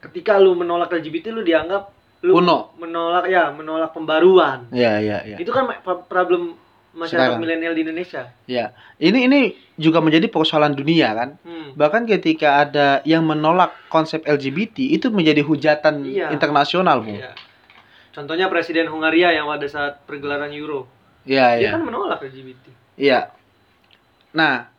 Ketika 0.00 0.36
lu 0.40 0.56
menolak 0.56 0.92
LGBT 0.92 1.32
lu 1.32 1.40
dianggap 1.40 1.92
lu 2.24 2.40
Kuno. 2.40 2.72
menolak 2.80 3.28
ya 3.28 3.52
menolak 3.52 3.92
pembaruan. 3.92 4.68
Iya, 4.72 4.92
iya, 5.00 5.18
iya. 5.24 5.36
Itu 5.36 5.52
kan 5.52 5.68
problem 6.08 6.56
masyarakat 6.94 7.36
milenial 7.42 7.74
di 7.74 7.82
Indonesia. 7.82 8.30
Ya, 8.46 8.70
ini 9.02 9.26
ini 9.26 9.40
juga 9.74 9.98
menjadi 9.98 10.30
persoalan 10.30 10.72
dunia 10.72 11.10
kan. 11.12 11.28
Hmm. 11.42 11.74
Bahkan 11.74 12.06
ketika 12.06 12.62
ada 12.62 13.02
yang 13.02 13.26
menolak 13.26 13.74
konsep 13.90 14.22
LGBT 14.22 14.94
itu 14.94 15.10
menjadi 15.10 15.42
hujatan 15.42 16.06
Iya. 16.06 16.30
internasional, 16.30 17.02
Bu. 17.02 17.18
Iya. 17.18 17.34
Contohnya 18.14 18.46
Presiden 18.46 18.86
Hungaria 18.86 19.34
yang 19.34 19.50
pada 19.50 19.66
saat 19.66 20.06
pergelaran 20.06 20.54
Euro, 20.54 20.86
Iya, 21.26 21.58
dia 21.58 21.62
iya. 21.66 21.70
kan 21.74 21.82
menolak 21.82 22.22
LGBT. 22.22 22.64
Iya. 22.94 23.20
Nah, 24.30 24.70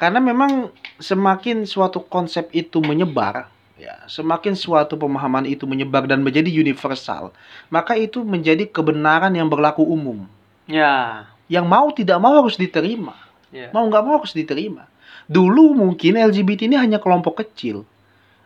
karena 0.00 0.20
memang 0.24 0.72
semakin 0.96 1.68
suatu 1.68 2.00
konsep 2.08 2.48
itu 2.56 2.80
menyebar, 2.80 3.52
ya, 3.76 4.00
semakin 4.08 4.56
suatu 4.56 4.96
pemahaman 4.96 5.44
itu 5.44 5.68
menyebar 5.68 6.08
dan 6.08 6.24
menjadi 6.24 6.48
universal, 6.48 7.36
maka 7.68 7.92
itu 7.96 8.24
menjadi 8.24 8.64
kebenaran 8.68 9.36
yang 9.36 9.52
berlaku 9.52 9.84
umum. 9.84 10.24
Ya. 10.66 11.26
Yang 11.46 11.66
mau 11.66 11.86
tidak 11.90 12.18
mau 12.18 12.42
harus 12.42 12.58
diterima. 12.58 13.14
Ya. 13.54 13.70
mau 13.70 13.86
nggak 13.86 14.02
mau 14.04 14.18
harus 14.20 14.34
diterima. 14.34 14.90
Dulu 15.24 15.72
mungkin 15.72 16.18
LGBT 16.18 16.66
ini 16.66 16.76
hanya 16.76 16.98
kelompok 16.98 17.40
kecil 17.40 17.86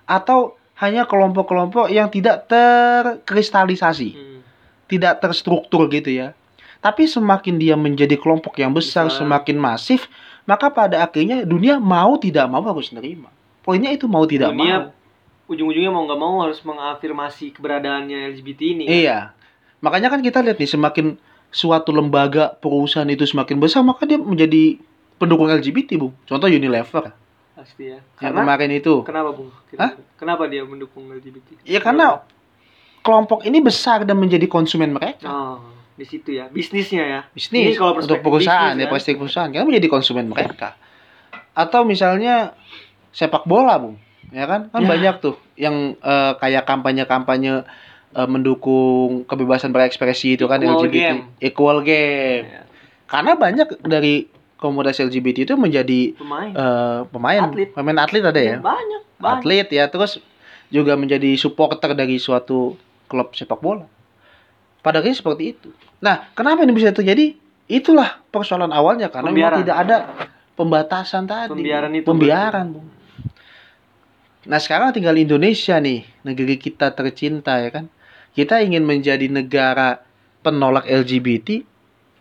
atau 0.05 0.55
hanya 0.77 1.05
kelompok-kelompok 1.05 1.89
yang 1.89 2.09
tidak 2.09 2.47
terkristalisasi, 2.47 4.11
Hmm. 4.15 4.41
tidak 4.87 5.21
terstruktur 5.21 5.89
gitu 5.89 6.09
ya. 6.09 6.33
Tapi 6.81 7.05
semakin 7.05 7.61
dia 7.61 7.77
menjadi 7.77 8.17
kelompok 8.17 8.57
yang 8.57 8.73
besar, 8.73 9.09
Besar. 9.09 9.21
semakin 9.21 9.57
masif, 9.61 10.09
maka 10.45 10.73
pada 10.73 11.05
akhirnya 11.05 11.45
dunia 11.45 11.77
mau 11.77 12.17
tidak 12.17 12.49
mau 12.49 12.65
harus 12.65 12.89
menerima. 12.89 13.29
Poinnya 13.61 13.93
itu 13.93 14.09
mau 14.09 14.25
tidak 14.25 14.53
Dunia 14.53 14.89
mau. 14.89 14.93
ujung-ujungnya 15.47 15.93
mau 15.93 16.09
nggak 16.09 16.21
mau 16.21 16.41
harus 16.41 16.61
mengafirmasi 16.63 17.53
keberadaannya 17.53 18.33
LGBT 18.33 18.61
ini. 18.71 18.85
kan? 18.87 18.95
Iya. 18.95 19.19
Makanya 19.81 20.09
kan 20.09 20.21
kita 20.21 20.41
lihat 20.41 20.57
nih 20.57 20.71
semakin 20.71 21.07
suatu 21.51 21.91
lembaga 21.91 22.55
perusahaan 22.55 23.07
itu 23.07 23.23
semakin 23.23 23.59
besar, 23.59 23.83
maka 23.83 24.07
dia 24.07 24.17
menjadi 24.17 24.79
pendukung 25.17 25.47
LGBT, 25.47 25.99
Bu. 25.99 26.15
Contoh 26.25 26.47
Unilever 26.47 27.13
Pasti 27.53 27.93
ya. 27.93 28.01
yang 28.19 28.33
Karena 28.33 28.41
kemarin 28.41 28.71
itu. 28.73 28.95
kenapa, 29.05 29.31
Bung? 29.31 29.51
Kira-kira? 29.69 30.01
Kenapa 30.17 30.43
dia 30.47 30.63
mendukung 30.65 31.05
LGBT? 31.07 31.61
Ya 31.63 31.77
karena 31.79 32.25
kelompok 33.01 33.45
ini 33.45 33.61
besar 33.61 34.05
dan 34.05 34.17
menjadi 34.17 34.47
konsumen 34.47 34.91
mereka. 34.91 35.29
Oh, 35.29 35.61
di 35.93 36.05
situ 36.05 36.33
ya. 36.33 36.49
Bisnisnya 36.49 37.05
ya. 37.05 37.21
Bisnis 37.31 37.73
Ini 37.73 37.77
kalau 37.77 37.99
untuk 37.99 38.17
perusahaan 38.21 38.73
bisnis, 38.73 38.81
ya 38.81 38.87
kan? 38.89 38.95
pasti 38.97 39.11
perusahaan 39.13 39.51
karena 39.51 39.67
menjadi 39.67 39.89
konsumen 39.89 40.27
mereka. 40.27 40.73
Atau 41.53 41.85
misalnya 41.85 42.57
sepak 43.11 43.45
bola, 43.45 43.77
Bung. 43.77 44.01
Ya 44.31 44.47
kan? 44.47 44.71
Kan 44.71 44.87
Ya. 44.87 44.89
banyak 44.89 45.15
tuh 45.21 45.35
yang 45.55 45.99
eh, 45.99 46.33
kayak 46.39 46.65
kampanye-kampanye 46.65 47.67
eh, 48.13 48.29
mendukung 48.29 49.23
kebebasan 49.25 49.71
berekspresi 49.71 50.35
itu 50.35 50.45
kan 50.45 50.59
Equal 50.59 50.77
LGBT, 50.83 50.95
game. 50.97 51.21
equal 51.39 51.79
game. 51.81 52.45
Ya. 52.45 52.63
Karena 53.07 53.33
banyak 53.35 53.69
dari 53.83 54.27
komunitas 54.55 55.01
LGBT 55.01 55.49
itu 55.49 55.55
menjadi 55.57 56.15
Pemain. 56.15 56.53
eh, 56.53 57.01
pemain, 57.09 57.43
Atlet. 57.49 57.69
pemain 57.73 57.99
atlet 57.99 58.23
ada 58.23 58.41
ya. 58.41 58.57
Banyak, 58.59 59.03
banyak. 59.17 59.39
atlet 59.41 59.69
ya 59.71 59.85
terus 59.87 60.21
juga 60.69 60.95
menjadi 60.95 61.35
supporter 61.35 61.93
dari 61.93 62.17
suatu 62.17 62.79
klub 63.07 63.35
sepak 63.35 63.59
bola. 63.59 63.91
Pada 64.81 65.03
akhirnya 65.03 65.19
seperti 65.19 65.45
itu. 65.53 65.69
Nah, 65.99 66.31
kenapa 66.33 66.63
ini 66.63 66.73
bisa 66.73 66.89
terjadi? 66.89 67.35
Itulah 67.67 68.23
persoalan 68.31 68.71
awalnya 68.71 69.11
karena 69.11 69.29
memang 69.29 69.61
tidak 69.61 69.77
ada 69.77 69.97
pembatasan 70.55 71.27
tadi. 71.27 71.53
Pembiaran 71.53 71.93
itu 71.93 72.07
Pembiaran, 72.07 72.67
Bung. 72.73 72.89
Nah, 74.41 74.57
sekarang 74.57 74.91
tinggal 74.91 75.15
Indonesia 75.15 75.77
nih, 75.77 76.03
negeri 76.23 76.57
kita 76.57 76.91
tercinta 76.91 77.61
ya 77.61 77.69
kan. 77.71 77.93
Kita 78.35 78.63
ingin 78.63 78.87
menjadi 78.87 79.27
negara 79.27 80.01
penolak 80.41 80.87
LGBT 80.89 81.67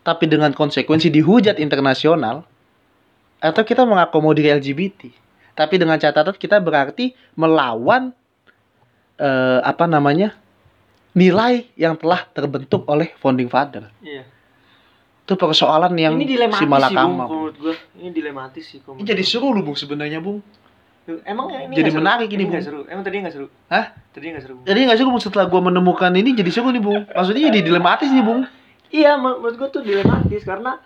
tapi 0.04 0.26
dengan 0.26 0.52
konsekuensi 0.56 1.12
dihujat 1.12 1.60
internasional. 1.62 2.46
atau 3.40 3.64
kita 3.64 3.88
mengakomodir 3.88 4.52
LGBT. 4.60 5.16
Tapi 5.56 5.80
dengan 5.80 5.96
catatan 5.96 6.36
kita 6.36 6.60
berarti 6.60 7.16
melawan 7.40 8.12
eh, 9.16 9.60
apa 9.64 9.88
namanya? 9.88 10.36
nilai 11.16 11.66
yang 11.74 11.98
telah 11.98 12.22
terbentuk 12.32 12.86
oleh 12.86 13.12
founding 13.18 13.50
father. 13.50 13.90
Iya. 14.04 14.24
Itu 15.26 15.38
persoalan 15.38 15.94
yang 15.98 16.18
ini 16.18 16.26
dilematis 16.26 16.62
si 16.62 16.66
sih, 16.66 16.70
Bung, 16.70 16.74
Malakama. 16.78 16.98
kalau 16.98 17.10
menurut 17.30 17.56
gua. 17.62 17.76
Ini 17.98 18.10
dilematis 18.14 18.64
sih 18.66 18.80
Ini 18.82 19.06
jadi 19.06 19.24
seru 19.26 19.54
lu, 19.54 19.62
Bung, 19.62 19.78
sebenarnya, 19.78 20.22
Bung. 20.22 20.42
Emang 21.24 21.48
ini 21.50 21.74
jadi 21.74 21.90
nggak 21.90 21.94
seru? 21.94 22.02
menarik 22.02 22.30
ini, 22.30 22.44
nggak 22.46 22.54
Bung. 22.54 22.68
seru. 22.68 22.82
Emang 22.88 23.04
tadi 23.04 23.16
nggak 23.20 23.34
seru? 23.34 23.48
Hah? 23.68 23.86
Tadi 24.14 24.26
nggak 24.30 24.44
seru. 24.44 24.54
Bung. 24.58 24.66
Jadi 24.66 24.80
nggak 24.86 24.98
sih, 24.98 25.06
Bung, 25.06 25.20
setelah 25.20 25.46
gua 25.46 25.62
menemukan 25.62 26.12
ini 26.12 26.30
jadi 26.32 26.52
seru 26.52 26.70
nih, 26.70 26.80
Bung. 26.80 27.02
Maksudnya 27.08 27.42
jadi 27.48 27.60
dilematis 27.62 28.10
nih, 28.10 28.22
Bung. 28.22 28.42
Iya, 28.90 29.12
men- 29.16 29.38
menurut 29.38 29.56
gua 29.56 29.70
tuh 29.70 29.82
dilematis 29.82 30.42
karena 30.44 30.78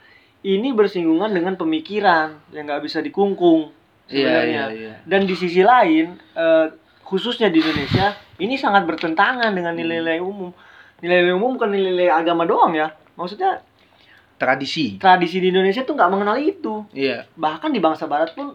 ini 0.44 0.70
bersinggungan 0.72 1.32
dengan 1.32 1.56
pemikiran 1.56 2.36
yang 2.52 2.68
nggak 2.68 2.84
bisa 2.84 3.00
dikungkung 3.00 3.72
sebenarnya. 4.06 4.64
iya. 4.70 4.94
Dan 5.04 5.24
di 5.24 5.34
sisi 5.34 5.64
lain, 5.64 6.20
eh, 6.34 6.68
khususnya 7.02 7.48
di 7.48 7.60
Indonesia, 7.60 8.12
ini 8.38 8.56
sangat 8.56 8.84
bertentangan 8.84 9.50
dengan 9.50 9.72
nilai-nilai 9.72 10.20
umum. 10.20 10.52
Nilai-nilai 11.00 11.36
umum 11.36 11.56
bukan 11.56 11.72
nilai 11.72 12.08
agama 12.08 12.44
doang 12.44 12.72
ya. 12.72 12.92
Maksudnya 13.16 13.64
Tradisi. 14.34 15.00
tradisi 15.00 15.40
di 15.40 15.48
Indonesia 15.48 15.88
tuh 15.88 15.96
nggak 15.96 16.12
mengenal 16.12 16.36
itu. 16.36 16.84
Iya. 16.92 17.24
Bahkan 17.32 17.72
di 17.72 17.80
bangsa 17.80 18.04
Barat 18.04 18.36
pun 18.36 18.52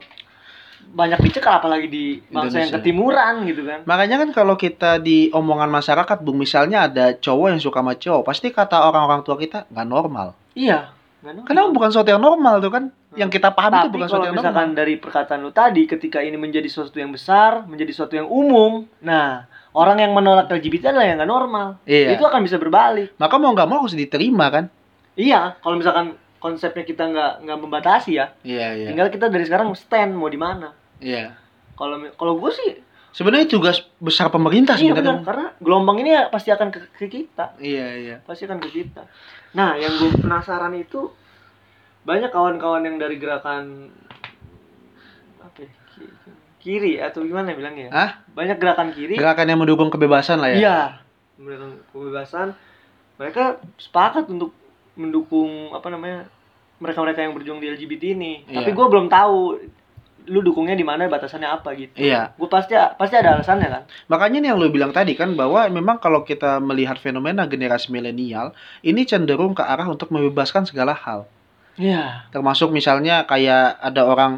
banyak 0.88 1.20
dicekal 1.20 1.60
apalagi 1.60 1.86
di 1.86 2.04
bangsa 2.32 2.64
yang 2.64 2.72
Indonesia. 2.72 2.76
ketimuran 2.80 3.34
gitu 3.44 3.62
kan. 3.66 3.80
Makanya 3.84 4.16
kan 4.24 4.28
kalau 4.32 4.54
kita 4.56 4.98
di 4.98 5.28
omongan 5.30 5.68
masyarakat, 5.68 6.16
Bung, 6.24 6.40
misalnya 6.40 6.88
ada 6.88 7.12
cowok 7.14 7.46
yang 7.52 7.60
suka 7.60 7.80
sama 7.84 7.94
cowok, 7.94 8.22
pasti 8.24 8.48
kata 8.50 8.88
orang-orang 8.88 9.20
tua 9.22 9.36
kita 9.36 9.68
nggak 9.68 9.88
normal. 9.88 10.32
Iya. 10.56 10.94
normal. 11.20 11.44
Karena 11.44 11.62
bukan 11.68 11.88
sesuatu 11.92 12.10
yang 12.14 12.22
normal 12.22 12.54
tuh 12.62 12.72
kan. 12.72 12.84
Yang 13.18 13.30
kita 13.40 13.50
paham 13.50 13.72
itu 13.72 13.78
Tapi 13.78 13.88
bukan 13.90 13.98
kalau 13.98 14.08
sesuatu 14.08 14.26
yang 14.28 14.36
misalkan 14.38 14.66
normal. 14.70 14.80
dari 14.80 14.94
perkataan 15.00 15.40
lu 15.42 15.50
tadi, 15.50 15.82
ketika 15.88 16.18
ini 16.22 16.36
menjadi 16.38 16.68
sesuatu 16.70 16.98
yang 17.00 17.10
besar, 17.10 17.66
menjadi 17.66 17.90
sesuatu 17.90 18.14
yang 18.14 18.28
umum, 18.30 18.86
nah 19.02 19.44
orang 19.74 19.98
yang 20.02 20.12
menolak 20.14 20.46
LGBT 20.48 20.94
adalah 20.94 21.06
yang 21.08 21.16
nggak 21.18 21.30
normal. 21.30 21.68
Iya. 21.84 22.14
Itu 22.14 22.22
akan 22.24 22.40
bisa 22.46 22.56
berbalik. 22.56 23.18
Maka 23.18 23.34
mau 23.36 23.50
nggak 23.52 23.68
mau 23.68 23.82
harus 23.82 23.98
diterima 23.98 24.46
kan? 24.48 24.64
Iya, 25.18 25.58
kalau 25.58 25.74
misalkan 25.74 26.14
konsepnya 26.39 26.82
kita 26.82 27.05
nggak 27.05 27.32
nggak 27.43 27.59
membatasi 27.59 28.11
ya, 28.14 28.30
Iya, 28.41 28.66
iya. 28.74 28.86
tinggal 28.89 29.09
kita 29.09 29.26
dari 29.26 29.43
sekarang 29.43 29.70
stand 29.72 30.12
mau 30.12 30.26
di 30.26 30.36
mana. 30.36 30.70
Iya. 30.99 31.34
Kalau 31.74 31.99
kalau 32.12 32.34
gue 32.36 32.53
sih, 32.53 32.70
Sebenarnya 33.09 33.49
tugas 33.49 33.82
besar 33.99 34.28
pemerintah 34.28 34.74
iya 34.74 34.93
sebenarnya. 34.93 35.03
benar, 35.16 35.24
karena 35.24 35.47
gelombang 35.59 35.99
ini 35.99 36.11
ya 36.12 36.28
pasti 36.28 36.49
akan 36.49 36.68
ke, 36.68 36.78
ke 36.93 37.07
kita. 37.09 37.57
Iya, 37.59 37.86
iya. 37.97 38.16
pasti 38.20 38.45
akan 38.45 38.59
ke 38.59 38.70
kita. 38.70 39.03
Nah, 39.53 39.74
yang 39.74 39.91
gue 39.93 40.12
penasaran 40.14 40.70
itu 40.72 41.11
banyak 42.05 42.28
kawan-kawan 42.28 42.82
yang 42.82 42.97
dari 42.97 43.16
gerakan 43.16 43.91
apa 45.41 45.59
ya, 45.59 45.70
ki- 45.89 46.14
kiri 46.59 46.93
atau 46.99 47.22
gimana 47.22 47.53
bilangnya? 47.53 47.89
ya? 47.89 47.93
Hah? 47.93 48.11
Banyak 48.30 48.57
gerakan 48.57 48.93
kiri. 48.93 49.14
Gerakan 49.14 49.47
yang 49.47 49.59
mendukung 49.59 49.89
kebebasan 49.89 50.39
lah 50.39 50.49
ya. 50.49 50.59
Iya, 50.59 50.78
gerakan 51.39 51.70
kebebasan. 51.91 52.49
Mereka 53.16 53.45
sepakat 53.78 54.28
untuk 54.28 54.55
mendukung 54.99 55.70
apa 55.72 55.88
namanya 55.88 56.26
mereka-mereka 56.82 57.22
yang 57.22 57.34
berjuang 57.34 57.59
di 57.62 57.66
LGBT 57.70 58.03
ini. 58.18 58.32
Iya. 58.51 58.62
Tapi 58.62 58.70
gue 58.74 58.86
belum 58.86 59.07
tahu 59.07 59.38
lu 60.28 60.44
dukungnya 60.44 60.76
di 60.76 60.84
mana 60.84 61.09
batasannya 61.09 61.49
apa 61.49 61.72
gitu. 61.74 61.96
Iya. 61.96 62.36
Gue 62.36 62.46
pasti 62.46 62.76
pasti 62.76 63.14
ada 63.16 63.38
alasannya 63.38 63.68
kan. 63.68 63.82
Makanya 64.12 64.38
nih 64.44 64.49
yang 64.53 64.59
lu 64.61 64.68
bilang 64.68 64.92
tadi 64.92 65.16
kan 65.16 65.32
bahwa 65.34 65.64
memang 65.72 65.96
kalau 65.99 66.22
kita 66.22 66.61
melihat 66.61 67.01
fenomena 67.01 67.49
generasi 67.49 67.88
milenial 67.88 68.53
ini 68.84 69.09
cenderung 69.09 69.57
ke 69.57 69.64
arah 69.64 69.88
untuk 69.88 70.12
membebaskan 70.12 70.68
segala 70.68 70.92
hal. 70.92 71.24
Iya. 71.80 72.28
Termasuk 72.30 72.70
misalnya 72.70 73.24
kayak 73.24 73.80
ada 73.80 74.03
orang 74.05 74.32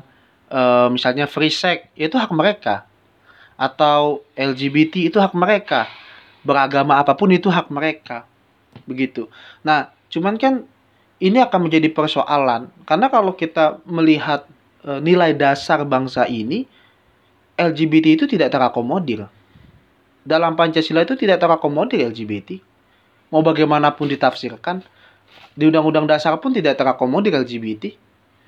eh, 0.48 0.88
misalnya 0.88 1.26
free 1.26 1.52
sex 1.52 1.90
itu 1.98 2.14
hak 2.14 2.30
mereka. 2.30 2.86
Atau 3.60 4.24
LGBT 4.38 5.12
itu 5.12 5.18
hak 5.20 5.36
mereka. 5.36 5.90
Beragama 6.40 6.96
apa 6.96 7.12
pun 7.12 7.28
itu 7.28 7.52
hak 7.52 7.68
mereka. 7.68 8.24
Begitu. 8.88 9.28
Nah, 9.60 9.92
cuman 10.10 10.34
kan 10.36 10.66
ini 11.22 11.38
akan 11.38 11.70
menjadi 11.70 11.88
persoalan 11.90 12.68
karena 12.84 13.06
kalau 13.08 13.32
kita 13.32 13.78
melihat 13.86 14.44
eh, 14.82 15.00
nilai 15.00 15.32
dasar 15.32 15.86
bangsa 15.86 16.26
ini 16.26 16.66
LGBT 17.60 18.16
itu 18.16 18.24
tidak 18.24 18.56
terakomodir. 18.56 19.28
Dalam 20.20 20.56
Pancasila 20.56 21.04
itu 21.04 21.12
tidak 21.12 21.40
terakomodir 21.40 22.08
LGBT. 22.08 22.56
Mau 23.28 23.44
bagaimanapun 23.44 24.08
ditafsirkan, 24.08 24.80
di 25.52 25.68
Undang-Undang 25.68 26.08
Dasar 26.08 26.40
pun 26.40 26.56
tidak 26.56 26.80
terakomodir 26.80 27.36
LGBT. 27.36 27.92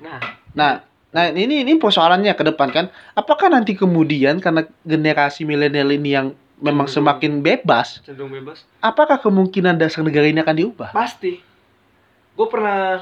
Nah, 0.01 0.21
Nah, 0.53 0.73
nah 1.13 1.29
ini 1.29 1.65
ini 1.65 1.77
persoalannya 1.77 2.33
ke 2.33 2.45
depan 2.45 2.69
kan. 2.73 2.87
Apakah 3.13 3.53
nanti 3.53 3.77
kemudian 3.77 4.41
karena 4.41 4.65
generasi 4.85 5.45
milenial 5.45 5.93
ini 5.93 6.13
yang 6.13 6.27
memang 6.61 6.89
Hmm. 6.89 6.95
semakin 7.01 7.41
bebas, 7.41 8.01
cenderung 8.05 8.33
bebas. 8.33 8.65
apakah 8.81 9.21
kemungkinan 9.21 9.77
dasar 9.77 10.05
negara 10.05 10.29
ini 10.29 10.41
akan 10.41 10.57
diubah? 10.57 10.91
Pasti. 10.93 11.41
Gue 12.33 12.47
pernah 12.49 12.99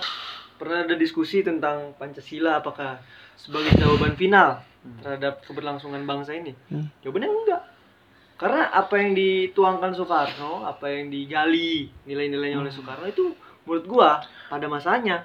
pernah 0.56 0.84
ada 0.84 0.94
diskusi 0.94 1.40
tentang 1.40 1.96
Pancasila 1.96 2.60
apakah 2.60 3.00
sebagai 3.34 3.72
jawaban 3.74 4.12
final 4.14 4.60
terhadap 5.00 5.40
keberlangsungan 5.44 6.04
bangsa 6.04 6.36
ini. 6.36 6.52
Hmm. 6.68 6.88
Jawabannya 7.00 7.28
enggak. 7.28 7.62
Karena 8.36 8.72
apa 8.72 8.94
yang 8.96 9.12
dituangkan 9.12 9.92
Soekarno, 9.92 10.64
apa 10.64 10.88
yang 10.88 11.08
digali 11.08 11.88
nilai-nilainya 12.04 12.58
oleh 12.58 12.72
Hmm. 12.72 12.80
Soekarno 12.80 13.06
itu 13.06 13.32
menurut 13.64 13.84
gua 13.86 14.10
pada 14.48 14.66
masanya 14.66 15.24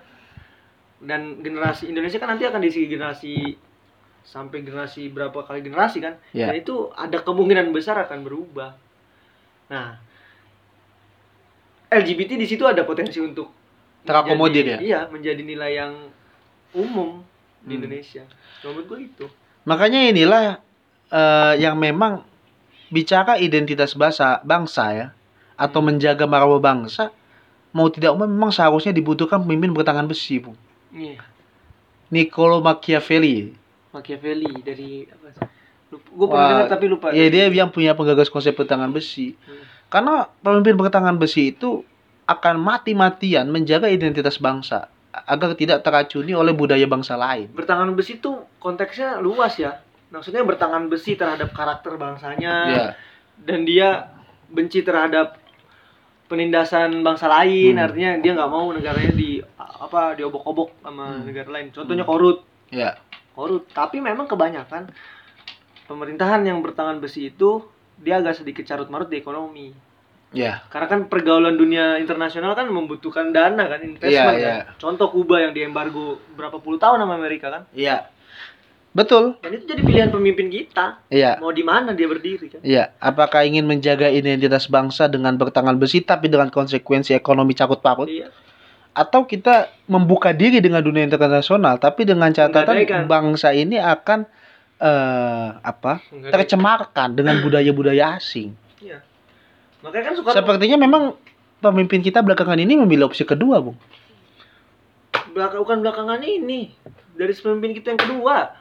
dan 0.99 1.39
generasi 1.39 1.87
Indonesia 1.87 2.19
kan 2.19 2.35
nanti 2.35 2.43
akan 2.43 2.59
diisi 2.59 2.87
generasi 2.87 3.55
sampai 4.25 4.63
generasi 4.63 5.07
berapa 5.07 5.37
kali 5.43 5.61
generasi 5.61 6.01
kan 6.01 6.17
Ya. 6.33 6.49
dan 6.49 6.57
itu 6.57 6.89
ada 6.95 7.21
kemungkinan 7.21 7.69
besar 7.69 7.93
akan 7.99 8.25
berubah 8.25 8.73
nah 9.69 10.01
LGBT 11.87 12.35
di 12.35 12.47
situ 12.49 12.65
ada 12.65 12.81
potensi 12.83 13.21
untuk 13.21 13.53
Terakomodir 14.05 14.63
menjadi- 14.65 14.85
iya 14.85 14.99
menjadi 15.05 15.41
nilai 15.41 15.71
yang 15.75 15.93
umum 16.71 17.25
di 17.59 17.73
Hmm. 17.73 17.77
Indonesia 17.81 18.23
menurut 18.61 18.85
gua 18.85 18.99
itu 18.99 19.25
Makanya 19.65 19.99
inilah 20.07 20.43
eh, 21.07 21.53
yang 21.57 21.73
memang 21.75 22.21
bicara 22.87 23.37
identitas 23.37 23.93
bangsa 23.93 24.41
bangsa 24.41 24.83
ya 24.91 25.07
atau 25.55 25.81
Hmm. 25.81 25.89
menjaga 25.89 26.25
marwah 26.25 26.57
bangsa 26.57 27.09
mau 27.69 27.89
tidak 27.89 28.13
mau 28.13 28.23
memang 28.23 28.49
seharusnya 28.49 28.91
dibutuhkan 28.91 29.37
pemimpin 29.37 29.69
bertangan 29.69 30.05
besi, 30.05 30.39
Bung. 30.39 30.55
iya 30.91 31.19
Niccolo 32.07 32.61
Machiavelli. 32.61 33.51
Machiavelli 33.91 34.51
dari 34.61 35.03
apa 35.05 35.49
gue 35.91 36.27
pernah 36.27 36.47
dengar 36.51 36.67
tapi 36.69 36.85
lupa 36.85 37.09
Ya 37.09 37.25
dia 37.27 37.47
yang 37.47 37.67
punya 37.67 37.91
penggagas 37.91 38.27
konsep 38.27 38.53
bertangan 38.53 38.91
besi. 38.91 39.33
Hmm. 39.41 39.63
Karena 39.87 40.13
pemimpin 40.39 40.75
bertangan 40.75 41.15
besi 41.15 41.49
itu 41.49 41.81
akan 42.25 42.55
mati-matian 42.57 43.45
menjaga 43.47 43.85
identitas 43.87 44.37
bangsa 44.37 44.89
agar 45.15 45.55
tidak 45.55 45.79
teracuni 45.79 46.35
oleh 46.35 46.51
budaya 46.51 46.83
bangsa 46.85 47.15
lain. 47.15 47.47
bertangan 47.49 47.87
besi 47.93 48.17
itu 48.17 48.35
konteksnya 48.59 49.17
luas 49.17 49.55
ya 49.55 49.79
maksudnya 50.11 50.43
bertangan 50.43 50.85
besi 50.87 51.15
terhadap 51.15 51.51
karakter 51.51 51.95
bangsanya 51.95 52.53
Ya, 52.67 52.85
dan 53.39 53.63
dia 53.63 54.11
benci 54.47 54.81
terhadap 54.81 55.39
penindasan 56.25 56.99
bangsa 56.99 57.29
lain 57.29 57.77
Hmm. 57.77 57.85
artinya 57.85 58.11
dia 58.17 58.31
nggak 58.33 58.51
mau 58.51 58.67
negaranya 58.73 59.13
di 59.13 59.39
apa 59.57 60.17
diobok-obok 60.17 60.73
sama 60.81 61.05
Hmm. 61.13 61.23
negara 61.23 61.49
lain 61.51 61.69
contohnya 61.69 62.01
Hmm. 62.01 62.11
korut 62.11 62.37
ya, 62.69 62.97
korut 63.31 63.69
tapi 63.69 64.01
memang 64.01 64.25
kebanyakan 64.25 64.89
pemerintahan 65.85 66.41
yang 66.41 66.59
bertangan 66.59 66.97
besi 66.97 67.29
itu 67.29 67.61
dia 67.95 68.17
agak 68.17 68.35
sedikit 68.35 68.65
carut 68.65 68.89
marut 68.89 69.07
di 69.07 69.15
ekonomi 69.15 69.69
ya, 70.35 70.59
karena 70.67 70.87
kan 70.87 70.99
pergaulan 71.07 71.55
dunia 71.55 71.95
internasional 71.97 72.51
kan 72.53 72.67
membutuhkan 72.67 73.31
dana 73.31 73.63
kan 73.65 73.79
investment 73.79 74.35
Iya, 74.35 74.67
kan 74.67 74.75
contoh 74.77 75.07
Kuba 75.09 75.41
yang 75.41 75.55
diembargo 75.55 76.19
berapa 76.35 76.59
puluh 76.59 76.75
tahun 76.75 76.99
sama 76.99 77.15
Amerika 77.15 77.47
kan 77.49 77.63
ya. 77.71 78.11
Betul. 78.91 79.35
dan 79.43 79.51
itu 79.51 79.67
jadi 79.67 79.81
pilihan 79.83 80.07
pemimpin 80.07 80.47
kita 80.47 81.03
Iya. 81.11 81.35
mau 81.39 81.51
di 81.51 81.63
mana 81.63 81.91
dia 81.91 82.07
berdiri 82.07 82.47
kan 82.47 82.59
Iya, 82.63 82.95
apakah 82.99 83.43
ingin 83.43 83.63
menjaga 83.63 84.07
identitas 84.07 84.67
bangsa 84.67 85.07
dengan 85.07 85.35
bertangan 85.35 85.75
besi 85.75 85.99
tapi 85.99 86.31
dengan 86.31 86.47
konsekuensi 86.47 87.11
ekonomi 87.11 87.51
carut 87.51 87.79
parut 87.79 88.07
iya 88.07 88.31
atau 88.95 89.27
kita 89.27 89.67
membuka 89.91 90.31
diri 90.31 90.63
dengan 90.63 90.79
dunia 90.79 91.03
internasional 91.03 91.75
tapi 91.75 92.07
dengan 92.07 92.31
catatan 92.31 92.63
Menggadaikan. 92.79 93.03
bangsa 93.11 93.51
ini 93.51 93.75
akan 93.75 94.23
eh 94.75 95.47
apa? 95.59 95.99
Tercemarkan 96.31 97.11
dengan 97.11 97.43
budaya-budaya 97.43 98.15
asing. 98.15 98.55
iya 98.79 99.03
makanya 99.85 100.03
kan 100.03 100.13
Soekarno 100.17 100.35
Sepertinya 100.35 100.77
memang 100.79 101.03
pemimpin 101.61 102.01
kita 102.01 102.19
belakangan 102.19 102.57
ini 102.57 102.73
memilih 102.75 103.05
opsi 103.05 103.21
kedua, 103.21 103.61
Bung. 103.61 103.77
belakang 105.27 105.61
bukan 105.61 105.77
belakangan 105.79 106.21
ini 106.21 106.73
dari 107.11 107.33
pemimpin 107.33 107.71
kita 107.71 107.93
yang 107.93 108.01
kedua 108.01 108.55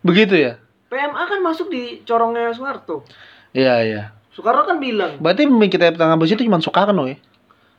Begitu 0.00 0.34
ya? 0.34 0.52
PMA 0.86 1.22
kan 1.24 1.40
masuk 1.40 1.68
di 1.68 2.02
corongnya 2.02 2.50
Soeharto 2.50 3.06
Iya, 3.50 3.74
iya. 3.82 4.02
Soekarno 4.30 4.62
kan 4.64 4.76
bilang 4.78 5.16
Berarti 5.18 5.46
pemimpin 5.46 5.70
kita 5.70 5.90
bertangan 5.90 6.16
besi 6.16 6.34
itu 6.34 6.44
cuma 6.44 6.58
Soekarno 6.58 7.06
ya? 7.06 7.16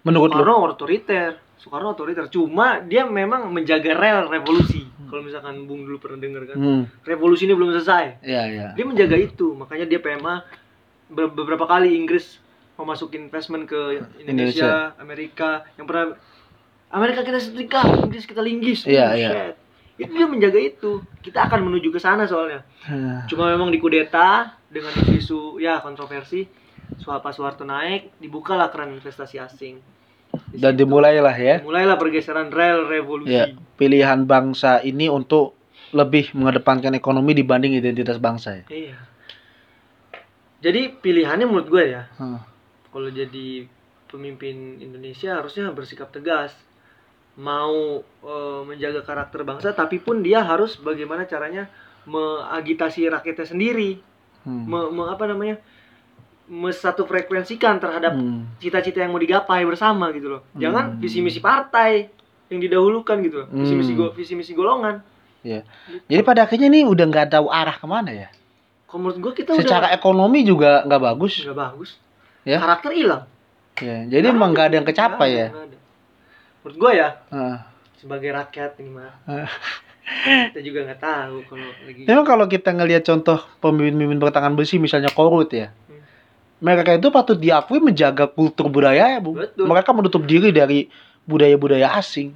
Menurut 0.02 0.32
lu? 0.32 0.42
Soekarno 0.42 0.66
otoriter 0.66 1.30
Soekarno 1.56 1.92
otoriter 1.92 2.26
cuma 2.28 2.80
dia 2.80 3.04
memang 3.04 3.46
menjaga 3.48 3.94
rel 3.94 4.26
revolusi 4.26 4.82
kalau 5.06 5.22
misalkan 5.22 5.68
Bung 5.68 5.84
dulu 5.84 6.00
pernah 6.00 6.18
denger 6.18 6.42
kan 6.46 6.56
Hmm. 6.56 6.84
revolusi 7.04 7.44
ini 7.44 7.52
belum 7.52 7.76
selesai 7.76 8.24
Iya, 8.24 8.44
iya. 8.48 8.68
dia 8.72 8.86
menjaga 8.86 9.14
itu 9.14 9.54
makanya 9.54 9.86
dia 9.86 10.00
PMA 10.00 10.48
ber- 11.08 11.30
beberapa 11.30 11.68
kali 11.68 11.94
Inggris 11.94 12.40
memasukin 12.82 13.22
investment 13.24 13.64
ke 13.66 13.80
Indonesia, 14.18 14.98
Amerika 14.98 15.64
yang 15.76 15.86
pernah 15.86 16.18
Amerika 16.90 17.22
kita 17.22 17.38
setrika 17.38 17.86
Inggris 18.02 18.26
kita 18.26 18.42
linggis 18.42 18.84
Iya, 18.84 19.06
Oh, 19.06 19.16
iya. 19.16 19.30
shit. 19.30 19.56
itu 19.98 20.12
dia 20.12 20.26
menjaga 20.26 20.58
itu 20.58 20.92
kita 21.22 21.46
akan 21.46 21.62
menuju 21.64 21.88
ke 21.88 21.98
sana 21.98 22.26
soalnya 22.26 22.66
Hmm. 22.82 23.22
cuma 23.26 23.46
memang 23.48 23.70
dikudeta 23.70 24.58
dengan 24.66 24.90
isu 25.08 25.56
ya 25.56 25.78
kontroversi 25.78 26.50
soal 26.98 27.18
Pak 27.18 27.32
Soeharto 27.32 27.62
naik 27.64 28.18
dibukalah 28.18 28.68
keran 28.68 28.92
investasi 28.92 29.38
asing 29.38 29.78
Di 30.48 30.58
Dan 30.58 30.74
situ 30.74 30.80
dimulailah 30.82 31.36
ya. 31.36 31.62
mulailah 31.62 31.96
pergeseran 31.96 32.50
rel 32.50 32.84
revolusi 32.84 33.30
Ya, 33.32 33.46
pilihan 33.78 34.26
bangsa 34.26 34.82
ini 34.82 35.06
untuk 35.06 35.54
lebih 35.92 36.32
mengedepankan 36.34 36.92
ekonomi 36.92 37.32
dibanding 37.32 37.72
identitas 37.74 38.18
bangsa 38.18 38.58
ya. 38.58 38.66
iya 38.68 38.98
jadi 40.60 40.94
pilihannya 40.96 41.46
menurut 41.46 41.68
gue 41.68 41.84
ya 41.90 42.04
Hmm. 42.16 42.42
Kalau 42.92 43.08
jadi 43.08 43.66
pemimpin 44.06 44.56
Indonesia 44.78 45.34
harusnya 45.34 45.72
bersikap 45.72 46.12
tegas 46.12 46.52
mau 47.34 47.74
eh, 48.04 48.62
menjaga 48.62 49.02
karakter 49.02 49.42
bangsa 49.42 49.72
tapi 49.72 49.98
pun 49.98 50.20
dia 50.20 50.44
harus 50.44 50.76
bagaimana 50.78 51.24
caranya 51.24 51.72
mengagitasi 52.06 53.08
rakyatnya 53.08 53.48
sendiri 53.48 53.92
Hmm. 54.42 54.66
me, 54.66 54.90
me- 54.90 55.06
apa 55.06 55.30
namanya 55.30 55.62
satu 56.74 57.06
frekuensikan 57.06 57.78
terhadap 57.78 58.12
Hmm. 58.12 58.50
cita-cita 58.58 59.00
yang 59.00 59.14
mau 59.14 59.22
digapai 59.22 59.64
bersama 59.64 60.10
gitu 60.10 60.28
loh 60.28 60.42
jangan 60.54 60.92
Hmm. 60.92 61.00
visi 61.00 61.22
misi 61.22 61.38
partai 61.38 62.10
yang 62.50 62.60
didahulukan 62.60 63.22
gitu 63.22 63.46
loh 63.46 63.48
visi 63.54 63.74
misi 63.74 63.94
Hmm. 63.94 64.00
go, 64.02 64.06
visi 64.12 64.34
misi 64.34 64.52
golongan 64.52 65.00
Ya. 65.42 65.66
Jadi 66.06 66.22
pada 66.22 66.46
akhirnya 66.46 66.70
ini 66.70 66.86
udah 66.86 67.02
nggak 67.02 67.34
tahu 67.34 67.50
arah 67.50 67.74
ke 67.74 67.86
mana 67.86 68.14
ya. 68.14 68.30
kalau 68.86 69.10
menurut 69.10 69.18
gua 69.18 69.34
kita 69.34 69.58
Secara 69.58 69.90
udah 69.90 69.98
ekonomi 69.98 70.44
juga 70.44 70.86
nggak 70.86 71.02
bagus. 71.02 71.34
nggak 71.42 71.58
bagus 71.58 71.90
Ya. 72.44 72.58
karakter 72.58 72.92
hilang 72.94 73.26
Ya, 73.82 74.06
jadi 74.06 74.30
emang 74.30 74.54
nggak 74.54 74.68
ada 74.70 74.76
yang 74.78 74.86
kecapai 74.86 75.30
ya. 75.34 75.48
ada, 75.50 75.74
menurut 76.62 76.76
gua 76.78 76.92
ya 76.94 77.10
Heeh. 77.34 77.58
sebagai 77.98 78.30
rakyat 78.30 78.78
ini 78.78 78.92
mah 78.94 79.14
Ah. 79.26 79.50
kita 80.54 80.60
juga 80.62 80.86
nggak 80.86 81.02
tahu 81.02 81.36
kalau 81.50 81.68
lagi 81.88 82.02
Memang 82.06 82.26
kalau 82.28 82.46
kita 82.46 82.70
ngelihat 82.76 83.04
contoh 83.08 83.40
pemimpin-pemimpin 83.58 84.20
bertangan 84.20 84.54
besi 84.54 84.78
misalnya 84.78 85.10
Korut 85.10 85.50
ya. 85.50 85.72
Hmm. 85.88 86.04
Mereka 86.62 87.00
itu 87.00 87.10
patut 87.10 87.38
diakui 87.40 87.80
menjaga 87.80 88.28
kultur 88.28 88.68
budaya 88.68 89.08
ya, 89.08 89.20
Bu. 89.24 89.34
Betul. 89.40 89.66
Mereka 89.66 89.90
menutup 89.96 90.22
diri 90.28 90.52
dari 90.52 90.92
budaya-budaya 91.24 91.96
asing. 91.96 92.36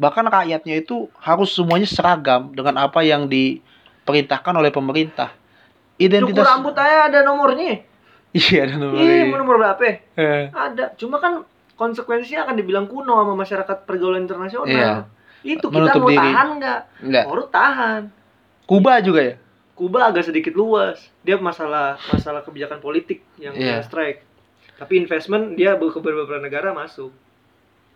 Bahkan 0.00 0.24
rakyatnya 0.24 0.80
itu 0.80 1.12
harus 1.20 1.52
semuanya 1.52 1.84
seragam 1.84 2.50
dengan 2.56 2.80
apa 2.80 3.04
yang 3.04 3.28
diperintahkan 3.28 4.54
oleh 4.56 4.72
pemerintah. 4.72 5.30
cukur 5.94 6.00
Identitas 6.00 6.48
rambut 6.48 6.74
aja 6.80 7.12
ada 7.12 7.20
nomornya 7.20 7.84
Iya, 8.30 8.62
ada 8.62 8.74
nomor 8.76 9.02
mau 9.26 9.38
nomor 9.38 9.56
berapa 9.58 9.82
ya? 9.82 9.94
Eh, 10.14 10.44
ada 10.50 10.94
cuma 10.94 11.18
kan 11.18 11.42
konsekuensinya 11.74 12.44
akan 12.44 12.54
dibilang 12.54 12.86
kuno 12.86 13.16
sama 13.16 13.34
masyarakat 13.34 13.76
pergaulan 13.82 14.22
internasional 14.22 14.68
Iya. 14.68 14.92
itu 15.42 15.64
kita 15.64 15.74
Menutup 15.74 16.00
mau 16.00 16.10
diri. 16.10 16.20
tahan 16.20 16.48
nggak 16.56 16.80
Enggak. 17.02 17.24
Korut 17.24 17.48
tahan 17.48 18.02
Kuba 18.64 18.92
juga 19.00 19.20
ya? 19.24 19.34
Kuba 19.72 20.00
agak 20.06 20.22
sedikit 20.22 20.52
luas 20.52 21.00
dia 21.20 21.34
masalah 21.36 21.98
masalah 22.06 22.40
kebijakan 22.40 22.78
politik 22.78 23.24
yang 23.36 23.50
Iya. 23.52 23.82
strike 23.82 24.22
tapi 24.76 24.96
investment 24.96 25.54
dia 25.54 25.74
ke 25.74 25.98
beberapa 25.98 26.38
negara 26.38 26.70
masuk 26.70 27.10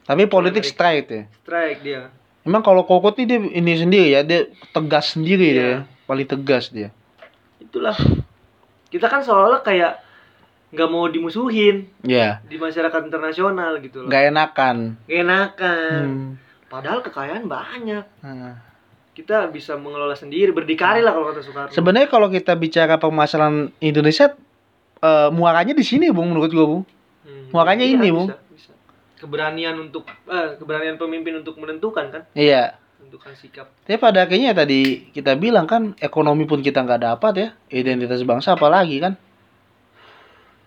Tapi 0.03 0.27
politik 0.27 0.65
straight 0.65 1.07
ya. 1.07 1.23
strike 1.39 1.81
dia 1.81 2.11
Emang 2.43 2.61
kalau 2.61 2.85
Kokot 2.85 3.17
ini 3.17 3.25
dia 3.25 3.41
ini 3.41 3.73
sendiri 3.75 4.09
ya, 4.11 4.21
dia 4.21 4.45
tegas 4.69 5.17
sendiri 5.17 5.47
Iya. 5.47 5.57
dia. 5.57 5.77
Paling 6.05 6.27
tegas 6.27 6.69
dia. 6.69 6.93
itulah 7.57 7.97
kita 8.87 9.09
kan 9.09 9.21
seolah-olah 9.21 9.61
kayak 9.61 10.04
nggak 10.75 10.89
mau 10.89 11.07
dimusuhin 11.07 11.87
Ya, 12.03 12.43
di 12.43 12.57
masyarakat 12.57 13.01
internasional 13.01 13.79
gitu 13.79 14.03
loh 14.03 14.09
nggak 14.09 14.25
enakan. 14.29 14.77
Nggak 15.01 15.21
enakan 15.21 16.05
Hmm. 16.05 16.31
padahal 16.67 17.01
kekayaan 17.01 17.47
banyak 17.47 18.05
Nah. 18.21 18.59
kita 19.13 19.47
bisa 19.47 19.75
mengelola 19.75 20.13
sendiri 20.13 20.51
berdikari 20.51 20.99
lah 20.99 21.15
kalau 21.15 21.31
kata 21.31 21.41
Soekarno 21.41 21.71
Sebenarnya 21.71 22.09
kalau 22.09 22.27
kita 22.27 22.53
bicara 22.53 22.99
permasalahan 22.99 23.71
Indonesia 23.79 24.35
eh, 24.99 25.29
muaranya 25.31 25.71
di 25.71 25.85
sini, 25.85 26.09
Bung, 26.09 26.33
menurut 26.33 26.49
gua, 26.49 26.65
Bung. 26.67 26.83
Hmm, 27.23 27.53
Makanya 27.53 27.85
iya, 27.85 27.95
ini, 27.95 28.09
bisa, 28.09 28.17
Bung. 28.17 28.29
bisa. 28.51 28.73
keberanian 29.15 29.77
untuk 29.79 30.03
eh, 30.27 30.57
keberanian 30.57 30.97
pemimpin 30.97 31.39
untuk 31.39 31.57
menentukan 31.57 32.09
kan 32.09 32.23
Iya. 32.33 32.81
menentukan 32.99 33.33
sikap 33.33 33.69
Tapi 33.81 33.97
pada 33.97 34.25
akhirnya 34.25 34.51
tadi 34.53 35.09
kita 35.09 35.37
bilang 35.37 35.65
kan 35.65 35.93
ekonomi 35.99 36.45
pun 36.45 36.59
kita 36.59 36.81
nggak 36.81 37.01
dapat 37.05 37.33
ya, 37.35 37.49
identitas 37.71 38.19
bangsa 38.23 38.53
apalagi 38.53 38.99
kan. 38.99 39.15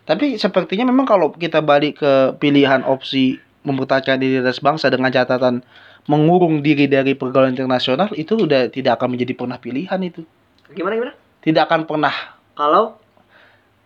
Tapi 0.08 0.40
sepertinya 0.40 0.88
memang 0.88 1.04
kalau 1.04 1.36
kita 1.36 1.60
balik 1.60 2.00
ke 2.00 2.40
pilihan 2.40 2.88
opsi 2.88 3.44
mempertahankan 3.68 4.24
identitas 4.24 4.64
bangsa 4.64 4.88
dengan 4.88 5.12
catatan 5.12 5.60
mengurung 6.08 6.64
diri 6.64 6.88
dari 6.88 7.12
pergaulan 7.20 7.52
internasional 7.52 8.08
itu 8.16 8.48
udah 8.48 8.72
tidak 8.72 8.96
akan 8.96 9.20
menjadi 9.20 9.36
pernah 9.36 9.60
pilihan 9.60 10.00
itu. 10.00 10.24
gimana 10.72 10.96
gimana 10.96 11.14
Tidak 11.44 11.64
akan 11.64 11.84
pernah 11.84 12.16
kalau 12.56 12.98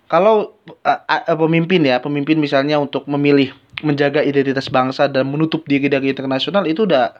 kalau 0.05 0.59
uh, 0.85 0.99
uh, 1.07 1.37
pemimpin 1.39 1.81
ya, 1.83 1.97
pemimpin 1.99 2.39
misalnya 2.39 2.77
untuk 2.77 3.07
memilih 3.07 3.51
menjaga 3.81 4.21
identitas 4.21 4.67
bangsa 4.71 5.07
dan 5.07 5.27
menutup 5.27 5.65
diri 5.65 5.87
dari 5.89 6.13
internasional 6.13 6.67
itu 6.69 6.85
udah 6.85 7.15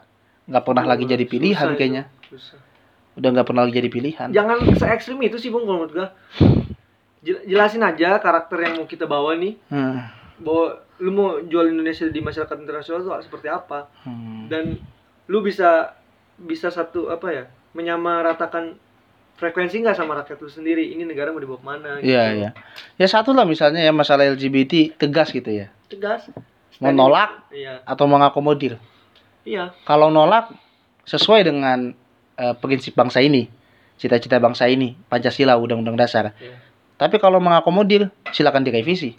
nggak 0.46 0.64
pernah 0.64 0.84
lagi 0.86 1.04
jadi 1.08 1.24
pilihan 1.26 1.68
itu, 1.72 1.78
kayaknya. 1.78 2.04
susah. 2.30 2.60
Udah 3.16 3.28
nggak 3.32 3.46
pernah 3.48 3.62
lagi 3.66 3.76
jadi 3.76 3.90
pilihan. 3.92 4.28
jangan 4.32 4.58
se 4.76 4.86
ekstrim 4.88 5.20
itu 5.20 5.36
sih 5.36 5.48
bung 5.52 5.66
kalau 5.68 5.84
menurut 5.84 5.92
gua 5.92 6.08
Jel- 6.38 6.61
jelasin 7.22 7.80
aja 7.80 8.18
karakter 8.18 8.58
yang 8.60 8.74
mau 8.76 8.86
kita 8.86 9.06
bawa 9.06 9.34
nih 9.34 9.54
Hmm. 9.68 10.02
bahwa 10.38 10.66
lu 10.98 11.10
mau 11.10 11.28
jual 11.40 11.66
Indonesia 11.66 12.06
di 12.06 12.18
masyarakat 12.18 12.56
internasional 12.56 13.00
tuh 13.00 13.14
seperti 13.20 13.46
apa 13.46 13.86
Hmm. 14.02 14.46
dan 14.46 14.78
lu 15.24 15.38
bisa 15.40 15.94
bisa 16.34 16.68
satu 16.68 17.06
apa 17.08 17.28
ya 17.28 17.44
menyamaratakan 17.72 18.74
frekuensi 19.34 19.80
nggak 19.80 19.94
sama 19.94 20.14
rakyat 20.16 20.38
lu 20.38 20.48
sendiri 20.48 20.82
ini 20.88 21.02
negara 21.02 21.30
mau 21.30 21.38
dibawa 21.38 21.58
ke 21.58 21.66
mana 21.66 21.90
gitu. 21.96 22.10
Iya, 22.10 22.24
iya. 22.32 22.50
Ya 22.96 23.06
satu 23.06 23.30
lah 23.30 23.42
misalnya 23.42 23.80
ya 23.80 23.90
masalah 23.90 24.26
LGBT 24.28 24.94
tegas 24.96 25.30
gitu 25.30 25.48
ya. 25.48 25.70
tegas 25.86 26.26
Menolak 26.78 27.46
iya 27.50 27.78
atau 27.84 28.06
mengakomodir. 28.06 28.78
iya 29.42 29.70
Kalau 29.82 30.08
nolak 30.08 30.50
sesuai 31.04 31.42
dengan 31.44 31.94
eh, 32.32 32.54
prinsip 32.56 32.94
bangsa 32.94 33.20
ini, 33.20 33.46
cita-cita 33.94 34.38
bangsa 34.38 34.66
ini, 34.66 34.96
Pancasila, 35.04 35.54
Undang-Undang 35.54 35.94
Dasar. 35.96 36.32
Iya. 36.34 36.56
Tapi 37.02 37.18
kalau 37.18 37.36
mengakomodir, 37.36 38.06
silakan 38.30 38.62
direvisi. 38.62 39.18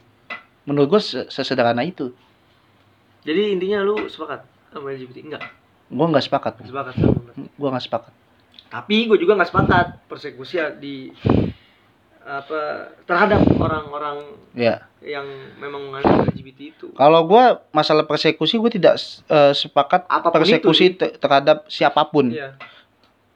Menurut 0.64 0.88
gue 0.90 1.02
se- 1.02 1.28
sesederhana 1.28 1.84
itu. 1.84 2.16
jadi 3.22 3.52
intinya 3.52 3.80
lu 3.80 3.96
sepakat 4.06 4.44
sama 4.70 4.92
LGBT 4.92 5.18
enggak 5.22 5.44
Gue 5.86 6.06
nggak 6.06 6.24
sepakat. 6.24 6.54
Nggak 6.58 6.68
sepakat. 6.68 6.96
Gue 7.54 7.70
nggak 7.70 7.84
sepakat. 7.84 8.14
tapi 8.68 9.06
gue 9.06 9.16
juga 9.18 9.36
nggak 9.36 9.48
sepakat 9.48 9.88
persekusi 10.08 10.56
ya 10.56 10.72
di 10.72 11.12
apa 12.20 12.60
terhadap 13.04 13.44
orang-orang 13.54 14.24
Ya. 14.52 14.88
yang 15.00 15.28
memang 15.58 15.84
menganut 15.86 16.24
LGBT 16.26 16.60
itu 16.70 16.88
Kalau 16.92 17.22
gue 17.24 17.44
masalah 17.70 18.04
persekusi 18.04 18.56
gue 18.56 18.72
tidak 18.74 18.96
eh, 19.28 19.52
sepakat 19.52 20.04
Apa 20.06 20.30
pun 20.30 20.36
persekusi 20.38 20.94
te- 20.94 21.14
terhadap 21.14 21.68
siapa 21.68 22.04
pun. 22.06 22.28
Iya. 22.30 22.56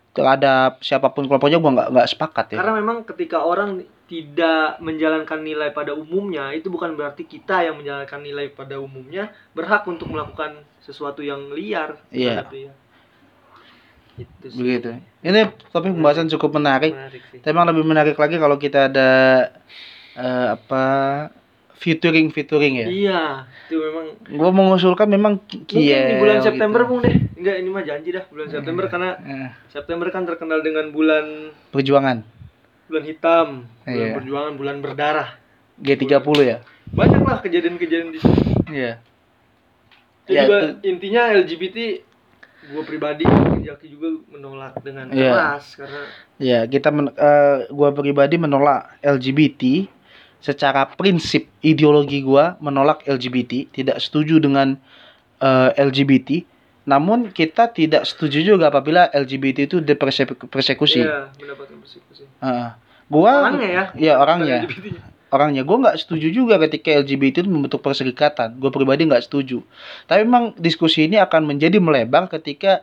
Terhadap 0.09 0.79
siapa 0.79 1.11
pun 1.11 1.27
kelompoknya 1.27 1.59
gue 1.59 1.71
nggak 1.73 1.89
nggak 1.91 2.07
sepakat 2.07 2.45
ya. 2.49 2.57
Karena 2.57 2.73
memang 2.75 3.03
ketika 3.03 3.39
orang 3.39 3.83
tidak 4.07 4.79
menjalankan 4.79 5.39
nilai 5.39 5.69
pada 5.69 5.91
umumnya, 5.91 6.49
itu 6.51 6.67
bukan 6.67 6.95
berarti 6.95 7.23
kita 7.23 7.61
yang 7.61 7.75
menjalankan 7.75 8.19
nilai 8.19 8.47
pada 8.49 8.79
umumnya 8.79 9.29
berhak 9.51 9.83
untuk 9.83 10.07
melakukan 10.07 10.63
sesuatu 10.79 11.19
yang 11.19 11.51
liar. 11.51 11.99
Iya. 12.09 12.41
terhadap 12.41 12.49
dia. 12.49 12.71
Itu 14.17 14.45
sih. 14.49 14.57
Begitu. 14.57 14.97
Ini 15.21 15.39
topik 15.69 15.93
pembahasan 15.93 16.31
cukup 16.31 16.57
menarik. 16.57 16.95
Menarik 16.95 17.21
sih. 17.29 17.39
Tapi 17.43 17.51
emang 17.51 17.67
lebih 17.69 17.83
menarik 17.83 18.15
lagi 18.15 18.35
kalau 18.35 18.57
kita 18.57 18.87
ada 18.87 19.09
eh, 20.15 20.47
apa 20.55 20.83
featuring 21.77 22.33
featuring 22.33 22.81
ya. 22.81 22.87
Iya, 22.89 23.21
itu 23.69 23.77
memang 23.77 24.05
Gue 24.25 24.49
mengusulkan 24.49 25.05
memang 25.05 25.37
ki- 25.45 25.61
mungkin 25.69 26.01
di 26.01 26.15
bulan 26.17 26.35
gitu. 26.39 26.47
September 26.49 26.81
Bung 26.87 27.05
deh. 27.05 27.13
Enggak, 27.37 27.55
ini 27.61 27.69
mah 27.69 27.83
janji 27.85 28.09
dah 28.09 28.25
bulan 28.25 28.47
September 28.49 28.83
karena 28.87 29.09
Eh, 29.21 29.49
September 29.69 30.07
kan 30.09 30.25
terkenal 30.25 30.65
dengan 30.65 30.89
bulan 30.89 31.53
perjuangan 31.69 32.25
bulan 32.87 33.03
hitam, 33.03 33.47
bulan 33.83 33.95
Iya. 33.99 34.13
perjuangan, 34.15 34.53
bulan 34.55 34.75
berdarah. 34.79 35.29
G30 35.77 36.37
ya. 36.41 36.57
Banyak 36.89 37.21
lah 37.21 37.37
kejadian-kejadian 37.43 38.09
di 38.09 38.19
situ. 38.19 38.41
Iya. 38.67 38.97
Itu 40.25 40.31
Ya, 40.33 40.43
juga 40.43 40.57
itu- 40.59 40.75
intinya 40.87 41.23
LGBT 41.31 41.77
gue 42.67 42.83
pribadi 42.83 43.23
Jaki 43.63 43.87
juga 43.87 44.11
menolak 44.27 44.79
dengan 44.81 45.07
Iya. 45.07 45.31
keras 45.31 45.65
karena 45.75 46.01
Ya, 46.35 46.59
kita 46.63 46.91
men, 46.91 47.09
eh, 47.09 47.57
gua 47.71 47.89
pribadi 47.91 48.35
menolak 48.35 48.99
LGBT 48.99 49.87
secara 50.37 50.85
prinsip 50.85 51.47
ideologi 51.59 52.21
gua 52.21 52.59
menolak 52.59 53.07
LGBT, 53.07 53.67
tidak 53.71 53.97
setuju 53.99 54.37
dengan 54.37 54.75
eh, 55.37 55.69
LGBT 55.77 56.43
namun 56.87 57.29
kita 57.29 57.67
tidak 57.67 58.07
setuju 58.07 58.41
juga 58.47 58.71
apabila 58.71 59.11
LGBT 59.11 59.67
itu 59.67 59.77
dipersekusi. 59.77 61.03
Iya, 61.03 61.35
mendapatkan 61.35 61.77
persekusi. 61.77 62.23
Heeh. 62.39 62.69
gua 63.07 63.31
Orangnya 63.43 63.69
ya. 63.69 63.83
Iya, 63.93 64.13
orangnya. 64.15 64.57
orangnya 65.27 65.59
gue 65.61 65.77
nggak 65.77 65.97
setuju 65.97 66.27
juga 66.31 66.55
ketika 66.57 66.87
LGBT 66.97 67.43
itu 67.43 67.51
membentuk 67.51 67.83
perserikatan 67.83 68.55
gue 68.55 68.71
pribadi 68.71 69.03
nggak 69.03 69.27
setuju 69.27 69.59
tapi 70.07 70.23
memang 70.23 70.55
diskusi 70.55 71.03
ini 71.03 71.19
akan 71.19 71.43
menjadi 71.45 71.83
melebar 71.83 72.31
ketika 72.31 72.79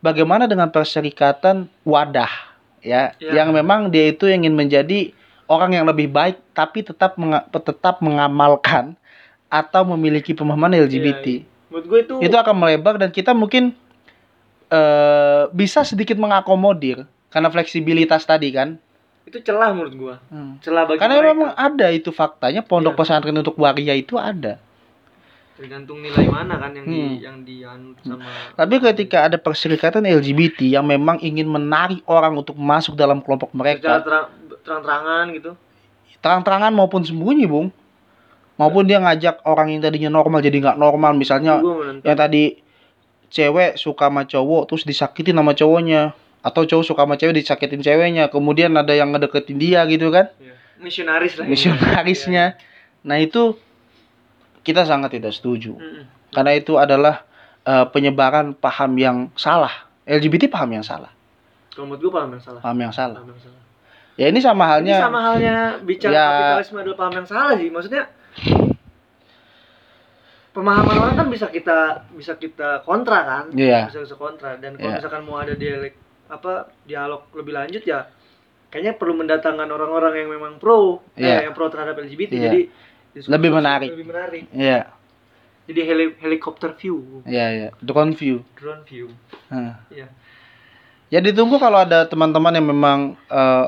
bagaimana 0.00 0.44
dengan 0.44 0.72
perserikatan 0.72 1.68
wadah 1.82 2.32
ya 2.80 3.12
Ya. 3.20 3.36
yang 3.36 3.52
memang 3.52 3.88
dia 3.88 4.08
itu 4.08 4.24
ingin 4.24 4.52
menjadi 4.52 5.12
orang 5.44 5.72
yang 5.72 5.84
lebih 5.84 6.08
baik 6.08 6.40
tapi 6.52 6.80
tetap 6.80 7.16
menga- 7.16 7.44
tetap 7.52 8.00
mengamalkan 8.00 8.96
atau 9.48 9.84
memiliki 9.86 10.32
pemahaman 10.32 10.72
LGBT 10.78 11.44
Iya, 11.44 11.44
Menurut 11.74 11.86
gue 11.90 11.98
itu, 12.06 12.14
itu 12.22 12.36
akan 12.38 12.54
melebar 12.54 12.94
dan 12.96 13.10
kita 13.10 13.34
mungkin 13.34 13.74
eh 14.70 15.42
bisa 15.50 15.82
sedikit 15.82 16.14
mengakomodir 16.14 17.02
karena 17.28 17.50
fleksibilitas 17.50 18.22
tadi 18.22 18.48
kan 18.48 18.78
itu 19.24 19.40
celah 19.42 19.72
menurut 19.72 19.94
gua. 19.96 20.14
Hmm. 20.28 20.60
Celah 20.60 20.84
bagi 20.84 21.00
Karena 21.00 21.18
mereka. 21.18 21.30
memang 21.32 21.50
ada 21.50 21.86
itu 21.90 22.12
faktanya 22.12 22.60
pondok 22.60 22.92
Iya. 22.92 23.00
pesantren 23.00 23.34
untuk 23.34 23.56
waria 23.56 23.92
itu 23.92 24.14
ada. 24.14 24.62
tergantung 25.54 26.02
nilai 26.02 26.26
mana 26.26 26.58
kan 26.58 26.74
yang 26.74 26.82
di 26.84 26.98
Hmm. 26.98 27.14
yang 27.16 27.36
dianut 27.42 27.94
sama 28.02 28.26
Tapi 28.52 28.74
ketika 28.82 29.22
ada 29.22 29.38
perserikatan 29.38 30.02
LGBT 30.02 30.66
yang 30.68 30.82
memang 30.82 31.18
ingin 31.18 31.46
menarik 31.46 32.02
orang 32.04 32.34
untuk 32.34 32.54
masuk 32.54 32.94
dalam 32.94 33.18
kelompok 33.18 33.54
mereka, 33.54 34.02
terang, 34.02 34.26
terang-terangan 34.62 35.24
gitu. 35.32 35.50
terang-terangan 36.18 36.72
maupun 36.74 37.06
sembunyi, 37.06 37.46
Bung. 37.46 37.70
Maupun 38.54 38.84
dia 38.84 38.98
ngajak 38.98 39.42
orang 39.42 39.68
yang 39.68 39.80
tadinya 39.80 40.10
normal 40.12 40.38
jadi 40.38 40.54
nggak 40.54 40.76
normal, 40.76 41.12
misalnya 41.12 41.58
yang 42.00 42.14
tadi 42.14 42.62
cewek 43.26 43.74
suka 43.74 44.06
sama 44.06 44.22
cowok 44.22 44.62
terus 44.66 44.82
disakitin 44.82 45.34
sama 45.34 45.52
cowoknya 45.52 46.14
atau 46.38 46.62
cowok 46.62 46.84
suka 46.84 47.02
sama 47.02 47.16
cewek 47.16 47.34
disakitin 47.36 47.80
ceweknya, 47.80 48.28
kemudian 48.28 48.70
ada 48.72 48.92
yang 48.92 49.10
ngedeketin 49.10 49.56
dia 49.56 49.82
gitu 49.86 50.08
kan, 50.08 50.30
Iya. 50.36 50.54
Misionaris 50.76 51.34
lah. 51.34 51.44
ini. 51.44 51.50
misionarisnya. 51.50 52.44
Nah, 53.02 53.16
itu 53.16 53.56
kita 54.62 54.84
sangat 54.84 55.12
tidak 55.12 55.32
setuju. 55.32 55.74
Iya. 55.74 56.06
Karena 56.30 56.52
itu 56.52 56.76
adalah 56.76 57.26
eh, 57.60 57.86
penyebaran 57.88 58.52
paham 58.52 58.92
yang 58.94 59.16
salah 59.34 59.72
LGBT 60.04 60.46
paham 60.46 60.68
yang 60.70 60.84
salah 60.84 61.08
Kalau 61.70 61.88
menurut 61.88 62.04
gua 62.04 62.12
paham 62.20 62.30
yang 62.30 62.42
salah. 62.44 62.60
paham 62.60 62.78
yang 62.78 62.92
salah 62.92 63.16
Paham 63.16 63.30
yang 63.30 63.40
salah. 63.40 63.60
ya 64.14 64.26
ini 64.28 64.38
sama 64.38 64.62
Ini 64.62 64.70
halnya 64.70 64.96
sama 65.00 65.20
halnya 65.22 65.54
bicara 65.80 66.12
Ya. 66.12 66.24
kapitalisme 66.28 66.78
adalah 66.78 66.98
paham 67.00 67.14
yang 67.14 67.26
salah 67.26 67.54
sih. 67.56 67.68
Maksudnya 67.68 68.02
pemahaman 70.50 70.96
orang 70.96 71.14
kan 71.16 71.28
bisa 71.28 71.46
kita 71.48 71.78
bisa 72.12 72.34
kita 72.34 72.82
kontra 72.82 73.18
kan? 73.22 73.44
Iya. 73.50 73.90
Bisa 73.90 74.00
bisa 74.02 74.14
kontra 74.14 74.54
dan 74.54 74.74
kalau 74.74 74.86
Iya. 74.88 74.96
misalkan 74.98 75.22
mau 75.22 75.36
ada 75.36 75.54
dialek 75.54 75.94
apa 76.24 76.70
dialog 76.82 77.26
lebih 77.32 77.52
lanjut 77.52 77.82
ya 77.82 78.08
kayaknya 78.68 78.94
perlu 78.94 79.14
mendatangkan 79.14 79.66
orang-orang 79.66 80.14
yang 80.16 80.30
memang 80.30 80.52
pro 80.56 81.02
Iya. 81.14 81.42
eh, 81.42 81.42
yang 81.44 81.54
pro 81.54 81.68
terhadap 81.68 81.94
LGBT 81.96 82.32
Iya. 82.32 82.42
jadi 82.44 82.60
Lebih 83.28 83.50
menarik. 83.52 83.88
lebih 83.92 84.08
menarik 84.08 84.44
Iya, 84.50 84.90
jadi 85.64 85.80
heli- 85.84 86.16
helikopter 86.18 86.74
view 86.74 87.22
iya, 87.22 87.46
iya. 87.52 87.68
Drone 87.78 88.10
view. 88.12 88.42
drone 88.54 88.82
view 88.82 89.10
Hah. 89.46 89.78
Iya. 89.88 90.08
Ya 91.06 91.20
ditunggu 91.20 91.58
kalau 91.58 91.78
ada 91.78 92.02
teman-teman 92.04 92.50
yang 92.52 92.66
memang 92.66 92.98
eh, 93.28 93.66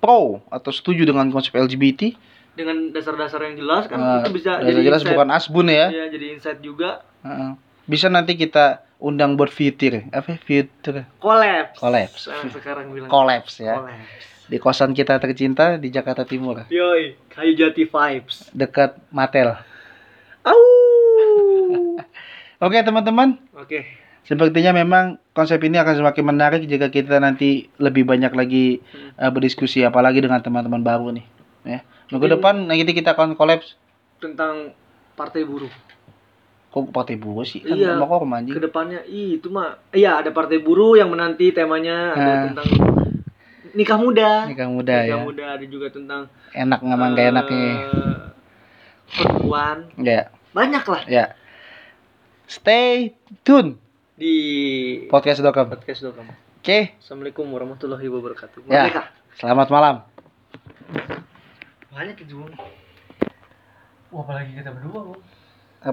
pro 0.00 0.40
atau 0.48 0.72
setuju 0.72 1.04
dengan 1.04 1.28
konsep 1.28 1.52
LGBT. 1.52 2.16
Dengan 2.52 2.90
dasar-dasar 2.90 3.40
yang 3.42 3.56
jelas 3.56 3.86
kan 3.86 3.96
Nah, 3.96 4.20
itu 4.20 4.30
bisa 4.32 4.58
jadi 4.58 4.80
jelas 4.82 5.00
insight. 5.00 5.14
bukan 5.14 5.28
asbun 5.30 5.66
ya. 5.66 5.86
Iya, 5.88 6.04
jadi 6.08 6.26
insight 6.32 6.60
juga 6.60 7.02
Heeh. 7.20 7.52
Bisa 7.84 8.06
nanti 8.06 8.34
kita 8.34 8.80
undang 8.96 9.34
buat 9.34 9.48
fitir. 9.48 10.06
Apa 10.10 10.36
fitir? 10.38 10.68
collapse 11.18 11.76
Collapse. 11.76 12.22
Ah, 12.26 12.44
sekarang 12.46 12.90
bilang 12.90 13.08
Collapse 13.08 13.58
ya. 13.58 13.76
collapse 13.76 14.26
Di 14.46 14.56
kosan 14.56 14.90
kita 14.90 15.14
tercinta 15.16 15.76
di 15.76 15.88
Jakarta 15.88 16.22
Timur, 16.22 16.66
yoi 16.68 17.14
kayu 17.28 17.54
jati 17.54 17.84
vibes 17.84 18.50
dekat 18.50 18.98
Matel. 19.08 19.54
au 20.42 20.58
Oke, 22.60 22.76
teman-teman. 22.78 23.38
oke 23.52 23.80
Sepertinya 24.20 24.70
memang 24.72 25.04
konsep 25.30 25.58
ini 25.60 25.74
akan 25.76 25.94
semakin 25.96 26.24
menarik 26.24 26.62
jika 26.62 26.86
kita 26.86 27.18
nanti 27.18 27.70
lebih 27.76 28.04
banyak 28.04 28.30
lagi 28.30 28.78
Hmm. 28.84 29.16
eh, 29.16 29.30
berdiskusi 29.30 29.80
apalagi 29.80 30.18
dengan 30.18 30.38
teman-teman 30.38 30.78
baru 30.80 31.10
nih. 31.10 31.26
Ya. 31.62 31.80
Minggu 32.10 32.26
depan 32.28 32.66
nanti 32.66 32.90
kita 32.90 33.14
akan 33.14 33.34
kolaps 33.34 33.74
tentang 34.18 34.74
partai 35.14 35.42
buruh 35.42 35.70
kok 36.70 36.86
partai 36.90 37.18
buruh 37.18 37.42
sih 37.42 37.58
kan 37.60 37.74
Iya. 37.74 37.98
sama 37.98 38.06
kok 38.06 38.22
anjing. 38.24 38.54
ke 38.54 38.62
depannya 38.62 39.00
ih 39.02 39.36
itu 39.36 39.50
mah 39.50 39.74
iya 39.90 40.18
ada 40.18 40.30
partai 40.30 40.58
buruh 40.58 40.94
yang 40.94 41.10
menanti 41.10 41.50
temanya 41.50 42.14
ada 42.14 42.22
Nah. 42.22 42.42
tentang 42.46 42.68
nikah 43.72 43.98
muda 43.98 44.46
Nikah 44.46 44.68
muda 44.68 44.96
nikah 45.02 45.10
ya. 45.12 45.16
muda 45.20 45.44
ada 45.54 45.64
juga 45.66 45.90
tentang 45.90 46.30
Enak 46.50 46.80
ngaman 46.80 47.10
gak 47.12 47.26
enak 47.28 47.46
nih. 47.46 47.74
perempuan 49.08 49.76
Ya, 49.96 50.30
banyak 50.50 50.84
lah 50.84 51.02
ya. 51.06 51.24
Stay 52.46 53.14
tune 53.42 53.78
di 54.14 54.34
podcast.com. 55.06 55.70
podcast 55.70 56.02
Dokam. 56.02 56.26
Oke, 56.60 56.98
Assalamualaikum 56.98 57.46
warahmatullahi 57.46 58.04
wabarakatuh. 58.04 58.66
Ya. 58.66 58.84
Merdeka. 58.84 59.02
selamat 59.38 59.68
malam. 59.70 59.96
Banyak 61.90 62.22
itu. 62.22 62.38
Wah, 64.14 64.22
apalagi 64.22 64.54
kita 64.54 64.70
berdua, 64.70 65.00
Bung. 65.10 65.22